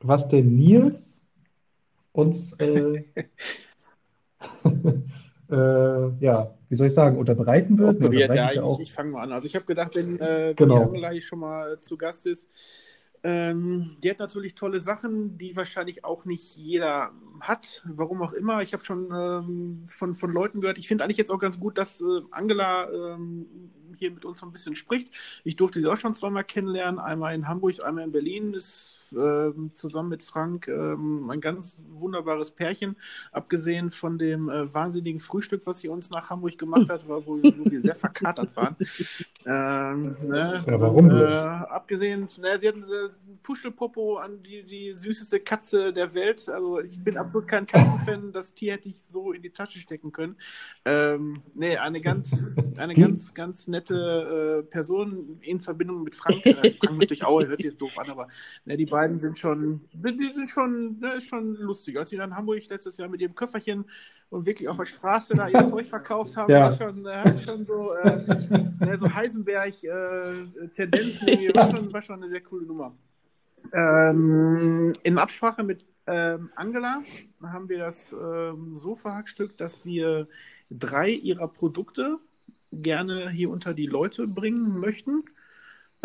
was 0.01 0.29
der 0.29 0.43
Nils 0.43 1.21
uns, 2.13 2.53
äh, 2.59 3.05
äh, 5.51 6.09
ja, 6.21 6.55
wie 6.69 6.77
soll 6.77 6.89
ich 6.89 6.95
sagen, 6.95 7.19
unterbreiten 7.19 7.79
wird. 7.79 8.01
Ne, 8.01 8.13
ja, 8.19 8.53
ich, 8.53 8.61
auch. 8.61 8.81
ich 8.81 8.93
fange 8.93 9.13
mal 9.13 9.23
an. 9.23 9.33
Also 9.33 9.47
ich 9.47 9.55
habe 9.55 9.67
gedacht, 9.67 9.95
wenn, 9.95 10.19
äh, 10.19 10.55
Genau. 10.57 10.93
hier 10.93 11.23
schon 11.23 11.41
mal 11.41 11.75
äh, 11.75 11.81
zu 11.83 11.97
Gast 11.97 12.27
ist, 12.27 12.49
ähm, 13.23 13.97
die 14.03 14.11
hat 14.11 14.19
natürlich 14.19 14.55
tolle 14.55 14.81
Sachen, 14.81 15.37
die 15.39 15.57
wahrscheinlich 15.57 16.05
auch 16.05 16.25
nicht 16.27 16.57
jeder 16.57 17.11
hat, 17.41 17.83
warum 17.85 18.23
auch 18.23 18.33
immer. 18.33 18.63
Ich 18.63 18.73
habe 18.73 18.85
schon 18.85 19.09
ähm, 19.13 19.83
von, 19.87 20.15
von 20.15 20.31
Leuten 20.33 20.61
gehört, 20.61 20.79
ich 20.79 20.87
finde 20.89 21.05
eigentlich 21.05 21.17
jetzt 21.17 21.31
auch 21.31 21.41
ganz 21.41 21.59
gut, 21.59 21.77
dass 21.77 22.01
äh, 22.01 22.05
Angela 22.31 22.89
ähm, 22.91 23.47
hier 23.99 24.11
mit 24.11 24.25
uns 24.25 24.41
so 24.41 24.47
ein 24.47 24.53
bisschen 24.53 24.77
spricht. 24.77 25.11
Ich 25.45 25.57
durfte 25.57 25.81
sie 25.81 25.87
auch 25.87 25.97
schon 25.97 26.15
zweimal 26.15 26.45
kennenlernen, 26.45 27.01
einmal 27.01 27.35
in 27.35 27.49
Hamburg, 27.49 27.83
einmal 27.85 28.05
in 28.05 28.13
Berlin. 28.13 28.55
Ist 28.55 29.06
ähm, 29.13 29.71
zusammen 29.73 30.09
mit 30.11 30.23
Frank 30.23 30.69
ähm, 30.69 31.29
ein 31.31 31.41
ganz 31.41 31.77
wunderbares 31.89 32.51
Pärchen, 32.51 32.97
abgesehen 33.33 33.91
von 33.91 34.19
dem 34.19 34.49
äh, 34.49 34.73
wahnsinnigen 34.73 35.21
Frühstück, 35.21 35.67
was 35.67 35.79
sie 35.81 35.89
uns 35.89 36.11
nach 36.11 36.31
Hamburg 36.31 36.59
gemacht 36.59 36.89
hat, 36.89 37.09
war, 37.09 37.27
wo, 37.27 37.37
wo 37.43 37.71
wir 37.71 37.81
sehr 37.81 37.97
verkatert 37.97 38.55
waren. 38.57 38.77
Ähm, 39.45 40.17
ne? 40.27 40.65
Ja, 40.67 40.81
warum 40.81 41.07
Äh, 41.07 41.15
bloß? 41.15 41.39
abgesehen, 41.71 42.29
ne, 42.41 42.59
sie 42.59 42.69
hatten 42.69 42.83
äh, 42.83 43.11
Puschelpopo 43.43 44.17
an 44.17 44.43
die, 44.43 44.63
die 44.65 44.95
süßeste 44.97 45.41
Katze 45.41 45.93
der 45.93 46.13
Welt. 46.15 46.49
Also 46.49 46.81
ich 46.81 46.99
bin 47.03 47.17
absolut 47.17 47.47
kein 47.49 47.67
Katzenfan. 47.67 48.33
Das 48.33 48.55
Tier 48.55 48.73
hätte 48.73 48.89
ich 48.89 48.99
so 49.01 49.33
in 49.33 49.43
die 49.43 49.51
Tasche 49.51 49.79
stecken 49.79 50.11
können. 50.11 50.37
Ähm, 50.85 51.43
nee, 51.55 51.77
eine 51.77 52.01
ganz, 52.01 52.57
eine 52.77 52.95
Die- 52.95 53.01
ganz, 53.01 53.35
ganz 53.35 53.69
nette 53.69 54.63
äh, 54.65 54.71
Person 54.71 55.39
in 55.43 55.61
Verbindung 55.61 56.03
mit 56.03 56.15
Frank. 56.15 56.45
Äh, 56.45 56.73
Frank 56.73 57.07
durch 57.07 57.25
Aue 57.25 57.47
hört 57.47 57.59
sich 57.59 57.67
jetzt 57.71 57.81
doof 57.81 57.99
an, 57.99 58.11
aber 58.11 58.29
ne, 58.65 58.77
die 58.77 58.87
beiden 58.87 58.96
sind 59.19 59.39
schon, 59.39 59.81
die 59.93 60.33
sind 60.35 60.51
schon, 60.51 60.99
ne, 60.99 61.15
ist 61.15 61.27
schon 61.27 61.55
lustig. 61.57 61.99
Als 61.99 62.11
sie 62.11 62.17
dann 62.17 62.31
in 62.31 62.37
Hamburg 62.37 62.63
letztes 62.69 62.97
Jahr 62.97 63.09
mit 63.09 63.21
ihrem 63.21 63.35
Köfferchen 63.35 63.85
und 64.31 64.47
wirklich 64.47 64.69
auf 64.69 64.77
der 64.77 64.85
Straße 64.87 65.35
da 65.35 65.49
ihr 65.49 65.65
Zeug 65.65 65.87
verkauft 65.87 66.37
haben, 66.37 66.51
Ja. 66.51 66.75
schon, 66.77 67.07
äh, 67.07 67.17
hatte 67.17 67.39
schon 67.41 67.65
so, 67.65 67.95
äh, 67.95 68.97
so 68.97 69.15
Heisenberg-Tendenzen. 69.15 71.29
irgendwie 71.29 71.55
war, 71.55 71.71
schon, 71.71 71.93
war 71.93 72.03
schon 72.03 72.23
eine 72.23 72.31
sehr 72.31 72.43
coole 72.43 72.67
Nummer. 72.67 72.93
Ähm, 73.73 74.93
in 75.03 75.19
Absprache 75.19 75.65
mit 75.65 75.85
ähm, 76.07 76.51
Angela 76.55 77.03
haben 77.43 77.69
wir 77.69 77.79
das 77.79 78.13
ähm, 78.13 78.77
so 78.77 78.95
verhackstückt, 78.95 79.61
dass 79.61 79.85
wir 79.85 80.29
drei 80.71 81.11
ihrer 81.11 81.49
Produkte 81.49 82.19
gerne 82.73 83.31
hier 83.31 83.51
unter 83.51 83.75
die 83.75 83.87
Leute 83.87 84.29
bringen 84.29 84.79
möchten. 84.79 85.25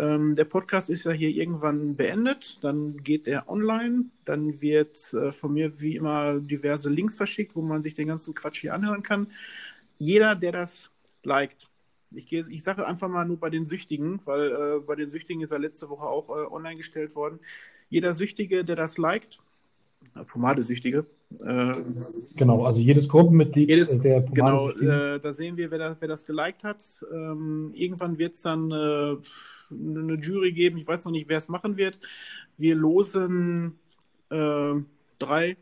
Ähm, 0.02 0.34
der 0.34 0.46
Podcast 0.46 0.90
ist 0.90 1.04
ja 1.04 1.12
hier 1.12 1.30
irgendwann 1.30 1.94
beendet, 1.94 2.58
dann 2.64 2.96
geht 3.04 3.28
er 3.28 3.48
online, 3.48 4.06
dann 4.24 4.60
wird 4.60 5.14
äh, 5.14 5.30
von 5.30 5.52
mir 5.52 5.80
wie 5.80 5.94
immer 5.94 6.40
diverse 6.40 6.90
Links 6.90 7.16
verschickt, 7.16 7.54
wo 7.54 7.62
man 7.62 7.84
sich 7.84 7.94
den 7.94 8.08
ganzen 8.08 8.34
Quatsch 8.34 8.62
hier 8.62 8.74
anhören 8.74 9.04
kann. 9.04 9.28
Jeder, 10.00 10.34
der 10.34 10.50
das 10.50 10.90
liked, 11.22 11.68
ich, 12.10 12.32
ich 12.32 12.64
sage 12.64 12.84
einfach 12.84 13.08
mal 13.08 13.24
nur 13.24 13.38
bei 13.38 13.48
den 13.48 13.64
Süchtigen, 13.66 14.20
weil 14.24 14.50
äh, 14.50 14.80
bei 14.80 14.96
den 14.96 15.08
Süchtigen 15.08 15.40
ist 15.40 15.52
er 15.52 15.60
letzte 15.60 15.88
Woche 15.88 16.04
auch 16.04 16.30
äh, 16.30 16.52
online 16.52 16.76
gestellt 16.76 17.14
worden. 17.14 17.38
Jeder 17.88 18.12
Süchtige, 18.12 18.64
der 18.64 18.74
das 18.74 18.98
liked, 18.98 19.40
Pomadesüchtige, 20.26 21.06
äh, 21.40 21.74
Genau, 22.34 22.64
also 22.64 22.80
jedes 22.80 23.08
Gruppenmitglied 23.08 23.68
jedes, 23.68 23.94
äh, 23.94 23.98
der 24.00 24.22
genau, 24.22 24.70
äh, 24.70 25.18
da 25.20 25.32
sehen 25.32 25.56
wir, 25.56 25.70
wer 25.70 25.78
das, 25.78 25.96
wer 26.00 26.08
das 26.08 26.26
geliked 26.26 26.64
hat. 26.64 27.04
Ähm, 27.12 27.70
irgendwann 27.74 28.18
wird 28.18 28.34
es 28.34 28.42
dann 28.42 28.70
äh, 28.70 29.16
eine 29.70 30.14
Jury 30.14 30.52
geben. 30.52 30.78
Ich 30.78 30.86
weiß 30.86 31.04
noch 31.04 31.12
nicht, 31.12 31.28
wer 31.28 31.38
es 31.38 31.48
machen 31.48 31.76
wird. 31.76 31.98
Wir 32.56 32.74
losen 32.74 33.78
äh, 34.30 34.74
drei 35.18 35.56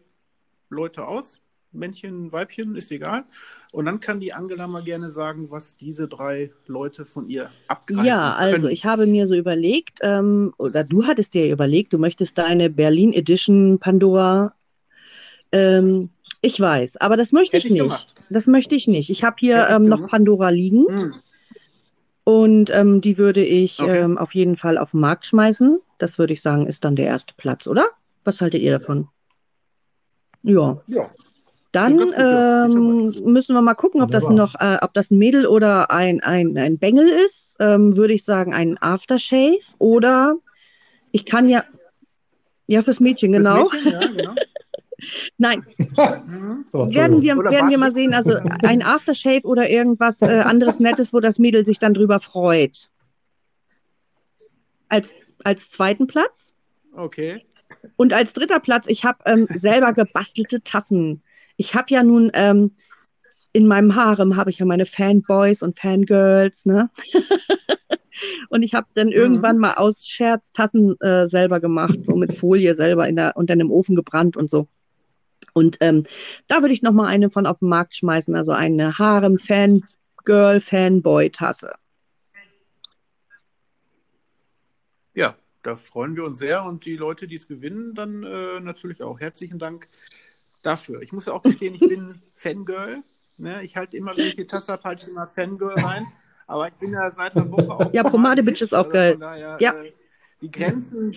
Leute 0.68 1.06
aus. 1.06 1.38
Männchen, 1.72 2.32
Weibchen, 2.32 2.74
ist 2.74 2.90
egal. 2.90 3.24
Und 3.72 3.86
dann 3.86 4.00
kann 4.00 4.18
die 4.20 4.32
Angela 4.32 4.66
mal 4.66 4.82
gerne 4.82 5.08
sagen, 5.10 5.50
was 5.50 5.76
diese 5.76 6.08
drei 6.08 6.50
Leute 6.66 7.04
von 7.06 7.28
ihr 7.28 7.50
abgreifen 7.68 8.04
Ja, 8.06 8.34
also 8.34 8.62
können. 8.62 8.72
ich 8.72 8.84
habe 8.84 9.06
mir 9.06 9.26
so 9.26 9.34
überlegt, 9.36 9.98
ähm, 10.02 10.52
oder 10.58 10.82
du 10.84 11.06
hattest 11.06 11.34
dir 11.34 11.50
überlegt, 11.50 11.92
du 11.92 11.98
möchtest 11.98 12.38
deine 12.38 12.70
Berlin 12.70 13.12
Edition 13.12 13.78
Pandora. 13.78 14.54
Ähm, 15.52 16.10
ich 16.42 16.58
weiß, 16.60 16.96
aber 16.96 17.16
das 17.16 17.32
möchte 17.32 17.56
Hätte 17.56 17.66
ich 17.68 17.74
ich 17.74 17.80
nicht. 17.80 17.90
gemacht. 17.90 18.14
Das 18.30 18.46
möchte 18.46 18.74
ich 18.74 18.88
nicht. 18.88 19.10
Ich 19.10 19.22
habe 19.24 19.36
hier 19.38 19.68
ähm, 19.68 19.84
noch. 19.86 20.08
Pandora 20.08 20.48
liegen 20.50 20.86
Hm. 20.88 21.14
und 22.24 22.70
ähm, 22.70 23.00
die 23.00 23.18
würde 23.18 23.44
ich 23.44 23.78
Okay. 23.80 23.98
ähm, 24.00 24.18
auf 24.18 24.34
jeden 24.34 24.56
Fall 24.56 24.78
auf 24.78 24.92
den 24.92 25.00
Markt 25.00 25.26
schmeißen. 25.26 25.80
Das 25.98 26.18
würde 26.18 26.32
ich 26.32 26.40
sagen, 26.42 26.66
ist 26.66 26.84
dann 26.84 26.96
der 26.96 27.06
erste 27.06 27.34
Platz, 27.36 27.66
oder? 27.66 27.84
Was 28.24 28.40
haltet 28.40 28.62
ihr 28.62 28.72
davon? 28.72 29.08
Ja. 30.42 30.80
Ja, 30.86 31.10
Dann 31.72 31.98
gut, 31.98 32.12
ja. 32.12 32.66
Ähm, 32.66 33.14
müssen 33.24 33.54
wir 33.54 33.62
mal 33.62 33.74
gucken, 33.74 34.02
ob 34.02 34.10
das 34.10 34.28
noch, 34.28 34.56
äh, 34.58 34.78
ob 34.80 34.92
das 34.92 35.10
ein 35.10 35.18
Mädel 35.18 35.46
oder 35.46 35.90
ein, 35.90 36.20
ein, 36.20 36.58
ein 36.58 36.78
Bengel 36.78 37.08
ist. 37.08 37.56
Ähm, 37.60 37.96
würde 37.96 38.12
ich 38.12 38.24
sagen, 38.24 38.52
ein 38.52 38.76
Aftershave. 38.78 39.60
Oder 39.78 40.36
ich 41.12 41.24
kann 41.24 41.48
ja, 41.48 41.64
ja, 42.66 42.82
fürs 42.82 42.98
Mädchen, 42.98 43.32
genau. 43.32 43.62
Mädchen, 43.62 43.92
ja, 43.92 44.06
genau. 44.06 44.34
Nein. 45.38 45.64
So, 45.78 46.88
werden 46.92 47.22
wir, 47.22 47.36
Oder 47.36 47.50
werden 47.50 47.70
wir 47.70 47.78
mal 47.78 47.92
sehen. 47.92 48.14
Also 48.14 48.36
ein 48.62 48.82
Aftershave 48.82 49.44
oder 49.44 49.70
irgendwas 49.70 50.22
äh, 50.22 50.26
anderes 50.26 50.80
Nettes, 50.80 51.12
wo 51.12 51.20
das 51.20 51.38
Mädel 51.38 51.64
sich 51.64 51.78
dann 51.78 51.94
drüber 51.94 52.18
freut. 52.18 52.88
Als, 54.88 55.14
als 55.44 55.70
zweiten 55.70 56.06
Platz. 56.06 56.52
Okay. 56.96 57.44
Und 57.96 58.12
als 58.12 58.32
dritter 58.32 58.60
Platz, 58.60 58.86
ich 58.88 59.04
habe 59.04 59.18
ähm, 59.26 59.46
selber 59.54 59.92
gebastelte 59.92 60.62
Tassen. 60.62 61.22
Ich 61.60 61.74
habe 61.74 61.92
ja 61.92 62.02
nun 62.02 62.30
ähm, 62.32 62.74
in 63.52 63.66
meinem 63.66 63.94
Harem 63.94 64.34
habe 64.34 64.48
ich 64.48 64.60
ja 64.60 64.64
meine 64.64 64.86
Fanboys 64.86 65.60
und 65.60 65.78
Fangirls, 65.78 66.64
ne? 66.64 66.88
und 68.48 68.62
ich 68.62 68.72
habe 68.72 68.86
dann 68.94 69.12
irgendwann 69.12 69.58
mal 69.58 69.74
aus 69.74 70.06
Scherz 70.06 70.52
Tassen 70.52 70.98
äh, 71.02 71.28
selber 71.28 71.60
gemacht, 71.60 71.98
so 72.00 72.16
mit 72.16 72.32
Folie 72.32 72.74
selber 72.74 73.06
in 73.06 73.16
der 73.16 73.36
und 73.36 73.50
dann 73.50 73.60
im 73.60 73.70
Ofen 73.70 73.94
gebrannt 73.94 74.38
und 74.38 74.48
so. 74.48 74.68
Und 75.52 75.76
ähm, 75.80 76.04
da 76.48 76.62
würde 76.62 76.72
ich 76.72 76.80
noch 76.80 76.92
mal 76.92 77.08
eine 77.08 77.28
von 77.28 77.44
auf 77.44 77.58
den 77.58 77.68
Markt 77.68 77.94
schmeißen, 77.94 78.34
also 78.34 78.52
eine 78.52 78.96
Harem 78.96 79.38
Fangirl 79.38 80.62
Fanboy 80.62 81.28
Tasse. 81.28 81.74
Ja, 85.12 85.36
da 85.62 85.76
freuen 85.76 86.16
wir 86.16 86.24
uns 86.24 86.38
sehr 86.38 86.64
und 86.64 86.86
die 86.86 86.96
Leute, 86.96 87.26
die 87.26 87.34
es 87.34 87.46
gewinnen, 87.46 87.94
dann 87.94 88.22
äh, 88.22 88.60
natürlich 88.60 89.02
auch. 89.02 89.20
Herzlichen 89.20 89.58
Dank 89.58 89.90
dafür. 90.62 91.02
Ich 91.02 91.12
muss 91.12 91.26
ja 91.26 91.32
auch 91.32 91.42
gestehen, 91.42 91.74
ich 91.74 91.80
bin 91.80 92.20
Fangirl. 92.34 93.02
Ne? 93.36 93.62
Ich 93.64 93.76
halte 93.76 93.96
immer, 93.96 94.16
wenn 94.16 94.26
ich 94.26 94.36
die 94.36 94.46
Tasse 94.46 94.72
habe, 94.72 94.82
halte 94.84 95.02
ich 95.04 95.08
immer 95.08 95.26
Fangirl 95.26 95.74
rein. 95.80 96.06
Aber 96.46 96.68
ich 96.68 96.74
bin 96.74 96.92
ja 96.92 97.10
seit 97.12 97.36
einer 97.36 97.50
Woche 97.50 97.70
auch. 97.70 97.92
Ja, 97.94 98.02
Pomade-Bitch 98.02 98.60
ist 98.62 98.74
auch 98.74 98.78
also 98.86 98.90
geil. 98.92 99.16
Daher, 99.18 99.56
Ja. 99.60 99.74
Äh, 99.82 99.92
die 100.42 100.50
Grenzen, 100.50 101.14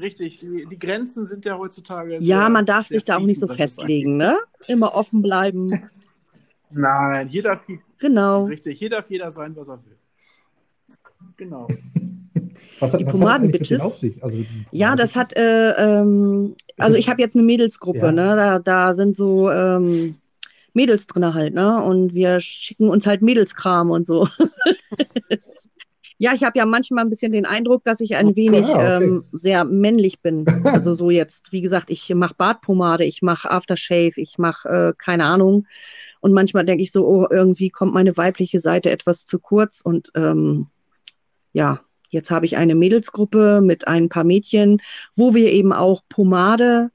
richtig, 0.00 0.40
die, 0.40 0.66
die 0.70 0.78
Grenzen 0.78 1.26
sind 1.26 1.44
ja 1.44 1.58
heutzutage. 1.58 2.14
Ja, 2.20 2.38
sehr- 2.40 2.48
man 2.48 2.64
darf 2.64 2.86
sich 2.86 3.04
da 3.04 3.16
auch 3.18 3.20
nicht 3.24 3.38
so 3.40 3.46
festlegen, 3.46 4.16
ne? 4.16 4.38
Immer 4.66 4.94
offen 4.94 5.20
bleiben. 5.20 5.88
Nein, 6.70 7.28
jeder 7.28 7.56
darf, 7.56 7.64
Genau. 7.98 8.44
richtig, 8.46 8.80
jeder 8.80 8.96
darf 9.02 9.10
jeder 9.10 9.30
sein, 9.30 9.54
was 9.54 9.68
er 9.68 9.84
will. 9.84 9.98
Genau. 11.36 11.68
Was 12.80 12.92
hat, 12.92 13.00
Die 13.00 13.80
auf 13.80 13.96
sich? 13.98 14.22
Also 14.22 14.38
Ja, 14.70 14.96
das 14.96 15.16
hat, 15.16 15.36
äh, 15.36 15.72
ähm, 15.72 16.54
also 16.76 16.96
ich 16.96 17.08
habe 17.08 17.20
jetzt 17.20 17.34
eine 17.34 17.44
Mädelsgruppe, 17.44 17.98
Ja. 18.06 18.12
ne? 18.12 18.36
Da, 18.36 18.58
da 18.58 18.94
sind 18.94 19.16
so 19.16 19.50
ähm, 19.50 20.16
Mädels 20.74 21.06
drin 21.06 21.34
halt, 21.34 21.54
ne? 21.54 21.82
Und 21.82 22.14
wir 22.14 22.40
schicken 22.40 22.88
uns 22.88 23.06
halt 23.06 23.22
Mädelskram 23.22 23.90
und 23.90 24.06
so. 24.06 24.28
Ja, 26.20 26.34
ich 26.34 26.42
habe 26.42 26.58
ja 26.58 26.66
manchmal 26.66 27.04
ein 27.04 27.10
bisschen 27.10 27.30
den 27.30 27.46
Eindruck, 27.46 27.84
dass 27.84 28.00
ich 28.00 28.16
ein 28.16 28.34
wenig 28.34 28.66
Ja, 28.66 28.96
okay. 28.96 29.04
ähm, 29.04 29.24
sehr 29.32 29.64
männlich 29.64 30.20
bin. 30.20 30.44
Also 30.64 30.92
so 30.92 31.10
jetzt, 31.10 31.52
wie 31.52 31.60
gesagt, 31.60 31.90
ich 31.90 32.12
mache 32.12 32.34
Bartpomade, 32.36 33.04
ich 33.04 33.22
mache 33.22 33.48
Aftershave, 33.48 34.14
ich 34.16 34.36
mache 34.36 34.68
äh, 34.68 34.92
keine 34.98 35.24
Ahnung. 35.26 35.66
Und 36.20 36.32
manchmal 36.32 36.64
denke 36.64 36.82
ich 36.82 36.90
so, 36.90 37.06
oh, 37.06 37.26
irgendwie 37.30 37.70
kommt 37.70 37.94
meine 37.94 38.16
weibliche 38.16 38.58
Seite 38.60 38.90
etwas 38.90 39.26
zu 39.26 39.38
kurz. 39.38 39.80
Und 39.80 40.10
ähm, 40.16 40.66
ja, 41.52 41.80
jetzt 42.08 42.30
habe 42.30 42.46
ich 42.46 42.56
eine 42.56 42.74
Mädelsgruppe 42.74 43.60
mit 43.62 43.86
ein 43.88 44.08
paar 44.08 44.24
Mädchen, 44.24 44.80
wo 45.14 45.34
wir 45.34 45.52
eben 45.52 45.72
auch 45.72 46.02
Pomade 46.08 46.90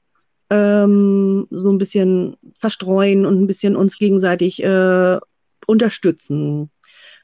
ähm, 0.50 1.46
so 1.50 1.70
ein 1.70 1.78
bisschen 1.78 2.36
verstreuen 2.58 3.26
und 3.26 3.40
ein 3.40 3.46
bisschen 3.46 3.76
uns 3.76 3.98
gegenseitig 3.98 4.62
äh, 4.62 5.18
unterstützen. 5.66 6.70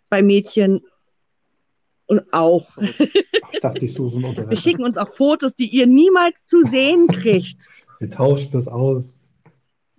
Bei 0.09 0.23
Mädchen 0.23 0.83
und 2.07 2.33
auch. 2.33 2.69
Ich 3.53 3.61
dachte, 3.61 3.85
ich 3.85 3.99
ein 3.99 4.49
Wir 4.49 4.57
schicken 4.57 4.85
uns 4.85 4.97
auch 4.97 5.09
Fotos, 5.09 5.55
die 5.55 5.69
ihr 5.69 5.87
niemals 5.87 6.47
zu 6.47 6.63
sehen 6.63 7.07
kriegt. 7.09 7.69
Wir 7.99 8.11
tauschen 8.11 8.51
das 8.53 8.67
aus. 8.67 9.20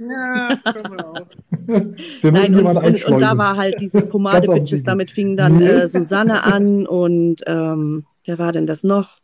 Ja, 0.10 0.58
wir 0.64 1.08
auch. 1.08 1.28
Wir 1.68 2.32
müssen 2.32 2.54
Nein, 2.54 2.66
und, 2.66 2.78
und, 2.78 3.06
und 3.06 3.22
da 3.22 3.38
war 3.38 3.56
halt 3.56 3.80
dieses 3.82 4.08
Pomade-Bitches, 4.08 4.84
damit 4.84 5.12
fing 5.12 5.38
dann 5.38 5.58
Nee. 5.58 5.68
äh, 5.68 5.88
Susanne 5.88 6.43
an 6.43 6.88
und 6.88 7.41
ähm, 7.45 8.06
wer 8.26 8.39
war 8.39 8.52
denn 8.52 8.66
das 8.66 8.84
noch? 8.84 9.20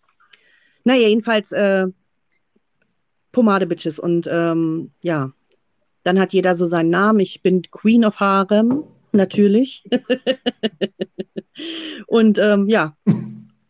Naja, 0.84 1.08
jedenfalls 1.08 1.52
äh, 1.52 1.88
Pomade-Bitches 3.32 4.00
und 4.00 4.28
ähm, 4.32 4.92
ja, 5.02 5.32
dann 6.04 6.20
hat 6.20 6.34
jeder 6.34 6.56
so 6.56 6.66
seinen 6.66 6.90
Namen. 6.90 7.20
Ich 7.20 7.42
bin 7.42 7.62
Queen 7.64 8.06
of 8.06 8.20
Harem, 8.20 8.84
natürlich. 9.12 9.84
und 12.08 12.40
ähm, 12.40 12.68
ja, 12.70 12.96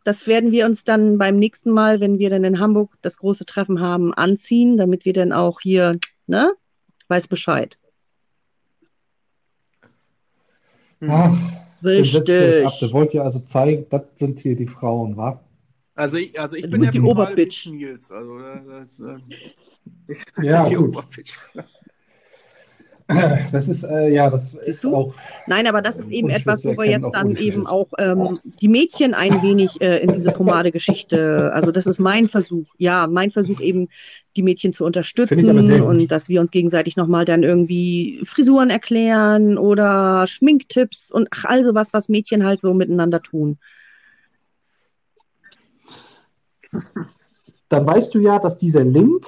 das 0.03 0.27
werden 0.27 0.51
wir 0.51 0.65
uns 0.65 0.83
dann 0.83 1.17
beim 1.17 1.37
nächsten 1.37 1.71
Mal, 1.71 1.99
wenn 1.99 2.19
wir 2.19 2.29
dann 2.29 2.43
in 2.43 2.59
Hamburg 2.59 2.93
das 3.01 3.17
große 3.17 3.45
Treffen 3.45 3.81
haben, 3.81 4.13
anziehen, 4.13 4.77
damit 4.77 5.05
wir 5.05 5.13
dann 5.13 5.31
auch 5.31 5.59
hier, 5.61 5.97
ne, 6.27 6.51
weiß 7.09 7.27
Bescheid. 7.27 7.77
Ach, 11.07 11.35
setzt 11.81 12.29
ihr 12.29 12.35
euch 12.45 12.65
ab. 12.65 12.71
Richtig. 12.73 12.79
Der 12.79 12.91
wollt 12.93 13.13
ihr 13.13 13.23
also 13.23 13.39
zeigen, 13.39 13.85
das 13.89 14.01
sind 14.17 14.39
hier 14.39 14.55
die 14.55 14.67
Frauen, 14.67 15.15
wa? 15.17 15.39
Also 15.95 16.17
ich, 16.17 16.39
also 16.39 16.55
ich 16.55 16.63
Du 16.63 16.69
bin 16.71 16.83
ja 16.83 16.91
die 16.91 16.99
Oberbitch. 17.01 17.65
Bitch 17.65 17.73
Nils. 17.73 18.11
Also 18.11 18.39
das, 18.39 18.99
äh, 18.99 19.17
ich, 20.07 20.23
Ja, 20.41 20.67
die 20.67 20.75
gut. 20.75 20.89
Oberbitch. 20.89 21.37
Das 23.53 23.69
ist, 23.69 23.83
äh, 23.83 24.09
ja, 24.09 24.29
das 24.29 24.53
ist 24.53 24.83
du? 24.83 24.93
auch. 24.93 25.13
Nein, 25.45 25.65
aber 25.67 25.81
das 25.81 25.97
ist 25.97 26.09
eben 26.09 26.29
etwas, 26.29 26.65
wo 26.65 26.75
wir 26.75 26.83
jetzt 26.83 27.07
dann 27.13 27.27
unschwer. 27.29 27.45
eben 27.45 27.65
auch 27.65 27.87
ähm, 27.99 28.37
die 28.59 28.67
Mädchen 28.67 29.13
ein 29.13 29.41
wenig 29.41 29.79
äh, 29.79 29.99
in 30.03 30.11
diese 30.11 30.33
Pomade-Geschichte, 30.33 31.53
also 31.53 31.71
das 31.71 31.87
ist 31.87 31.99
mein 31.99 32.27
Versuch, 32.27 32.65
ja, 32.77 33.07
mein 33.07 33.31
Versuch 33.31 33.61
eben, 33.61 33.87
die 34.37 34.43
Mädchen 34.43 34.71
zu 34.71 34.85
unterstützen 34.85 35.81
und 35.81 36.07
dass 36.11 36.29
wir 36.29 36.39
uns 36.39 36.51
gegenseitig 36.51 36.95
nochmal 36.95 37.25
dann 37.25 37.43
irgendwie 37.43 38.21
Frisuren 38.23 38.69
erklären 38.69 39.57
oder 39.57 40.25
Schminktipps 40.27 41.11
und 41.11 41.27
ach, 41.31 41.45
also 41.45 41.73
was, 41.73 41.91
was 41.93 42.07
Mädchen 42.07 42.45
halt 42.45 42.61
so 42.61 42.73
miteinander 42.73 43.21
tun. 43.21 43.57
Dann 47.69 47.85
weißt 47.85 48.13
du 48.13 48.19
ja, 48.19 48.39
dass 48.39 48.57
dieser 48.57 48.83
Link, 48.83 49.25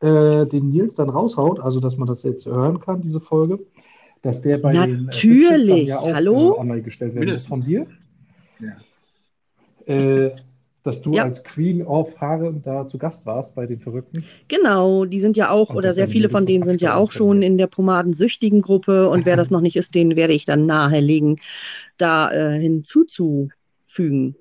äh, 0.00 0.46
den 0.46 0.70
Nils 0.70 0.96
dann 0.96 1.08
raushaut, 1.08 1.60
also 1.60 1.80
dass 1.80 1.96
man 1.96 2.08
das 2.08 2.22
jetzt 2.24 2.44
hören 2.46 2.80
kann, 2.80 3.00
diese 3.00 3.20
Folge, 3.20 3.60
dass 4.22 4.42
der 4.42 4.58
bei 4.58 4.72
den 4.72 4.80
äh, 4.80 5.02
Natürlich. 5.02 5.86
ja 5.86 6.00
auch 6.00 6.12
Hallo? 6.12 6.54
äh, 6.54 6.58
online 6.58 6.82
gestellt 6.82 7.14
werden 7.14 7.36
von 7.36 7.62
dir. 7.62 7.86
Ja. 8.58 9.94
Äh, 9.94 10.36
dass 10.82 11.02
du 11.02 11.12
Ja. 11.12 11.24
als 11.24 11.44
Queen 11.44 11.82
of 11.82 12.18
Harem 12.20 12.62
da 12.62 12.86
zu 12.86 12.98
Gast 12.98 13.26
warst 13.26 13.54
bei 13.54 13.66
den 13.66 13.80
Verrückten. 13.80 14.24
Genau, 14.48 15.04
die 15.04 15.20
sind 15.20 15.36
ja 15.36 15.50
auch, 15.50 15.70
Und 15.70 15.76
oder 15.76 15.92
sehr 15.92 16.08
viele 16.08 16.30
von 16.30 16.46
denen 16.46 16.64
sind 16.64 16.80
ja 16.80 16.96
auch 16.96 17.12
schon 17.12 17.42
in 17.42 17.58
der 17.58 17.66
pomadensüchtigen 17.66 18.62
Gruppe 18.62 19.08
und 19.10 19.26
wer 19.26 19.36
das 19.36 19.50
noch 19.50 19.60
nicht 19.60 19.76
ist, 19.76 19.94
den 19.94 20.16
werde 20.16 20.32
ich 20.32 20.44
dann 20.46 20.66
nahelegen, 20.66 21.38
da 21.98 22.30
äh, 22.32 22.58
hinzuzufügen 22.58 24.36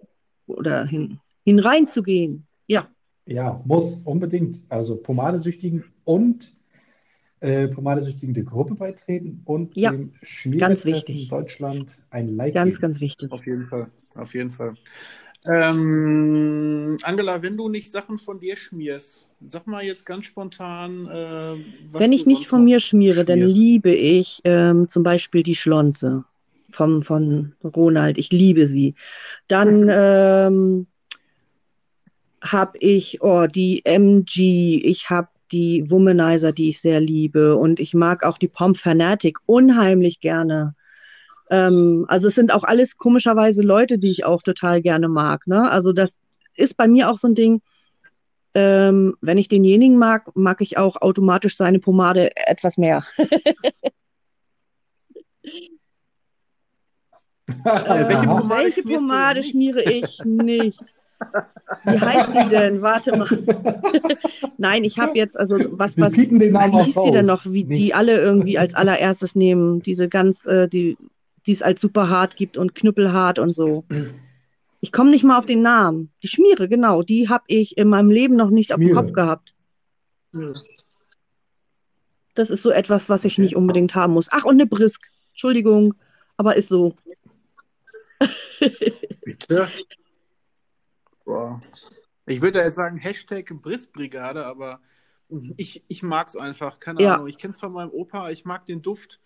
oder 0.48 0.86
hin, 0.86 1.20
hineinzugehen. 1.44 2.46
Ja, 2.68 2.88
Ja, 3.26 3.62
muss 3.66 4.00
unbedingt. 4.06 4.62
Also 4.70 4.96
Pomadesüchtigen 4.96 5.84
und 6.06 6.54
äh, 7.42 7.68
Pomadesüchtigen 7.68 8.34
der 8.34 8.44
Gruppe 8.44 8.76
beitreten 8.76 9.42
und 9.46 9.76
Ja, 9.78 9.92
dem 9.92 10.12
ganz 10.12 10.24
Schmieretreffen 10.24 10.86
wichtig. 10.94 11.30
Deutschland 11.30 11.88
ein 12.10 12.36
Like 12.36 12.54
ganz, 12.54 12.76
geben. 12.76 12.82
ganz 12.82 13.00
wichtig. 13.00 13.32
Auf 13.32 13.46
jeden 13.46 13.66
Fall. 13.68 13.88
Auf 14.16 14.34
jeden 14.34 14.52
Fall. 14.52 14.74
Ähm, 15.46 16.98
Angela, 17.04 17.42
wenn 17.42 17.56
du 17.56 17.70
nicht 17.70 17.92
Sachen 17.92 18.18
von 18.18 18.40
dir 18.40 18.58
schmierst, 18.58 19.30
sag 19.46 19.68
mal 19.68 19.84
jetzt 19.84 20.06
ganz 20.06 20.26
spontan, 20.26 21.08
äh, 21.08 21.56
was 21.92 22.02
Wenn 22.02 22.12
ich 22.12 22.26
nicht 22.26 22.48
von 22.48 22.64
mir 22.64 22.80
schmiere, 22.80 23.24
dann 23.24 23.40
schmierst. 23.40 23.58
liebe 23.58 23.92
ich 23.94 24.42
ähm, 24.44 24.90
zum 24.90 25.04
Beispiel 25.04 25.44
die 25.44 25.56
Schlonze 25.56 26.26
vom, 26.70 27.02
von 27.02 27.54
Ronald. 27.64 28.18
Ich 28.18 28.32
liebe 28.32 28.68
sie. 28.68 28.96
Dann 29.48 29.88
ähm, 29.90 30.88
habe 32.42 32.78
ich 32.80 33.22
oh, 33.22 33.48
die 33.48 33.86
MG, 33.86 34.82
ich 34.84 35.10
habe 35.10 35.30
die 35.52 35.90
Womanizer, 35.90 36.52
die 36.52 36.70
ich 36.70 36.82
sehr 36.82 37.00
liebe 37.00 37.56
und 37.56 37.80
ich 37.80 37.94
mag 37.94 38.24
auch 38.24 38.38
die 38.38 38.48
Pomp 38.48 38.78
Fanatic 38.78 39.38
unheimlich 39.46 40.20
gerne. 40.20 40.76
Ähm, 41.50 42.06
also 42.08 42.28
es 42.28 42.36
sind 42.36 42.54
auch 42.54 42.64
alles 42.64 42.98
komischerweise 42.98 43.62
Leute, 43.62 43.98
die 43.98 44.12
ich 44.12 44.26
auch 44.26 44.42
total 44.42 44.82
gerne 44.82 45.08
mag. 45.08 45.48
Ne? 45.48 45.70
Also 45.70 45.94
das 45.94 46.20
ist 46.56 46.78
bei 46.78 46.88
mir 46.88 47.10
auch 47.10 47.18
so 47.18 47.28
ein 47.28 47.36
Ding. 47.36 47.62
Ähm, 48.56 49.16
wenn 49.22 49.38
ich 49.38 49.48
denjenigen 49.48 49.98
mag, 49.98 50.36
mag 50.36 50.62
ich 50.62 50.78
auch 50.78 51.02
automatisch 51.02 51.56
seine 51.56 51.80
Pomade 51.80 52.36
etwas 52.36 52.78
mehr. 52.78 53.04
Äh, 57.66 58.08
welche 58.08 58.18
Aha. 58.20 58.40
Pomade 58.40 58.64
welche 58.64 58.84
Pomade 58.84 59.44
schmiere 59.44 59.82
ich 59.82 60.20
nicht? 60.24 60.80
Wie 61.86 62.00
heißt 62.00 62.30
die 62.30 62.50
denn? 62.50 62.82
Warte 62.82 63.18
mal. 63.18 63.28
Nein, 64.58 64.84
ich 64.84 64.98
habe 65.00 65.18
jetzt, 65.18 65.38
also 65.38 65.58
was, 65.72 65.98
was, 65.98 66.14
wie 66.14 66.28
hieß 66.28 67.02
die 67.04 67.12
denn 67.12 67.26
noch, 67.26 67.46
wie 67.46 67.64
Nicht. 67.66 67.82
die 67.82 67.94
alle 67.94 68.20
irgendwie 68.20 68.58
als 68.58 68.76
allererstes 68.76 69.36
nehmen? 69.36 69.82
Diese 69.82 70.08
ganz, 70.08 70.46
äh, 70.46 70.68
die, 70.68 70.98
die 71.50 71.54
es 71.54 71.64
als 71.64 71.82
super 71.82 72.10
hart 72.10 72.36
gibt 72.36 72.58
und 72.58 72.76
knüppelhart 72.76 73.40
und 73.40 73.56
so. 73.56 73.84
Ich 74.82 74.92
komme 74.92 75.10
nicht 75.10 75.24
mal 75.24 75.40
auf 75.40 75.48
den 75.48 75.64
Namen. 75.64 76.12
Die 76.22 76.28
Schmiere, 76.28 76.70
genau, 76.70 77.02
die 77.02 77.28
habe 77.28 77.44
ich 77.48 77.76
in 77.76 77.90
meinem 77.90 78.12
Leben 78.12 78.36
noch 78.36 78.52
nicht 78.52 78.72
auf 78.72 78.78
dem 78.78 78.90
Schmiere. 78.90 79.02
Kopf 79.02 79.14
gehabt. 79.14 79.56
Hm. 80.32 80.54
Das 82.36 82.52
ist 82.52 82.62
so 82.62 82.70
etwas, 82.70 83.10
was 83.10 83.26
ich 83.26 83.34
Okay. 83.34 83.42
nicht 83.42 83.56
unbedingt 83.56 83.96
haben 83.96 84.14
muss. 84.14 84.28
Ach, 84.30 84.44
und 84.46 84.54
eine 84.54 84.68
Brisk. 84.68 85.10
Entschuldigung, 85.32 85.96
aber 86.38 86.56
ist 86.56 86.70
so. 86.70 86.94
Bitte? 89.26 89.70
Boah. 91.26 91.60
Ich 92.28 92.44
würde 92.44 92.60
jetzt 92.60 92.76
sagen 92.76 92.98
Hashtag 92.98 93.52
Brissbrigade, 93.64 94.46
aber 94.46 94.82
ich, 95.58 95.84
ich 95.88 96.04
mag 96.04 96.28
es 96.28 96.36
einfach. 96.36 96.80
Keine 96.80 97.02
Ja. 97.02 97.16
Ahnung. 97.16 97.28
Ich 97.28 97.40
kenne 97.40 97.56
es 97.56 97.60
von 97.60 97.72
meinem 97.72 97.90
Opa. 97.90 98.30
Ich 98.30 98.46
mag 98.46 98.68
den 98.68 98.84
Duft. 98.84 99.20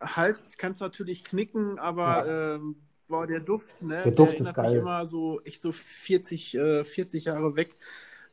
Halt, 0.00 0.38
ich 0.48 0.56
kann 0.56 0.72
es 0.72 0.80
natürlich 0.80 1.24
knicken, 1.24 1.78
aber 1.78 2.26
ähm, 2.56 2.76
boah, 3.08 3.26
der 3.26 3.40
Duft, 3.40 3.82
ne, 3.82 3.94
Der 3.96 4.12
Duft 4.12 4.32
erinnert 4.32 4.52
ist 4.52 4.56
geil. 4.56 4.70
mich 4.70 4.74
immer 4.80 5.06
so, 5.06 5.40
echt 5.42 5.60
so 5.60 5.72
40, 5.72 6.54
äh, 6.56 6.84
40 6.84 7.26
Jahre 7.26 7.54
weg. 7.56 7.76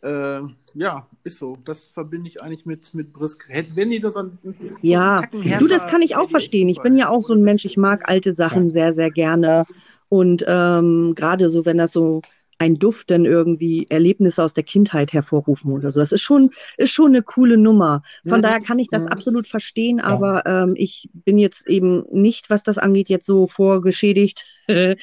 Äh, 0.01 0.41
ja, 0.75 1.09
ist 1.23 1.39
so. 1.39 1.55
Das 1.65 1.87
verbinde 1.87 2.29
ich 2.29 2.41
eigentlich 2.41 2.65
mit, 2.65 2.93
mit 2.93 3.11
Brisk. 3.13 3.49
Wenn 3.49 3.89
die 3.89 3.99
das 3.99 4.15
an 4.15 4.37
Ja, 4.81 5.23
du, 5.31 5.67
das 5.67 5.85
kann 5.85 6.01
ich 6.01 6.15
auch 6.15 6.29
verstehen. 6.29 6.69
Ich 6.69 6.81
bin 6.81 6.95
ja 6.97 7.09
auch 7.09 7.21
so 7.21 7.33
ein 7.33 7.41
Mensch, 7.41 7.65
ich 7.65 7.77
mag 7.77 8.07
alte 8.09 8.31
Sachen 8.33 8.63
Ja. 8.65 8.69
sehr, 8.69 8.93
sehr 8.93 9.11
gerne. 9.11 9.65
Und 10.09 10.43
ähm, 10.47 11.13
gerade 11.15 11.49
so, 11.49 11.65
wenn 11.65 11.77
das 11.77 11.91
so 11.93 12.21
ein 12.59 12.75
Duft 12.79 13.11
dann 13.11 13.25
irgendwie 13.25 13.85
Erlebnisse 13.89 14.43
aus 14.43 14.53
der 14.53 14.63
Kindheit 14.63 15.13
hervorrufen 15.13 15.71
oder 15.71 15.91
so. 15.91 15.99
Das 15.99 16.11
ist 16.11 16.21
schon, 16.21 16.51
ist 16.77 16.91
schon 16.91 17.07
eine 17.07 17.21
coole 17.21 17.57
Nummer. 17.57 18.01
Von 18.25 18.39
Mhm. 18.39 18.41
daher 18.41 18.61
kann 18.61 18.79
ich 18.79 18.89
das 18.89 19.03
Mhm. 19.03 19.09
absolut 19.09 19.47
verstehen, 19.47 19.99
aber 19.99 20.45
ähm, 20.45 20.73
ich 20.75 21.09
bin 21.13 21.37
jetzt 21.37 21.67
eben 21.67 22.03
nicht, 22.11 22.49
was 22.49 22.63
das 22.63 22.77
angeht, 22.77 23.09
jetzt 23.09 23.25
so 23.27 23.47
vorgeschädigt. 23.47 24.43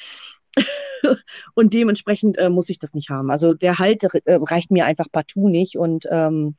Und 1.53 1.73
dementsprechend 1.73 2.37
äh, 2.37 2.49
muss 2.49 2.69
ich 2.69 2.79
das 2.79 2.93
nicht 2.93 3.09
haben. 3.09 3.29
Also 3.31 3.53
der 3.53 3.79
Halt 3.79 4.03
äh, 4.03 4.35
reicht 4.35 4.71
mir 4.71 4.85
einfach 4.85 5.07
partout 5.11 5.49
nicht. 5.49 5.77
Und 5.77 6.07
ähm, 6.09 6.55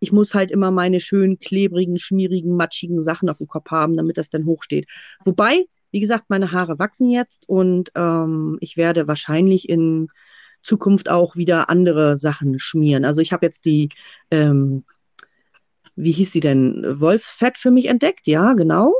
ich 0.00 0.12
muss 0.12 0.34
halt 0.34 0.50
immer 0.50 0.70
meine 0.70 1.00
schön 1.00 1.38
klebrigen, 1.38 1.98
schmierigen, 1.98 2.56
matschigen 2.56 3.02
Sachen 3.02 3.28
auf 3.30 3.38
dem 3.38 3.46
Kopf 3.48 3.70
haben, 3.70 3.96
damit 3.96 4.18
das 4.18 4.30
dann 4.30 4.46
hochsteht. 4.46 4.88
Wobei, 5.24 5.64
wie 5.90 6.00
gesagt, 6.00 6.24
meine 6.28 6.52
Haare 6.52 6.78
wachsen 6.78 7.10
jetzt 7.10 7.48
und 7.48 7.90
ähm, 7.94 8.58
ich 8.60 8.76
werde 8.76 9.06
wahrscheinlich 9.08 9.68
in 9.68 10.08
Zukunft 10.62 11.08
auch 11.08 11.36
wieder 11.36 11.68
andere 11.70 12.16
Sachen 12.16 12.58
schmieren. 12.58 13.04
Also 13.04 13.20
ich 13.20 13.32
habe 13.32 13.46
jetzt 13.46 13.64
die, 13.64 13.88
ähm, 14.30 14.84
wie 15.96 16.12
hieß 16.12 16.30
die 16.30 16.40
denn, 16.40 16.84
Wolfsfett 17.00 17.58
für 17.58 17.70
mich 17.70 17.86
entdeckt, 17.86 18.26
ja, 18.26 18.54
genau. 18.54 18.94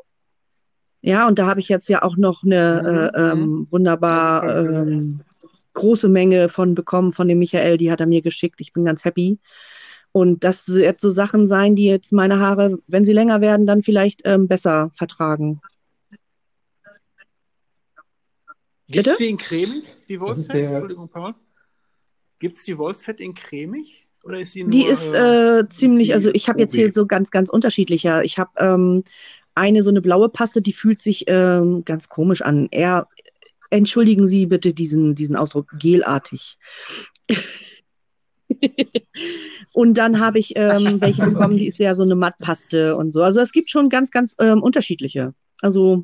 Ja, 1.00 1.26
und 1.26 1.38
da 1.38 1.46
habe 1.46 1.60
ich 1.60 1.68
jetzt 1.68 1.88
ja 1.88 2.02
auch 2.02 2.16
noch 2.16 2.44
eine 2.44 3.12
äh, 3.14 3.34
Mhm, 3.34 3.42
ähm, 3.42 3.66
wunderbar 3.72 4.56
ähm, 4.66 5.20
große 5.72 6.08
Menge 6.08 6.48
von 6.48 6.74
bekommen 6.74 7.12
von 7.12 7.26
dem 7.28 7.38
Michael, 7.38 7.76
die 7.76 7.90
hat 7.90 8.00
er 8.00 8.06
mir 8.06 8.22
geschickt. 8.22 8.60
Ich 8.60 8.72
bin 8.72 8.84
ganz 8.84 9.04
happy. 9.04 9.38
Und 10.12 10.44
das 10.44 10.68
wird 10.68 11.00
so 11.00 11.08
Sachen 11.08 11.46
sein, 11.46 11.74
die 11.74 11.86
jetzt 11.86 12.12
meine 12.12 12.38
Haare, 12.38 12.78
wenn 12.86 13.04
sie 13.06 13.14
länger 13.14 13.40
werden, 13.40 13.66
dann 13.66 13.82
vielleicht 13.82 14.20
ähm, 14.26 14.46
besser 14.46 14.90
vertragen. 14.94 15.60
Gibt 18.88 18.96
Bitte? 19.04 19.10
es 19.12 19.16
die 19.16 19.28
in 19.30 19.38
cremig, 19.38 19.84
die 20.08 20.18
Das 20.18 20.38
ist 20.38 20.48
Wolfsfett? 20.50 20.56
der- 20.56 20.70
Entschuldigung, 20.72 21.08
Paul. 21.08 21.34
Gibt 22.42 22.56
es 22.56 22.64
die 22.64 22.76
Wolfsfett 22.76 23.20
in 23.20 23.34
cremig? 23.34 24.04
Oder 24.24 24.40
ist 24.40 24.52
die 24.52 24.64
nur, 24.64 24.72
Die 24.72 24.84
ist 24.84 25.12
äh, 25.12 25.60
äh, 25.60 25.68
ziemlich, 25.68 26.08
die 26.08 26.12
also 26.12 26.30
ich 26.32 26.48
habe 26.48 26.58
jetzt 26.58 26.74
hier 26.74 26.92
so 26.92 27.06
ganz, 27.06 27.30
ganz 27.30 27.48
unterschiedlicher. 27.50 28.24
Ich 28.24 28.36
habe 28.36 28.50
ähm, 28.56 29.04
eine 29.54 29.84
so 29.84 29.90
eine 29.90 30.00
blaue 30.00 30.28
Paste, 30.28 30.60
die 30.60 30.72
fühlt 30.72 31.00
sich 31.00 31.22
ähm, 31.28 31.84
ganz 31.84 32.08
komisch 32.08 32.42
an. 32.42 32.66
Eher, 32.72 33.06
entschuldigen 33.70 34.26
Sie 34.26 34.46
bitte 34.46 34.74
diesen, 34.74 35.14
diesen 35.14 35.36
Ausdruck, 35.36 35.68
gelartig. 35.78 36.58
Und 39.72 39.94
dann 39.94 40.18
habe 40.18 40.40
ich 40.40 40.54
ähm, 40.56 41.00
welche 41.00 41.22
bekommen, 41.22 41.58
die 41.58 41.68
ist 41.68 41.78
ja 41.78 41.94
so 41.94 42.02
eine 42.02 42.16
Mattpaste 42.16 42.96
und 42.96 43.12
so. 43.12 43.22
Also 43.22 43.40
es 43.40 43.52
gibt 43.52 43.70
schon 43.70 43.88
ganz, 43.88 44.10
ganz 44.10 44.34
ähm, 44.40 44.64
unterschiedliche. 44.64 45.32
Also 45.60 46.02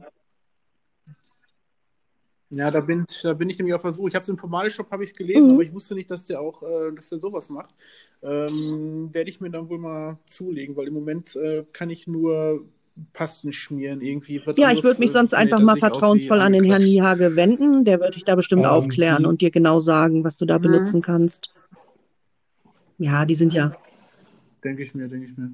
Ja, 2.51 2.71
da 2.71 2.81
bin, 2.81 3.05
da 3.23 3.35
bin 3.35 3.51
ich 3.51 3.59
nämlich 3.59 3.75
auf 3.75 3.83
Versuch. 3.83 4.09
Ich 4.09 4.15
habe 4.15 4.23
es 4.23 4.29
im 4.29 4.37
Pomade-Shop 4.37 4.91
habe 4.91 5.05
ich 5.05 5.15
gelesen, 5.15 5.49
Mhm. 5.49 5.55
aber 5.55 5.63
ich 5.63 5.73
wusste 5.75 5.95
nicht, 5.95 6.11
dass 6.11 6.25
der 6.25 6.41
auch, 6.41 6.63
äh, 6.63 6.95
dass 6.95 7.11
der 7.11 7.19
sowas 7.19 7.51
macht. 7.51 7.75
Ähm, 8.23 9.11
werde 9.13 9.29
ich 9.29 9.41
mir 9.41 9.51
dann 9.51 9.69
wohl 9.69 9.79
mal 9.79 10.19
zulegen, 10.27 10.75
weil 10.77 10.87
im 10.89 10.95
Moment 10.95 11.37
äh, 11.37 11.65
kann 11.73 11.91
ich 11.91 12.07
nur 12.07 12.65
Pasten 13.13 13.53
schmieren 13.53 14.01
irgendwie. 14.01 14.41
Was 14.47 14.57
ja, 14.57 14.65
ich 14.65 14.79
anderes, 14.79 14.85
würde 14.85 15.01
mich 15.01 15.11
äh, 15.11 15.13
sonst 15.13 15.33
nee, 15.33 15.39
einfach 15.39 15.61
mal 15.61 15.77
vertrauensvoll 15.77 16.41
an 16.41 16.53
den 16.55 16.65
Herrn. 16.65 16.83
Niehage 16.83 17.37
wenden. 17.37 17.85
Der 17.85 18.01
wird 18.01 18.17
dich 18.17 18.25
da 18.25 18.35
bestimmt 18.35 18.65
Ähm, 18.65 18.71
aufklären 18.71 19.27
und 19.27 19.43
dir 19.43 19.51
genau 19.51 19.79
sagen, 19.79 20.25
was 20.25 20.37
du 20.39 20.47
da 20.47 20.57
Mhm. 20.59 20.63
benutzen 20.63 21.03
kannst. 21.03 21.51
Ja, 22.97 23.25
die 23.27 23.35
sind 23.35 23.53
ja 23.53 23.73
Denke 24.65 24.83
ich 24.83 24.95
mir, 24.95 25.07
denke 25.09 25.27
ich 25.27 25.37
mir. 25.37 25.51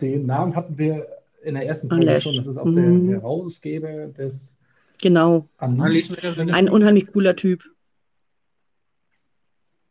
Den 0.00 0.26
Namen 0.26 0.54
hatten 0.56 0.78
wir 0.78 1.06
in 1.42 1.54
der 1.54 1.66
ersten 1.66 1.88
Folge 1.88 2.20
schon. 2.20 2.36
Das 2.36 2.46
ist 2.46 2.56
auch 2.56 2.64
Mhm. 2.66 3.08
der 3.08 3.16
Herausgeber 3.16 4.06
des 4.06 4.48
genau. 4.98 5.48
Ein 6.52 6.68
unheimlich 6.68 7.06
cooler 7.08 7.36
Typ. 7.36 7.64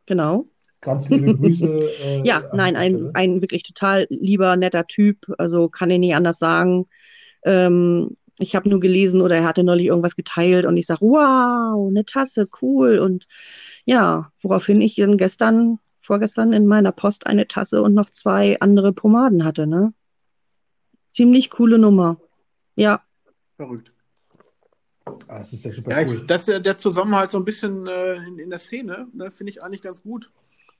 Genau. 0.05 0.45
Ganz 0.81 1.09
liebe 1.09 1.35
Grüße. 1.35 1.65
Äh, 2.01 2.21
Ja, 2.23 2.43
nein, 2.53 2.75
ein, 2.75 3.11
ein 3.13 3.41
wirklich 3.41 3.63
total 3.63 4.05
lieber, 4.09 4.55
netter 4.55 4.85
Typ. 4.87 5.25
Also 5.37 5.69
kann 5.69 5.89
ich 5.89 5.99
nicht 5.99 6.15
anders 6.15 6.37
sagen. 6.37 6.87
Ähm, 7.43 8.15
ich 8.37 8.55
habe 8.55 8.69
nur 8.69 8.79
gelesen 8.79 9.21
oder 9.21 9.37
er 9.37 9.45
hatte 9.45 9.63
neulich 9.63 9.87
irgendwas 9.87 10.15
geteilt 10.15 10.65
und 10.65 10.77
ich 10.77 10.85
sage, 10.85 11.01
wow, 11.01 11.87
eine 11.89 12.05
Tasse, 12.05 12.47
cool. 12.61 12.99
Und 12.99 13.25
ja, 13.85 14.31
woraufhin 14.41 14.81
ich 14.81 14.95
dann 14.95 15.17
gestern, 15.17 15.79
vorgestern 15.97 16.53
in 16.53 16.67
meiner 16.67 16.91
Post 16.91 17.25
eine 17.25 17.47
Tasse 17.47 17.81
und 17.81 17.93
noch 17.93 18.09
zwei 18.09 18.59
andere 18.59 18.93
Pomaden 18.93 19.43
hatte, 19.43 19.67
ne? 19.67 19.93
Ziemlich 21.13 21.49
coole 21.49 21.79
Nummer. 21.79 22.19
Ja, 22.75 23.01
Verrückt. 23.57 23.91
Ah, 25.05 25.39
das 25.39 25.53
ist 25.53 25.63
ja 25.65 25.71
super 25.71 25.91
Ja, 25.91 26.01
ich, 26.01 26.09
cool. 26.09 26.25
das 26.27 26.41
ist 26.41 26.47
ja 26.47 26.59
der 26.59 26.77
Zusammenhalt 26.77 27.31
so 27.31 27.37
ein 27.37 27.45
bisschen 27.45 27.87
äh, 27.87 28.15
in, 28.15 28.39
in 28.39 28.49
der 28.49 28.59
Szene, 28.59 29.07
ne, 29.13 29.29
finde 29.31 29.51
ich 29.51 29.61
eigentlich 29.63 29.81
ganz 29.81 30.01
gut. 30.01 30.31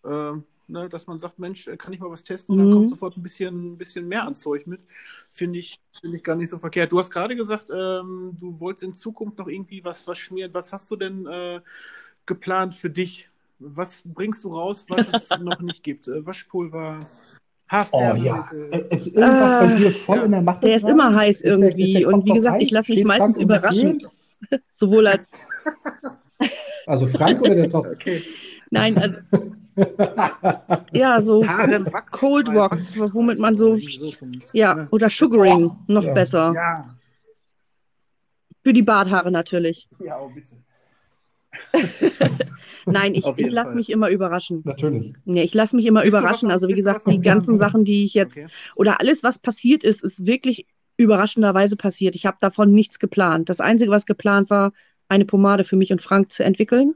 Ähm, 0.04 0.44
ne, 0.68 0.90
dass 0.90 1.06
man 1.08 1.20
sagt, 1.20 1.38
Mensch, 1.40 1.68
äh, 1.68 1.78
kann 1.78 1.94
ich 1.94 2.00
mal 2.00 2.10
was 2.10 2.24
testen? 2.24 2.58
Dann 2.58 2.68
Mhm. 2.68 2.72
kommt 2.72 2.90
sofort 2.90 3.16
ein 3.18 3.24
bisschen, 3.24 3.74
ein 3.74 3.78
bisschen 3.78 4.08
mehr 4.08 4.24
an 4.26 4.36
Zeug 4.36 4.66
mit. 4.68 4.84
Finde 5.30 5.60
ich, 5.60 5.80
finde 6.02 6.18
ich 6.18 6.24
gar 6.24 6.36
nicht 6.36 6.50
so 6.50 6.58
verkehrt. 6.60 6.92
Du 6.92 7.00
hast 7.00 7.12
gerade 7.12 7.36
gesagt, 7.36 7.70
ähm, 7.72 8.34
du 8.40 8.60
wolltest 8.60 8.84
in 8.84 8.94
Zukunft 8.96 9.38
noch 9.38 9.48
irgendwie 9.48 9.84
was, 9.84 10.08
was 10.08 10.18
schmieren. 10.18 10.54
Was 10.54 10.74
hast 10.74 10.90
du 10.92 10.96
denn 10.96 11.26
äh, 11.28 11.62
geplant 12.26 12.74
für 12.76 12.90
dich? 12.90 13.30
Was 13.60 14.02
bringst 14.06 14.44
du 14.44 14.54
raus, 14.56 14.86
was 14.90 15.08
es 15.08 15.36
noch 15.40 15.62
nicht 15.62 15.84
gibt? 15.84 16.08
Äh, 16.08 16.26
Waschpulver, 16.26 17.00
Oh 17.92 18.14
ja, 18.16 18.48
äh, 18.72 18.84
es 18.92 19.08
ist 19.08 19.16
irgendwas 19.16 19.60
bei 19.68 19.74
Äh, 19.74 19.78
dir 19.78 19.92
voll 19.94 20.18
ja. 20.18 20.24
in 20.26 20.32
der 20.32 20.42
Mache. 20.42 20.60
der 20.62 20.76
ist 20.76 20.84
dran? 20.84 20.92
immer 20.92 21.16
heiß 21.16 21.36
Ist 21.38 21.44
der- 21.46 21.54
ist 21.54 21.60
irgendwie. 21.62 21.94
der 21.94 22.08
Und 22.14 22.26
wie 22.26 22.34
gesagt, 22.34 22.56
heiß? 22.56 22.62
ich 22.64 22.72
lasse 22.72 22.94
mich 22.94 23.04
meistens 23.04 23.38
überraschen. 23.38 23.98
Sowohl 24.74 25.08
als, 25.08 25.26
Also 26.88 27.08
Frank 27.08 27.42
oder 27.42 27.56
der 27.56 27.70
Top? 27.70 27.88
okay. 27.88 28.22
nein, 28.70 28.96
also, 28.98 29.18
ja, 30.94 31.20
so. 31.22 31.44
Cold 32.12 32.48
wachsen. 32.54 33.14
womit 33.14 33.40
man 33.40 33.58
so, 33.58 33.76
ja, 34.54 34.76
ne? 34.76 34.88
oder 34.92 35.10
Sugaring, 35.10 35.72
noch 35.88 36.04
Ja. 36.04 36.14
besser. 36.14 36.54
Ja, 36.54 36.96
Für 38.64 38.74
die 38.74 38.84
Barthaare 38.84 39.32
natürlich. 39.32 39.90
ja, 40.00 40.20
oh, 40.20 40.30
bitte. 40.34 40.56
Nein, 42.86 43.16
ich, 43.16 43.26
ich 43.38 43.52
lasse 43.52 43.76
mich 43.76 43.90
immer 43.90 44.10
überraschen. 44.10 44.62
Natürlich. 44.64 45.14
Nee, 45.26 45.44
ich 45.44 45.54
lasse 45.54 45.76
mich 45.76 45.86
immer 45.86 46.02
Bist 46.02 46.14
was 46.14 46.20
überraschen. 46.22 46.48
am- 46.48 46.52
Also 46.54 46.68
wie 46.68 46.74
gesagt, 46.74 47.06
was 47.06 47.14
die 47.14 47.20
ganzen? 47.22 47.58
Sachen, 47.58 47.84
die 47.84 48.04
ich 48.04 48.14
jetzt, 48.14 48.38
Okay. 48.38 48.48
oder 48.76 49.00
alles, 49.00 49.24
was 49.24 49.40
passiert 49.40 49.84
ist, 49.84 50.04
ist 50.04 50.26
wirklich 50.26 50.68
überraschenderweise 50.98 51.76
passiert. 51.76 52.16
Ich 52.16 52.26
habe 52.26 52.38
davon 52.40 52.72
nichts 52.72 53.00
geplant. 53.00 53.50
Das 53.50 53.60
Einzige, 53.60 53.92
was 53.92 54.06
geplant 54.06 54.50
war, 54.50 54.72
eine 55.10 55.26
Pomade 55.26 55.64
für 55.64 55.76
mich 55.76 55.92
und 55.92 56.02
Frank 56.02 56.32
zu 56.32 56.44
entwickeln. 56.44 56.94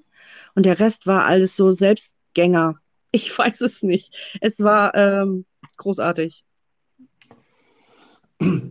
Und 0.55 0.65
der 0.65 0.79
Rest 0.79 1.05
war 1.07 1.25
alles 1.25 1.55
so 1.55 1.71
Selbstgänger. 1.71 2.75
Ich 3.11 3.35
weiß 3.35 3.61
es 3.61 3.81
nicht. 3.81 4.13
Es 4.39 4.59
war 4.59 4.93
ähm, 4.93 5.45
großartig. 5.77 6.43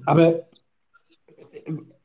Aber 0.07 0.47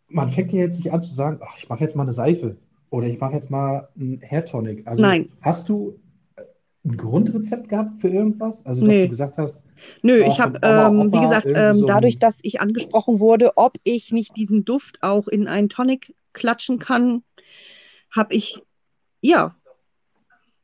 man 0.07 0.29
fängt 0.31 0.51
ja 0.51 0.61
jetzt 0.61 0.77
nicht 0.77 0.91
an 0.91 1.01
zu 1.03 1.13
sagen, 1.13 1.39
ach, 1.43 1.57
ich 1.59 1.69
mache 1.69 1.81
jetzt 1.83 1.95
mal 1.95 2.01
eine 2.03 2.13
Seife 2.13 2.57
oder 2.93 3.07
ich 3.07 3.19
mache 3.19 3.33
jetzt 3.33 3.49
mal 3.49 3.89
einen 3.99 4.21
Hair 4.21 4.45
Tonic. 4.45 4.85
Also 4.85 5.01
Nein. 5.01 5.29
hast 5.41 5.67
du 5.67 5.99
äh, 6.35 6.43
ein 6.85 6.95
Grundrezept 6.95 7.67
gehabt 7.67 7.99
für 7.99 8.07
irgendwas? 8.09 8.63
Also 8.67 8.81
dass 8.81 8.89
Nee. 8.89 9.05
du 9.05 9.09
gesagt 9.09 9.37
hast, 9.37 9.57
Nö, 10.03 10.23
Auch 10.23 10.27
ich 10.27 10.39
habe, 10.39 10.59
ähm, 10.61 11.11
wie 11.11 11.19
gesagt, 11.19 11.47
ähm, 11.55 11.75
so 11.75 11.85
ein- 11.87 11.87
dadurch, 11.87 12.19
dass 12.19 12.39
ich 12.43 12.61
angesprochen 12.61 13.19
wurde, 13.19 13.57
ob 13.57 13.77
ich 13.83 14.11
nicht 14.11 14.35
diesen 14.35 14.63
Duft 14.63 15.01
auch 15.01 15.27
in 15.27 15.47
einen 15.47 15.69
Tonic 15.69 16.13
klatschen 16.33 16.77
kann, 16.77 17.23
habe 18.11 18.35
ich, 18.35 18.61
ja, 19.21 19.55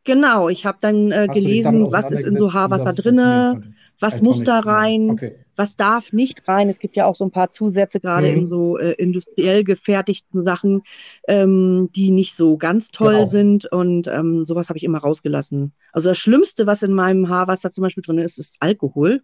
genau, 0.03 0.49
ich 0.49 0.65
habe 0.67 0.77
dann 0.81 1.11
äh, 1.11 1.27
gelesen, 1.33 1.91
was 1.91 2.11
ist 2.11 2.25
in 2.25 2.35
so 2.35 2.53
Haarwasser 2.53 2.93
drinne? 2.93 3.73
Was 3.99 4.15
Ein 4.19 4.23
muss 4.23 4.43
da 4.43 4.59
rein, 4.59 5.09
Okay. 5.11 5.35
was 5.55 5.75
darf 5.75 6.13
nicht 6.13 6.47
rein. 6.47 6.69
Es 6.69 6.79
gibt 6.79 6.95
ja 6.95 7.05
auch 7.05 7.15
so 7.15 7.25
ein 7.25 7.31
paar 7.31 7.51
Zusätze, 7.51 7.99
gerade 7.99 8.27
Mhm. 8.29 8.37
in 8.39 8.45
so 8.45 8.77
äh, 8.77 8.91
industriell 8.93 9.63
gefertigten 9.63 10.41
Sachen, 10.41 10.83
ähm, 11.27 11.89
die 11.95 12.11
nicht 12.11 12.35
so 12.37 12.57
ganz 12.57 12.89
toll 12.91 13.11
Genau. 13.13 13.25
sind 13.25 13.65
und 13.65 14.07
ähm, 14.07 14.45
sowas 14.45 14.69
habe 14.69 14.77
ich 14.77 14.83
immer 14.85 14.99
rausgelassen. 14.99 15.73
Also 15.91 16.09
das 16.09 16.17
Schlimmste, 16.17 16.65
was 16.65 16.81
in 16.81 16.93
meinem 16.93 17.27
Haarwasser 17.29 17.71
zum 17.71 17.81
Beispiel 17.83 18.03
drin 18.03 18.19
ist, 18.19 18.39
ist 18.39 18.55
Alkohol. 18.59 19.21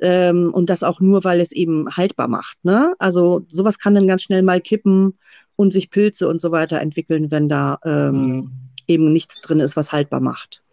Ähm, 0.00 0.52
und 0.52 0.70
das 0.70 0.82
auch 0.82 1.00
nur, 1.00 1.22
weil 1.24 1.40
es 1.40 1.52
eben 1.52 1.88
haltbar 1.88 2.26
macht. 2.26 2.64
Ne? 2.64 2.94
Also 2.98 3.44
sowas 3.48 3.78
kann 3.78 3.94
dann 3.94 4.08
ganz 4.08 4.22
schnell 4.22 4.42
mal 4.42 4.60
kippen 4.60 5.18
und 5.56 5.72
sich 5.72 5.88
Pilze 5.88 6.26
und 6.28 6.40
so 6.40 6.50
weiter 6.50 6.80
entwickeln, 6.80 7.30
wenn 7.30 7.48
da 7.48 7.78
ähm, 7.84 8.26
Mhm. 8.26 8.52
eben 8.88 9.12
nichts 9.12 9.40
drin 9.40 9.60
ist, 9.60 9.76
was 9.76 9.92
haltbar 9.92 10.20
macht. 10.20 10.63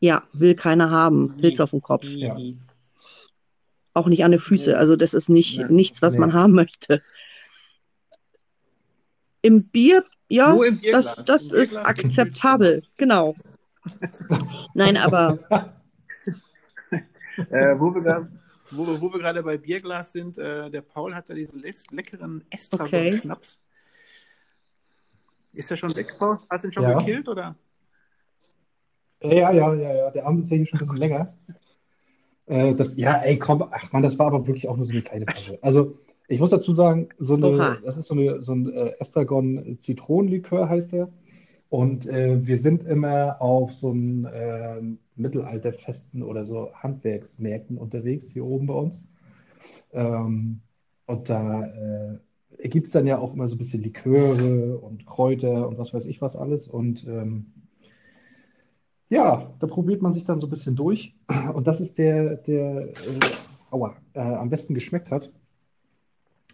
Ja, 0.00 0.22
will 0.32 0.54
keiner 0.54 0.90
haben. 0.90 1.36
Pilz 1.36 1.60
auf 1.60 1.70
dem 1.70 1.82
Kopf. 1.82 2.04
Ja. 2.04 2.36
Auch 3.92 4.06
nicht 4.06 4.24
an 4.24 4.30
den 4.30 4.40
Füßen. 4.40 4.72
Nee. 4.72 4.78
Also 4.78 4.96
das 4.96 5.14
ist 5.14 5.28
nicht 5.28 5.58
Nee. 5.58 5.64
nichts, 5.68 6.00
was 6.02 6.14
Nee. 6.14 6.20
man 6.20 6.32
haben 6.32 6.52
möchte. 6.52 7.02
Im 9.42 9.64
Bier, 9.68 10.02
ja, 10.28 10.52
Nur 10.52 10.66
im 10.66 10.78
das, 10.92 11.14
das 11.26 11.46
Im 11.52 11.60
ist 11.60 11.76
akzeptabel. 11.76 12.82
Genau. 12.96 13.34
Nein, 14.74 14.96
aber 14.96 15.38
Äh, 17.50 17.78
wo 17.78 17.94
wir 17.94 18.02
gerade 18.02 18.30
wo, 18.70 18.86
wo 19.00 19.12
wir 19.12 19.18
gerade 19.18 19.42
bei 19.42 19.56
Bierglas 19.56 20.12
sind, 20.12 20.36
äh, 20.38 20.70
der 20.70 20.82
Paul 20.82 21.14
hat 21.14 21.30
da 21.30 21.34
diesen 21.34 21.60
le 21.60 21.72
leckeren 21.90 22.44
Estragon-Schnaps. 22.50 23.58
Ist 25.54 25.70
der 25.70 25.76
schon 25.78 25.96
weg, 25.96 26.14
Paul? 26.18 26.38
Hast 26.50 26.64
du 26.64 26.68
ihn 26.68 26.72
schon 26.72 26.82
Ja. 26.84 26.98
gekillt, 26.98 27.28
oder? 27.28 27.56
Ja, 29.22 29.52
ja, 29.52 29.74
ja, 29.74 29.94
ja. 29.94 30.10
Der 30.10 30.26
Abend 30.26 30.44
ist 30.44 30.50
ja 30.50 30.56
hier 30.56 30.66
schon 30.66 30.80
ein 30.80 30.86
bisschen 30.86 30.98
länger. 30.98 31.30
Äh, 32.46 32.74
das, 32.74 32.96
ja, 32.96 33.18
ey, 33.22 33.38
komm, 33.38 33.64
ach 33.70 33.92
man, 33.92 34.02
das 34.02 34.18
war 34.18 34.26
aber 34.26 34.46
wirklich 34.46 34.68
auch 34.68 34.76
nur 34.76 34.86
so 34.86 34.92
eine 34.92 35.02
kleine 35.02 35.26
Flasche. 35.26 35.58
Also, 35.62 35.98
ich 36.28 36.40
muss 36.40 36.50
dazu 36.50 36.72
sagen, 36.72 37.08
so 37.18 37.34
eine, 37.34 37.48
Oha. 37.48 37.76
das 37.84 37.96
ist 37.96 38.06
so, 38.06 38.14
eine, 38.14 38.42
so 38.42 38.52
ein 38.52 38.72
äh, 38.72 38.92
Estragon-Zitronenlikör 38.98 40.68
heißt 40.68 40.92
der. 40.92 41.08
Und 41.68 42.08
äh, 42.08 42.44
wir 42.44 42.58
sind 42.58 42.84
immer 42.84 43.40
auf 43.40 43.72
so 43.72 43.90
einem 43.90 44.28
ähm, 44.32 44.98
Mittelalterfesten 45.14 46.22
oder 46.22 46.44
so 46.44 46.70
Handwerksmärkten 46.74 47.78
unterwegs, 47.78 48.28
hier 48.32 48.44
oben 48.44 48.66
bei 48.66 48.74
uns. 48.74 49.04
Ähm, 49.92 50.60
und 51.06 51.30
da 51.30 51.66
äh, 52.58 52.68
gibt 52.68 52.86
es 52.86 52.92
dann 52.92 53.06
ja 53.06 53.18
auch 53.18 53.34
immer 53.34 53.46
so 53.46 53.54
ein 53.54 53.58
bisschen 53.58 53.82
Liköre 53.82 54.78
und 54.78 55.06
Kräuter 55.06 55.68
und 55.68 55.78
was 55.78 55.94
weiß 55.94 56.06
ich 56.06 56.20
was 56.20 56.36
alles. 56.36 56.66
Und 56.66 57.06
ähm, 57.06 57.46
ja, 59.10 59.52
da 59.58 59.66
probiert 59.66 60.00
man 60.02 60.14
sich 60.14 60.24
dann 60.24 60.40
so 60.40 60.46
ein 60.46 60.50
bisschen 60.50 60.76
durch. 60.76 61.14
Und 61.54 61.66
das 61.66 61.80
ist 61.80 61.98
der, 61.98 62.36
der 62.36 62.88
äh, 62.88 62.94
aua, 63.70 63.96
äh, 64.14 64.20
am 64.20 64.48
besten 64.48 64.72
geschmeckt 64.72 65.10
hat. 65.10 65.30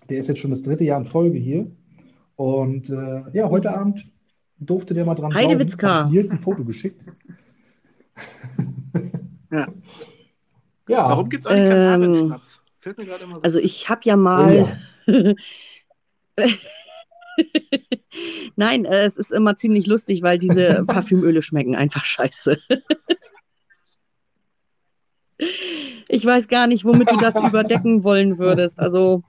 Der 0.09 0.19
ist 0.19 0.29
jetzt 0.29 0.41
schon 0.41 0.51
das 0.51 0.63
dritte 0.63 0.85
Jahr 0.85 1.01
in 1.01 1.07
Folge 1.07 1.39
hier. 1.39 1.71
Und 2.37 2.91
äh, 2.91 3.23
ja, 3.33 3.49
heute 3.51 3.77
Abend 3.77 4.11
durfte 4.59 4.95
der 4.95 5.05
mal 5.05 5.15
dran 5.15 5.35
Heidewitzka. 5.35 6.05
Hat 6.05 6.11
Nils 6.11 6.31
ein 6.31 6.39
Foto 6.41 6.65
geschickt. 6.65 7.01
Ja. 9.51 9.69
Ja, 10.89 11.09
Warum 11.09 11.29
gibt 11.29 11.45
es 11.45 11.51
eigentlich 11.51 11.71
Ähm, 11.71 11.71
keinen 11.71 12.03
Tafelschnaps? 12.03 12.61
Fällt 12.81 12.99
mir 12.99 13.05
gerade 13.07 13.25
immer 13.25 13.37
so. 13.37 13.43
Also 13.43 13.59
ich 13.59 13.89
habe 13.89 14.01
ja 14.05 14.15
oh 14.15 14.19
mal. 14.19 14.79
ja. 15.07 15.35
Nein, 18.57 18.84
äh, 18.84 19.05
es 19.05 19.16
ist 19.16 19.32
immer 19.32 19.57
ziemlich 19.57 19.87
lustig, 19.87 20.22
weil 20.22 20.39
diese 20.39 20.84
Parfümöle 20.87 21.43
schmecken 21.43 21.76
einfach 21.76 22.05
scheiße. 22.05 22.59
Ich 26.09 26.24
weiß 26.24 26.49
gar 26.49 26.66
nicht, 26.66 26.87
womit 26.87 27.11
du 27.11 27.16
das 27.18 27.34
überdecken 27.37 28.05
wollen 28.05 28.39
würdest. 28.39 28.78
Also 28.78 29.22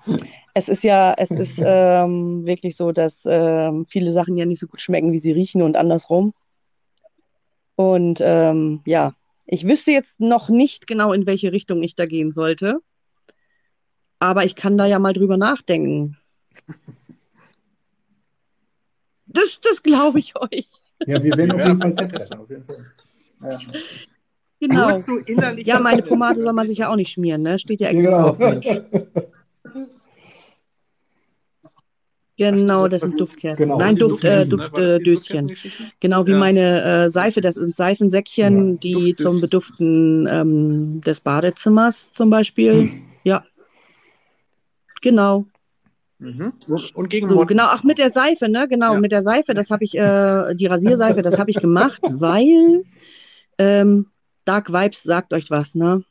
es 0.53 0.69
ist 0.69 0.83
ja, 0.83 1.13
es 1.17 1.31
ist 1.31 1.61
ähm, 1.61 2.45
wirklich 2.45 2.77
so, 2.77 2.91
dass 2.91 3.23
ähm, 3.27 3.85
viele 3.85 4.11
Sachen 4.11 4.37
ja 4.37 4.45
nicht 4.45 4.59
so 4.59 4.67
gut 4.67 4.79
schmecken, 4.79 5.11
wie 5.11 5.19
sie 5.19 5.33
riechen 5.33 5.61
und 5.61 5.75
andersrum. 5.75 6.33
Und 7.75 8.21
ähm, 8.21 8.81
ja, 8.85 9.15
ich 9.45 9.67
wüsste 9.67 9.91
jetzt 9.91 10.19
noch 10.19 10.49
nicht 10.49 10.87
genau, 10.87 11.13
in 11.13 11.25
welche 11.25 11.51
Richtung 11.51 11.83
ich 11.83 11.95
da 11.95 12.05
gehen 12.05 12.31
sollte. 12.31 12.79
Aber 14.19 14.45
ich 14.45 14.55
kann 14.55 14.77
da 14.77 14.85
ja 14.85 14.99
mal 14.99 15.13
drüber 15.13 15.37
nachdenken. 15.37 16.17
Das, 19.27 19.59
das 19.61 19.83
glaube 19.83 20.19
ich 20.19 20.33
euch. 20.35 20.67
ja, 21.05 21.21
wir 21.21 21.35
werden 21.37 21.51
auf 21.53 21.65
jeden 21.65 21.81
Fall 21.81 22.07
testen. 22.07 22.39
auf 22.39 22.49
jeden 22.49 22.65
Fall. 22.65 22.85
Ja. 23.41 23.57
Genau. 24.59 24.99
Innerlich 25.27 25.67
Ja, 25.67 25.79
meine 25.79 26.01
Pomade 26.01 26.41
soll 26.41 26.53
man 26.53 26.67
sich 26.67 26.79
ja 26.79 26.89
auch 26.91 26.95
nicht 26.95 27.11
schmieren, 27.11 27.43
ne? 27.43 27.59
Steht 27.59 27.79
ja 27.79 27.89
extra 27.89 28.09
Genau. 28.09 28.23
drauf, 28.29 28.39
Mensch. 28.39 28.67
Genau, 32.39 32.87
das 32.87 33.01
sind 33.01 33.19
Duftkerzen. 33.19 33.57
genau. 33.57 33.77
Nein, 33.79 33.95
Duft, 33.95 34.23
äh, 34.23 34.45
Duftkerzen, 34.45 34.57
ne? 34.57 34.63
Duftdöschen. 34.63 35.03
Duftkerzengeschichte? 35.47 35.83
Genau 35.99 36.27
wie 36.27 36.31
Ja. 36.31 36.37
meine 36.37 36.83
äh, 37.05 37.09
Seife, 37.09 37.41
das 37.41 37.55
sind 37.55 37.75
Seifensäckchen, 37.75 38.73
Ja. 38.73 38.77
die 38.79 38.93
Duftdöschen. 38.93 39.31
zum 39.31 39.41
Beduften 39.41 40.27
ähm, 40.29 41.01
des 41.01 41.19
Badezimmers 41.19 42.11
zum 42.11 42.29
Beispiel. 42.29 42.91
Ja. 43.23 43.43
Genau. 45.01 45.45
Mhm. 46.19 46.53
Und 46.95 47.09
gegen 47.09 47.29
So, 47.29 47.45
genau, 47.45 47.65
ach 47.65 47.83
mit 47.83 47.99
der 47.99 48.09
Seife, 48.09 48.49
ne? 48.49 48.67
Genau, 48.67 48.93
Ja. 48.95 48.99
mit 48.99 49.11
der 49.11 49.21
Seife, 49.23 49.53
das 49.53 49.69
habe 49.69 49.83
ich, 49.83 49.95
äh, 49.97 50.55
die 50.55 50.65
Rasierseife, 50.65 51.21
das 51.21 51.37
habe 51.37 51.51
ich 51.51 51.59
gemacht, 51.59 52.01
weil 52.07 52.83
ähm, 53.57 54.07
Dark 54.45 54.71
Vibes 54.71 55.03
sagt 55.03 55.33
euch 55.33 55.49
was, 55.49 55.75
ne? 55.75 56.03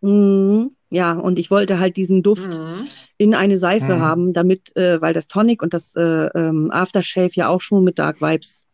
Mhm. 0.00 0.76
Ja, 0.90 1.12
und 1.12 1.38
ich 1.38 1.50
wollte 1.50 1.78
halt 1.78 1.96
diesen 1.96 2.22
Duft 2.22 2.48
Mhm. 2.48 2.84
in 3.18 3.34
eine 3.34 3.58
Seife 3.58 3.96
Mhm. 3.96 4.00
haben, 4.00 4.32
damit, 4.32 4.74
äh, 4.76 5.00
weil 5.00 5.12
das 5.12 5.26
Tonic 5.26 5.62
und 5.62 5.74
das 5.74 5.94
äh, 5.96 6.00
ähm, 6.34 6.70
Aftershave 6.70 7.30
ja 7.34 7.48
auch 7.48 7.60
schon 7.60 7.84
mit 7.84 7.98
Dark 7.98 8.20
Vibes 8.20 8.66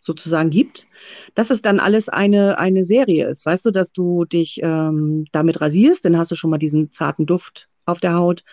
sozusagen 0.00 0.50
gibt, 0.50 0.86
dass 1.34 1.50
es 1.50 1.62
dann 1.62 1.80
alles 1.80 2.08
eine, 2.08 2.58
eine 2.58 2.84
Serie 2.84 3.28
ist. 3.28 3.46
Weißt 3.46 3.64
du, 3.64 3.70
dass 3.70 3.92
du 3.92 4.24
dich 4.24 4.60
ähm, 4.62 5.26
damit 5.32 5.60
rasierst, 5.60 6.04
dann 6.04 6.18
hast 6.18 6.30
du 6.30 6.34
schon 6.34 6.50
mal 6.50 6.58
diesen 6.58 6.92
zarten 6.92 7.26
Duft 7.26 7.68
auf 7.86 8.00
der 8.00 8.14
Haut, 8.14 8.44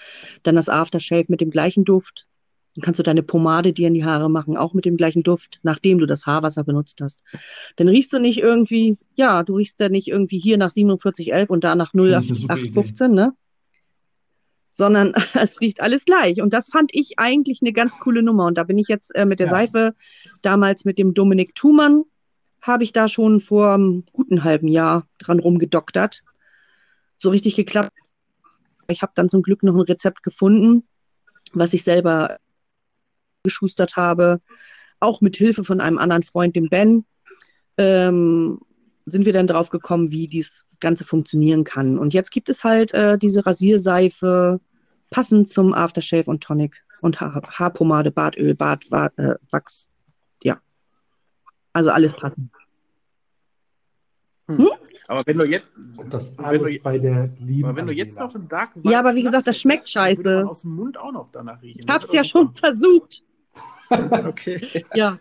dann 0.44 0.56
das 0.56 0.70
Aftershave 0.70 1.26
mit 1.28 1.42
dem 1.42 1.52
gleichen 1.52 1.84
Duft. 1.84 2.28
Dann 2.76 2.84
kannst 2.84 3.00
du 3.00 3.04
deine 3.04 3.24
Pomade 3.24 3.74
dir 3.74 3.88
in 3.88 3.94
die 3.94 4.06
Haare 4.06 4.30
machen, 4.30 4.56
auch 4.56 4.74
mit 4.74 4.86
dem 4.86 4.96
gleichen 4.96 5.24
Duft, 5.24 5.60
nachdem 5.62 5.98
du 5.98 6.06
das 6.06 6.26
Haarwasser 6.26 6.64
benutzt 6.64 7.02
hast. 7.02 7.22
Dann 7.76 7.90
riechst 7.90 8.14
du 8.14 8.20
nicht 8.20 8.40
irgendwie, 8.40 8.98
ja, 9.16 9.44
du 9.44 9.56
riechst 9.56 9.82
dann 9.82 9.92
nicht 9.92 10.08
irgendwie 10.08 10.40
hier 10.40 10.58
nach 10.58 10.72
4711 10.72 11.50
und 11.50 11.64
da 11.64 11.76
nach 11.76 11.92
Finde 11.92 12.10
ich 12.10 12.16
eine 12.16 12.24
super 12.24 12.58
Idee. 12.58 12.70
0815, 12.70 13.12
ne? 13.12 13.34
Sondern 14.74 15.14
es 15.34 15.60
riecht 15.60 15.82
alles 15.82 16.06
gleich. 16.06 16.42
Und 16.42 16.54
das 16.54 16.70
fand 16.70 16.92
ich 16.94 17.20
eigentlich 17.20 17.60
eine 17.62 17.74
ganz 17.74 18.00
coole 18.00 18.24
Nummer. 18.24 18.46
Und 18.46 18.58
da 18.58 18.64
bin 18.64 18.78
ich 18.78 18.88
jetzt 18.88 19.14
äh, 19.16 19.26
mit 19.26 19.40
der 19.40 19.48
Ja. 19.48 19.52
Seife, 19.52 19.94
damals 20.42 20.86
mit 20.86 20.98
dem 20.98 21.14
Dominik 21.14 21.56
Thumann, 21.56 22.04
habe 22.62 22.86
ich 22.86 22.94
da 22.94 23.10
schon 23.10 23.42
vor 23.42 23.74
einem 23.74 24.06
guten 24.14 24.46
halben 24.46 24.70
Jahr 24.70 25.08
dran 25.18 25.40
rumgedoktert. 25.40 26.22
So 27.18 27.30
richtig 27.30 27.56
geklappt. 27.56 27.92
Ich 28.92 29.02
habe 29.02 29.14
dann 29.16 29.30
zum 29.30 29.42
Glück 29.42 29.64
noch 29.64 29.74
ein 29.74 29.82
Rezept 29.82 30.24
gefunden, 30.24 30.88
was 31.54 31.74
ich 31.74 31.84
selber 31.84 32.38
geschustert 33.44 33.96
habe, 33.96 34.42
auch 35.00 35.22
mit 35.22 35.36
Hilfe 35.36 35.64
von 35.64 35.82
einem 35.82 35.98
anderen 35.98 36.24
Freund, 36.24 36.56
dem 36.56 36.70
Ben, 36.70 37.06
ähm, 37.78 38.60
sind 39.06 39.26
wir 39.26 39.34
dann 39.34 39.48
drauf 39.48 39.70
gekommen, 39.70 40.12
wie 40.12 40.28
dies 40.28 40.64
Ganze 40.80 41.06
funktionieren 41.06 41.64
kann. 41.64 41.98
Und 41.98 42.14
jetzt 42.14 42.32
gibt 42.32 42.50
es 42.50 42.64
halt 42.64 42.94
äh, 42.94 43.18
diese 43.18 43.46
Rasierseife, 43.46 44.60
passend 45.10 45.50
zum 45.50 45.74
Aftershave 45.74 46.30
und 46.30 46.44
Tonic 46.44 46.84
und 47.02 47.20
ha 47.20 47.42
Haarpomade, 47.48 48.12
Bartöl, 48.12 48.56
Bart, 48.56 48.90
Wa- 48.92 49.12
äh. 49.18 49.36
Ja. 50.44 50.62
Also 51.74 51.90
alles 51.90 52.14
passend. 52.14 52.52
Aber 55.08 55.24
wenn 55.26 55.38
du 55.38 55.44
jetzt, 55.46 55.68
das 56.10 56.38
Wenn 56.38 56.46
alles 56.46 56.74
du- 56.74 56.80
bei 56.82 56.98
der 56.98 57.30
lieben 57.40 57.66
aber 57.68 57.78
wenn 57.78 57.88
du 57.88 57.94
jetzt 57.94 58.18
noch 58.18 58.34
einen 58.34 58.48
Dark 58.48 58.70
Ja, 58.84 59.00
aber 59.00 59.14
wie 59.16 59.24
gesagt, 59.24 59.46
das 59.48 59.60
schmeckt 59.60 59.94
dann 59.96 60.18
Würde 60.18 60.30
man 60.30 60.44
scheiße. 60.46 60.50
aus 60.50 60.62
dem 60.62 60.76
Mund 60.76 60.98
auch 61.00 61.12
noch 61.12 61.30
danach 61.32 61.62
riechen. 61.62 61.80
Ich 61.80 61.86
Das 61.86 61.96
hab's 61.96 62.14
wäre 62.14 62.18
ja 62.18 62.30
schon 62.30 62.48
super. 62.48 62.60
versucht. 62.60 63.24
Okay. 64.28 64.86
Ja, 64.94 65.20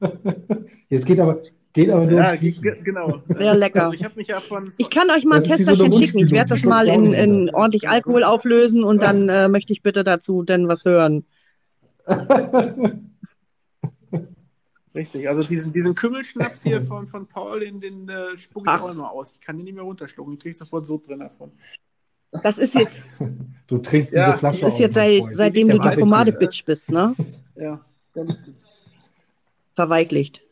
Jetzt 0.88 1.04
geht 1.06 1.20
aber, 1.20 1.38
geht 1.74 1.90
aber 1.90 2.06
nur 2.06 2.18
Ja, 2.18 2.34
genau. 2.82 3.22
Sehr 3.28 3.54
lecker. 3.54 3.82
Also 3.90 3.92
ich 3.94 4.02
mich 4.16 4.28
ja 4.28 4.40
von, 4.40 4.72
ich 4.78 4.88
kann 4.88 5.10
euch 5.10 5.24
mal 5.26 5.36
ein 5.36 5.42
Das 5.48 5.58
wie 5.58 5.64
so 5.64 5.70
Testerchen 5.84 5.92
schicken. 6.06 6.18
Ich 6.20 6.30
werde 6.30 6.48
das 6.50 6.64
mal 6.64 6.88
in, 6.88 7.12
in 7.12 7.54
ordentlich 7.54 7.88
Alkohol 7.90 8.24
auflösen 8.24 8.82
und 8.84 9.02
dann 9.02 9.28
äh, 9.28 9.48
möchte 9.48 9.72
ich 9.74 9.82
bitte 9.82 10.02
dazu 10.02 10.42
denn 10.42 10.66
was 10.68 10.84
hören. 10.86 11.24
richtig, 15.00 15.28
also 15.28 15.42
diesen, 15.42 15.72
diesen 15.72 15.94
Kümmelschnaps 15.94 16.62
hier 16.62 16.82
von, 16.90 17.06
von 17.06 17.26
Paul, 17.26 17.60
den, 17.60 17.80
den 17.80 18.08
äh, 18.08 18.36
spucke 18.36 18.66
ich 18.68 18.72
Ach. 18.72 18.82
auch 18.82 18.90
immer 18.90 19.10
aus. 19.10 19.32
Ich 19.32 19.40
kann 19.40 19.56
den 19.56 19.64
nicht 19.64 19.74
mehr 19.74 19.84
runterschlucken. 19.84 20.34
Ich 20.34 20.40
krieg 20.40 20.54
sofort 20.54 20.86
Sodbrenner 20.86 21.24
davon. 21.24 21.52
Das 22.42 22.58
ist 22.58 22.74
jetzt, 22.74 23.02
Du 23.66 23.78
trinkst 23.78 24.12
Ja, 24.12 24.26
diese 24.26 24.38
Flasche 24.38 24.60
das 24.62 24.72
ist 24.74 24.78
jetzt 24.78 24.94
seit, 24.94 25.22
seitdem 25.32 25.68
du 25.68 25.78
die 25.78 25.96
Pomade-Bitch 25.96 26.64
bist, 26.64 26.90
ne? 26.90 27.14
Ja. 27.56 27.84
Dann- 28.14 28.36
Verweichlicht. 29.74 30.42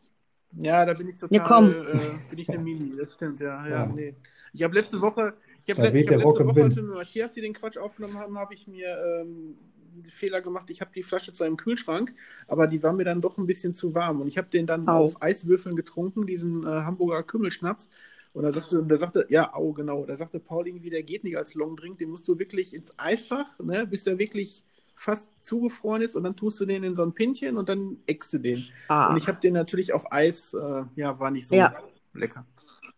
Ja, 0.53 0.85
da 0.87 0.95
bin 0.95 1.09
ich 1.09 1.17
total, 1.17 1.37
Ja, 1.37 1.43
komm. 1.43 1.71
Äh, 1.71 1.99
bin 2.31 2.39
ich 2.39 2.49
eine 2.49 2.59
Mini, 2.59 2.93
das 2.97 3.13
stimmt, 3.15 3.41
ja, 3.41 3.67
ja, 3.67 3.71
Ja. 3.71 3.87
nee. 3.87 4.15
Ich 4.53 4.63
habe 4.63 4.75
letzte 4.75 5.01
Woche, 5.01 5.35
ich 5.65 5.71
habe 5.71 5.83
le 5.83 5.89
hab 5.89 5.95
letzte 5.95 6.25
Woche, 6.47 6.63
als 6.63 6.77
wir 6.77 6.83
mit 6.83 6.95
Matthias 6.95 7.35
hier 7.35 7.43
den 7.43 7.53
Quatsch 7.53 7.77
aufgenommen 7.77 8.19
haben, 8.19 8.39
habe 8.39 8.55
ich 8.55 8.67
mir 8.67 8.89
ähm, 9.21 9.57
Fehler 10.03 10.41
gemacht, 10.41 10.71
ich 10.71 10.81
habe 10.81 10.91
die 10.95 11.03
Flasche 11.03 11.33
zwar 11.33 11.47
im 11.47 11.57
Kühlschrank, 11.57 12.15
aber 12.47 12.67
die 12.67 12.83
war 12.83 12.93
mir 12.93 13.05
dann 13.05 13.21
doch 13.21 13.39
ein 13.39 13.47
bisschen 13.47 13.75
zu 13.75 13.95
warm 13.95 14.21
und 14.21 14.29
ich 14.29 14.39
habe 14.39 14.49
den 14.49 14.67
dann 14.67 14.89
Au. 14.89 15.05
auf 15.05 15.23
Eiswürfeln 15.23 15.77
getrunken, 15.77 16.27
diesen 16.27 16.65
äh, 16.65 16.67
Hamburger 16.67 17.23
Kümmelschnaps. 17.23 17.89
Und 18.35 18.43
da 18.45 18.53
sagte, 18.53 18.83
da 18.85 18.97
sagte, 18.99 19.27
ja, 19.31 19.53
au, 19.55 19.73
genau, 19.73 20.05
da 20.05 20.15
sagte 20.15 20.39
Paul 20.39 20.69
irgendwie, 20.69 20.91
der 20.91 21.03
geht 21.03 21.25
nicht 21.25 21.37
als 21.37 21.55
Longdrink, 21.55 21.99
den 21.99 22.11
musst 22.11 22.29
du 22.29 22.39
wirklich 22.39 22.75
ins 22.75 22.97
Eisfach, 22.99 23.59
ne, 23.59 23.87
bis 23.87 24.05
der 24.05 24.19
wirklich 24.19 24.65
fast 24.95 25.31
zugefroren 25.43 26.03
ist 26.03 26.15
und 26.17 26.25
dann 26.25 26.37
tust 26.37 26.61
du 26.61 26.67
den 26.67 26.83
in 26.85 26.95
so 26.97 27.03
ein 27.03 27.13
Pinchen 27.13 27.57
und 27.57 27.69
dann 27.69 27.97
eckst 28.07 28.33
du 28.33 28.39
den. 28.39 28.67
Ah. 28.89 29.11
Und 29.11 29.17
ich 29.17 29.29
habe 29.29 29.41
den 29.41 29.55
natürlich 29.55 29.93
auf 29.93 30.13
Eis, 30.13 30.55
äh, 30.55 30.85
ja, 30.97 31.19
war 31.19 31.31
nicht 31.31 31.47
so 31.49 31.55
Ja. 31.55 31.73
lecker. 32.15 32.45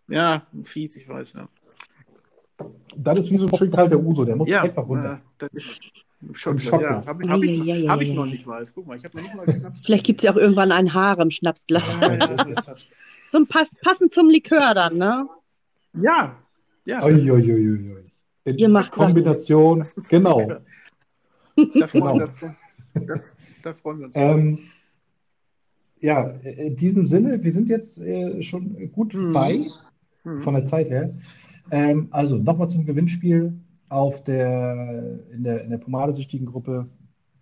Ja, 0.08 0.46
fies, 0.62 0.96
ich 0.96 1.08
weiß, 1.08 1.34
ja. 1.34 1.48
Das 2.96 3.18
ist 3.18 3.30
wie 3.30 3.38
so 3.38 3.46
ein 3.46 3.56
schön 3.56 3.70
kalter 3.70 3.98
Uso, 3.98 4.24
der 4.24 4.36
muss 4.36 4.48
Ja, 4.48 4.62
einfach 4.62 4.86
runter. 4.86 5.14
äh, 5.14 5.20
das 5.38 5.50
ist 5.52 5.80
schon 6.32 6.54
Und 6.54 6.64
ja, 6.64 7.06
habe 7.06 7.22
ich, 7.24 7.28
hab 7.30 7.42
ich, 7.42 7.58
Ja, 7.58 7.64
ja, 7.64 7.76
ja, 7.76 7.90
hab 7.90 8.00
ich 8.02 8.12
noch 8.12 8.26
nicht 8.26 8.46
mal. 8.46 8.64
Guck 8.74 8.86
mal, 8.86 8.96
ich 8.96 9.04
habe 9.04 9.16
noch 9.16 9.22
nicht 9.24 9.34
mal 9.34 9.46
geschnappt. 9.46 9.80
Vielleicht 9.84 10.04
gibt 10.06 10.20
es 10.20 10.24
ja 10.24 10.32
auch 10.32 10.36
irgendwann 10.36 10.70
einen 10.72 10.92
ja, 12.00 12.16
das 12.26 12.46
ist 12.46 12.68
das. 12.68 12.86
So 13.32 13.38
ein 13.38 13.46
Pass, 13.46 13.70
passend 13.80 14.12
zum 14.12 14.28
Likör 14.28 14.74
dann, 14.74 14.98
ne? 14.98 15.28
ja, 15.94 16.36
ja. 16.84 17.04
Ui, 17.04 17.30
ui, 17.30 17.52
ui, 17.52 17.68
ui. 17.92 18.12
In 18.44 18.58
Ihr 18.58 18.68
macht 18.68 18.90
Kombination, 18.90 19.78
Das 19.78 19.92
ist- 19.92 20.08
genau. 20.08 20.48
Da 21.78 21.86
freuen, 21.86 22.18
Genau. 22.18 22.18
da, 22.18 23.00
da, 23.00 23.20
da 23.62 23.72
freuen 23.74 23.98
wir 24.00 24.06
uns. 24.06 24.16
Ähm, 24.16 24.58
ja, 26.00 26.28
in 26.42 26.76
diesem 26.76 27.06
Sinne, 27.06 27.40
wir 27.42 27.52
sind 27.52 27.68
jetzt 27.68 27.98
äh, 27.98 28.42
schon 28.42 28.90
gut 28.92 29.14
Mhm. 29.14 29.32
bei 29.32 29.54
Hm. 30.24 30.42
von 30.42 30.54
der 30.54 30.64
Zeit 30.64 30.90
her. 30.90 31.14
Ähm, 31.70 32.08
also 32.10 32.36
nochmal 32.36 32.68
zum 32.68 32.84
Gewinnspiel 32.84 33.52
auf 33.90 34.24
der, 34.24 35.20
in 35.32 35.42
der, 35.44 35.62
in 35.64 35.70
der 35.70 35.78
Pomadesüchtigen 35.78 36.46
Gruppe 36.46 36.86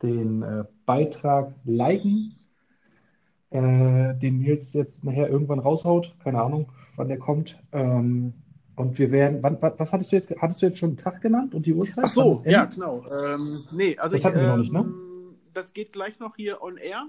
den 0.03 0.43
äh, 0.43 0.65
Beitrag 0.87 1.55
liken, 1.65 2.35
äh, 3.51 4.15
den 4.15 4.41
Nils 4.41 4.73
jetzt 4.73 5.05
nachher 5.05 5.29
irgendwann 5.29 5.59
raushaut. 5.61 6.15
Keine 6.23 6.43
Ahnung, 6.43 6.73
wann 6.97 7.09
der 7.09 7.19
kommt. 7.19 7.59
Ähm, 7.73 8.33
und 8.77 8.99
wir 8.99 9.11
werden, 9.11 9.43
wann, 9.43 9.61
wa- 9.61 9.75
was 9.77 9.93
hattest 9.93 10.13
du 10.13 10.17
jetzt, 10.17 10.35
hattest 10.41 10.63
du 10.63 10.67
jetzt 10.67 10.79
schon 10.79 10.91
einen 10.91 10.99
Tag 10.99 11.21
genannt 11.21 11.55
und 11.55 11.67
die 11.67 11.75
Uhrzeit? 11.75 12.05
Ach 12.07 12.11
so, 12.11 12.43
ja, 12.47 12.65
genau. 12.65 13.05
Ähm, 13.11 13.59
nee, 13.73 13.99
also 13.99 14.15
Das 14.15 14.21
ich, 14.21 14.25
hatten 14.25 14.41
wir 14.41 14.47
noch 14.47 14.55
ähm, 14.55 14.61
nicht, 14.61 14.73
ne? 14.73 14.85
das 15.53 15.73
geht 15.73 15.93
gleich 15.93 16.19
noch 16.21 16.37
hier 16.37 16.63
on 16.63 16.77
air. 16.77 17.09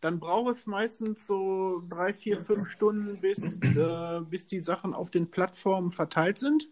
Dann 0.00 0.18
braucht 0.18 0.50
es 0.50 0.66
meistens 0.66 1.26
so 1.26 1.82
drei, 1.90 2.14
vier, 2.14 2.38
fünf 2.38 2.66
Stunden, 2.70 3.20
bis, 3.20 3.60
äh, 3.76 4.20
bis 4.22 4.46
die 4.46 4.60
Sachen 4.60 4.94
auf 4.94 5.10
den 5.10 5.30
Plattformen 5.30 5.90
verteilt 5.90 6.38
sind. 6.38 6.70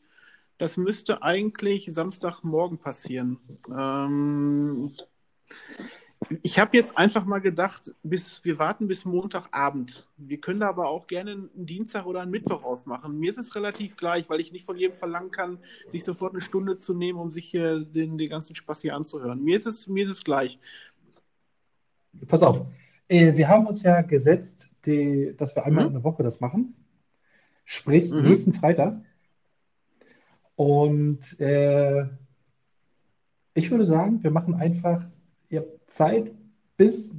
Das 0.59 0.77
müsste 0.77 1.23
eigentlich 1.23 1.89
Samstagmorgen 1.93 2.79
passieren. 2.79 3.39
Ähm, 3.71 4.93
Ich 6.43 6.59
habe 6.59 6.77
jetzt 6.77 6.99
einfach 6.99 7.25
mal 7.25 7.39
gedacht, 7.39 7.93
bis 8.03 8.45
wir 8.45 8.59
warten 8.59 8.89
bis 8.89 9.05
Montagabend. 9.05 10.09
Wir 10.17 10.41
können 10.41 10.61
da 10.61 10.69
aber 10.69 10.89
auch 10.89 11.07
gerne 11.07 11.31
einen 11.31 11.65
Dienstag 11.67 12.07
oder 12.07 12.21
einen 12.23 12.33
Mittwoch 12.33 12.65
aufmachen. 12.65 13.19
Mir 13.21 13.31
ist 13.31 13.39
es 13.39 13.55
relativ 13.55 13.97
gleich, 13.97 14.29
weil 14.29 14.41
ich 14.41 14.51
nicht 14.53 14.67
von 14.67 14.77
jedem 14.77 14.97
verlangen 14.97 15.31
kann, 15.31 15.59
sich 15.93 16.03
sofort 16.03 16.33
eine 16.33 16.41
Stunde 16.41 16.77
zu 16.79 16.93
nehmen, 16.93 17.21
um 17.21 17.31
sich 17.31 17.47
hier 17.49 17.81
den, 17.81 18.19
den 18.19 18.29
ganzen 18.29 18.57
Spaß 18.57 18.83
hier 18.83 18.97
anzuhören. 18.97 19.43
Mir 19.45 19.57
ist 19.57 19.67
es, 19.67 19.87
mir 19.87 20.03
ist 20.03 20.11
es 20.11 20.25
gleich. 20.25 20.59
Pass 22.27 22.43
auf, 22.43 22.67
äh, 23.07 23.37
wir 23.37 23.49
haben 23.49 23.67
uns 23.69 23.83
ja 23.85 24.03
gesetzt, 24.03 24.69
die, 24.87 25.35
dass 25.39 25.55
wir 25.55 25.65
einmal 25.65 25.85
Mhm. 25.85 25.89
in 25.89 25.95
der 25.95 26.05
Woche 26.05 26.25
das 26.25 26.41
machen. 26.41 26.75
Sprich, 27.65 28.11
Mhm. 28.11 28.23
nächsten 28.23 28.55
Freitag. 28.55 29.01
Und 30.59 31.39
äh, 31.39 32.05
ich 33.55 33.71
würde 33.71 33.87
sagen, 33.87 34.21
wir 34.25 34.33
machen 34.33 34.55
einfach, 34.55 35.03
ihr 35.51 35.61
habt 35.61 35.89
Zeit 35.89 36.33
bis 36.77 37.15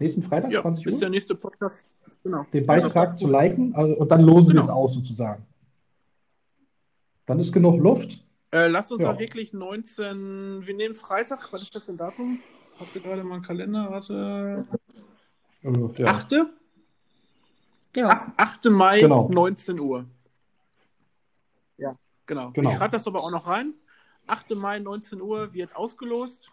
nächsten 0.00 0.24
Freitag, 0.24 0.50
Ja, 0.52 0.62
20 0.62 0.84
bis 0.84 0.94
Uhr, 0.94 1.00
der 1.00 1.10
nächste 1.10 1.36
Podcast. 1.36 1.92
Genau. 2.24 2.44
den 2.52 2.66
Beitrag 2.66 3.20
zu 3.20 3.30
liken 3.30 3.72
also, 3.76 3.94
und 3.94 4.10
dann 4.10 4.22
losen 4.22 4.48
wir 4.48 4.54
Genau. 4.54 4.64
es 4.64 4.68
aus 4.68 4.94
sozusagen. 4.94 5.46
Dann 7.26 7.38
ist 7.38 7.52
genug 7.52 7.80
Luft. 7.80 8.20
Äh, 8.52 8.66
lasst 8.66 8.90
uns 8.90 9.02
Ja. 9.04 9.12
auch 9.12 9.18
wirklich 9.20 9.52
19. 9.52 10.66
Wir 10.66 10.74
nehmen 10.74 10.96
Freitag. 10.96 11.52
Was 11.52 11.62
ist 11.62 11.72
das 11.76 11.84
für 11.84 11.92
ein 11.92 11.98
Datum? 11.98 12.40
Habt 12.80 12.96
ihr 12.96 13.00
gerade 13.00 13.22
mal 13.22 13.34
einen 13.34 13.44
Kalender? 13.44 13.90
Warte. 13.92 14.66
Äh, 15.62 15.70
ja. 16.02 16.06
8. 16.08 16.32
Ja. 17.94 18.08
8. 18.08 18.32
8. 18.36 18.64
Mai, 18.70 19.00
Genau. 19.02 19.28
19 19.28 19.78
Uhr. 19.78 20.04
Genau. 22.30 22.52
Genau. 22.52 22.70
Ich 22.70 22.76
schreibe 22.76 22.92
das 22.92 23.08
aber 23.08 23.24
auch 23.24 23.30
noch 23.32 23.48
rein. 23.48 23.74
8. 24.28 24.50
Mai, 24.54 24.78
19 24.78 25.20
Uhr 25.20 25.52
wird 25.52 25.74
ausgelost. 25.74 26.52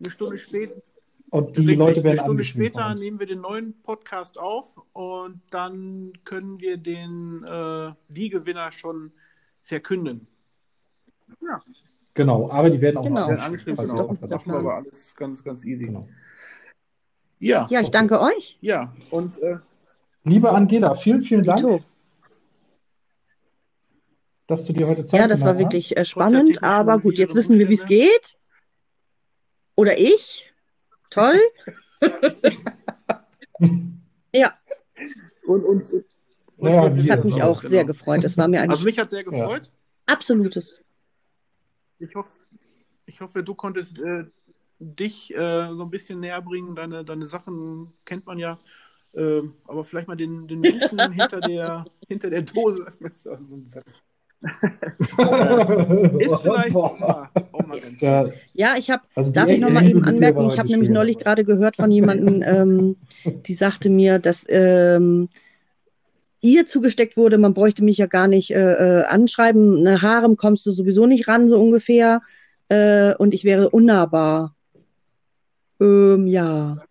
Eine 0.00 0.08
Stunde 0.08 0.38
später. 0.38 0.80
Und 1.28 1.54
die 1.54 1.60
Richtig, 1.60 1.78
Leute 1.78 1.96
werden 2.02 2.18
eine 2.18 2.24
Stunde 2.26 2.44
später 2.44 2.86
uns. 2.92 3.00
nehmen 3.00 3.18
wir 3.20 3.26
den 3.26 3.42
neuen 3.42 3.74
Podcast 3.82 4.38
auf 4.38 4.74
und 4.94 5.42
dann 5.50 6.14
können 6.24 6.60
wir 6.60 6.78
den 6.78 7.44
äh, 7.44 7.92
die 8.08 8.30
Gewinner 8.30 8.72
schon 8.72 9.12
verkünden. 9.60 10.26
Ja, 11.42 11.60
Genau, 12.14 12.50
aber 12.50 12.70
die 12.70 12.80
werden 12.80 12.96
auch 12.98 13.04
Genau. 13.04 13.20
noch 13.20 13.28
werden 13.28 13.40
angeschrieben. 13.40 13.76
falls 13.76 13.90
Das 13.90 14.00
ist 14.00 14.06
genau. 14.06 14.12
Machen 14.14 14.30
wir 14.30 14.38
Plan. 14.38 14.56
aber 14.56 14.74
alles 14.76 15.14
ganz, 15.14 15.44
ganz 15.44 15.64
easy. 15.66 15.86
Genau. 15.86 16.08
Ja, 17.38 17.66
Ja, 17.70 17.80
ich 17.82 17.90
danke 17.90 18.18
euch. 18.18 18.56
ja. 18.62 18.94
Und 19.10 19.36
äh, 19.42 19.56
Liebe 20.24 20.50
Angela, 20.50 20.94
vielen, 20.94 21.22
vielen 21.22 21.42
Dank. 21.44 21.82
Dass 24.46 24.64
du 24.64 24.72
dir 24.72 24.86
heute 24.86 25.04
Zeit 25.04 25.20
Ja, 25.20 25.28
das 25.28 25.42
war 25.42 25.54
hast. 25.54 25.58
wirklich 25.58 25.96
äh, 25.96 26.04
spannend, 26.04 26.62
aber 26.62 26.98
gut, 26.98 27.18
jetzt 27.18 27.34
wissen 27.34 27.58
wir, 27.58 27.68
wie 27.68 27.74
es 27.74 27.86
geht. 27.86 28.36
Oder 29.74 29.98
ich. 29.98 30.52
Toll. 31.10 31.38
Ja, 34.34 34.56
und, 35.46 35.62
und, 35.64 35.92
und, 35.92 36.04
Ja, 36.58 36.82
und 36.82 36.96
das 36.98 37.10
hat 37.10 37.24
mich 37.24 37.34
auch, 37.42 37.58
auch 37.58 37.62
sehr 37.62 37.84
gefreut. 37.84 38.24
Es 38.24 38.36
war 38.38 38.48
mir 38.48 38.62
Also 38.62 38.84
mich 38.84 38.98
hat 38.98 39.10
sehr 39.10 39.24
gefreut. 39.24 39.70
absolutes. 40.06 40.82
Ich 41.98 42.14
hoffe, 42.14 42.30
ich 43.06 43.20
hoffe, 43.20 43.44
du 43.44 43.54
konntest 43.54 44.00
äh, 44.00 44.24
dich 44.78 45.34
äh, 45.34 45.68
so 45.72 45.82
ein 45.82 45.90
bisschen 45.90 46.20
näher 46.20 46.40
bringen. 46.40 46.74
Deine, 46.74 47.04
deine 47.04 47.26
Sachen 47.26 47.92
kennt 48.04 48.26
man 48.26 48.38
ja. 48.38 48.58
Äh, 49.12 49.42
aber 49.64 49.84
vielleicht 49.84 50.08
mal 50.08 50.16
den, 50.16 50.48
den 50.48 50.60
Menschen 50.60 50.98
hinter 51.12 51.40
der, 51.40 51.84
hinter 52.08 52.30
der 52.30 52.42
Dose. 52.42 52.86
Ist 54.42 56.36
vielleicht 56.42 56.74
auch 56.74 56.98
mal, 56.98 57.28
auch 57.52 57.66
mal 57.66 57.80
ganz 57.80 58.00
Ja, 58.00 58.26
Ja, 58.52 58.74
ich 58.76 58.90
habe 58.90 59.02
also 59.14 59.32
Darf 59.32 59.46
ich 59.46 59.54
echte 59.54 59.64
noch 59.64 59.72
mal 59.72 59.84
Liebe 59.84 59.98
eben 59.98 60.04
anmerken, 60.06 60.46
ich 60.46 60.58
habe 60.58 60.68
nämlich 60.68 60.90
neulich 60.90 61.18
gerade 61.18 61.44
gehört 61.44 61.76
von 61.76 61.90
jemandem, 61.90 62.42
ähm, 62.46 62.96
die 63.46 63.54
sagte 63.54 63.88
mir, 63.88 64.18
dass 64.18 64.44
ähm, 64.48 65.28
ihr 66.40 66.66
zugesteckt 66.66 67.16
wurde, 67.16 67.38
man 67.38 67.54
bräuchte 67.54 67.84
mich 67.84 67.98
ja 67.98 68.06
gar 68.06 68.26
nicht 68.26 68.50
äh, 68.50 69.00
äh, 69.00 69.04
anschreiben, 69.04 69.78
eine 69.78 70.02
Harem 70.02 70.36
kommst 70.36 70.66
du 70.66 70.72
sowieso 70.72 71.06
nicht 71.06 71.28
ran, 71.28 71.48
so 71.48 71.60
ungefähr, 71.60 72.20
äh, 72.68 73.14
und 73.14 73.34
ich 73.34 73.44
wäre 73.44 73.70
unnahbar. 73.70 74.56
Ähm, 75.80 76.26
ja. 76.26 76.82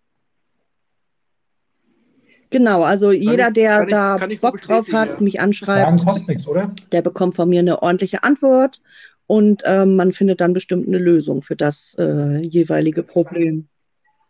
Genau, 2.52 2.82
also 2.82 3.10
jeder, 3.10 3.48
ich- 3.48 3.54
der 3.54 3.82
ich- 3.84 3.90
da 3.90 4.16
ich 4.28 4.40
so 4.40 4.46
Bock 4.48 4.60
drauf 4.60 4.92
hat, 4.92 5.08
ja. 5.08 5.20
mich 5.20 5.40
anschreibt, 5.40 6.28
nichts, 6.28 6.46
oder? 6.46 6.72
der 6.92 7.02
bekommt 7.02 7.34
von 7.34 7.48
mir 7.48 7.60
eine 7.60 7.82
ordentliche 7.82 8.22
Antwort 8.22 8.80
und 9.26 9.62
ähm, 9.64 9.96
man 9.96 10.12
findet 10.12 10.40
dann 10.40 10.52
bestimmt 10.52 10.86
eine 10.86 10.98
Lösung 10.98 11.42
für 11.42 11.56
das 11.56 11.96
äh, 11.98 12.38
jeweilige 12.38 13.02
Problem. 13.02 13.68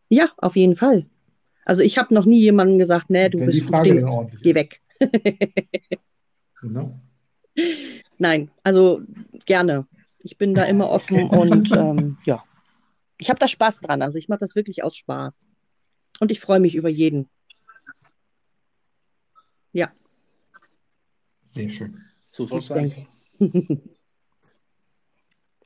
Ja, 0.08 0.30
auf 0.38 0.56
jeden 0.56 0.76
Fall. 0.76 1.06
Also 1.64 1.82
ich 1.82 1.98
habe 1.98 2.14
noch 2.14 2.24
nie 2.24 2.40
jemandem 2.40 2.78
gesagt, 2.78 3.10
nee, 3.10 3.28
du 3.28 3.40
Wenn 3.40 3.50
die 3.50 3.60
bist, 3.60 3.68
du 3.70 3.74
ordentlich 4.08 4.42
geh 4.42 4.54
weg. 4.54 4.80
Genau. 6.60 6.94
Nein, 8.18 8.50
also 8.62 9.02
gerne. 9.46 9.86
Ich 10.20 10.38
bin 10.38 10.54
da 10.54 10.62
immer 10.64 10.88
offen 10.88 11.28
und 11.28 11.72
ähm, 11.76 12.16
ja, 12.24 12.44
ich 13.18 13.28
habe 13.30 13.40
da 13.40 13.48
Spaß 13.48 13.80
dran. 13.80 14.00
Also 14.02 14.18
ich 14.18 14.28
mache 14.28 14.38
das 14.40 14.54
wirklich 14.54 14.84
aus 14.84 14.96
Spaß. 14.96 15.48
Und 16.20 16.30
ich 16.30 16.40
freue 16.40 16.60
mich 16.60 16.76
über 16.76 16.88
jeden. 16.88 17.28
Ja, 19.72 19.90
Sehr 21.48 21.70
schön. 21.70 21.98
So 22.30 22.44
soll 22.46 22.60
ich 22.60 22.64
es 22.64 22.68
sein. 23.48 23.80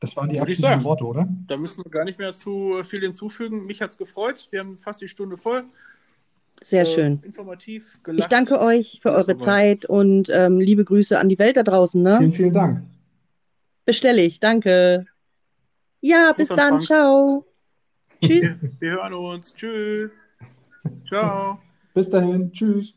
Das 0.01 0.15
waren 0.17 0.29
die 0.29 0.37
ich 0.37 0.41
abschließenden. 0.43 0.85
Worte, 0.85 1.05
oder? 1.05 1.27
Da 1.47 1.57
müssen 1.57 1.85
wir 1.85 1.91
gar 1.91 2.05
nicht 2.05 2.19
mehr 2.19 2.35
zu 2.35 2.83
viel 2.85 3.01
hinzufügen. 3.01 3.67
Mich 3.67 3.81
hat 3.81 3.91
es 3.91 3.97
gefreut. 3.99 4.49
Wir 4.51 4.61
haben 4.61 4.77
fast 4.77 5.01
die 5.01 5.09
Stunde 5.09 5.37
voll. 5.37 5.65
Sehr 6.63 6.83
Äh, 6.83 6.87
schön. 6.87 7.21
Informativ, 7.23 7.95
Ich 7.97 8.03
gelacht. 8.03 8.33
danke 8.33 8.61
euch 8.61 9.01
für 9.03 9.13
eure. 9.13 9.37
Zeit 9.39 9.85
und 9.87 10.29
ähm, 10.31 10.59
liebe 10.61 10.85
Grüße 10.85 11.19
an 11.19 11.29
die 11.29 11.39
Welt 11.39 11.57
da 11.57 11.63
draußen. 11.63 12.03
Ne? 12.03 12.19
Vielen, 12.19 12.33
vielen 12.33 12.53
Dank. 12.53 12.83
Bestelle 13.85 14.23
ich. 14.23 14.41
Danke. 14.41 15.07
Ja, 16.01 16.29
Gruß 16.33 16.37
bis 16.37 16.51
an 16.51 16.57
dann. 16.57 16.69
Frank. 16.69 16.83
Ciao. 16.85 17.47
Tschüss. 18.23 18.43
Wir, 18.43 18.71
wir 18.81 18.91
hören 18.93 19.13
uns. 19.15 19.55
Tschüss. 19.55 20.11
Ciao. 21.05 21.59
Bis 21.95 22.11
dahin. 22.11 22.53
Tschüss. 22.53 22.95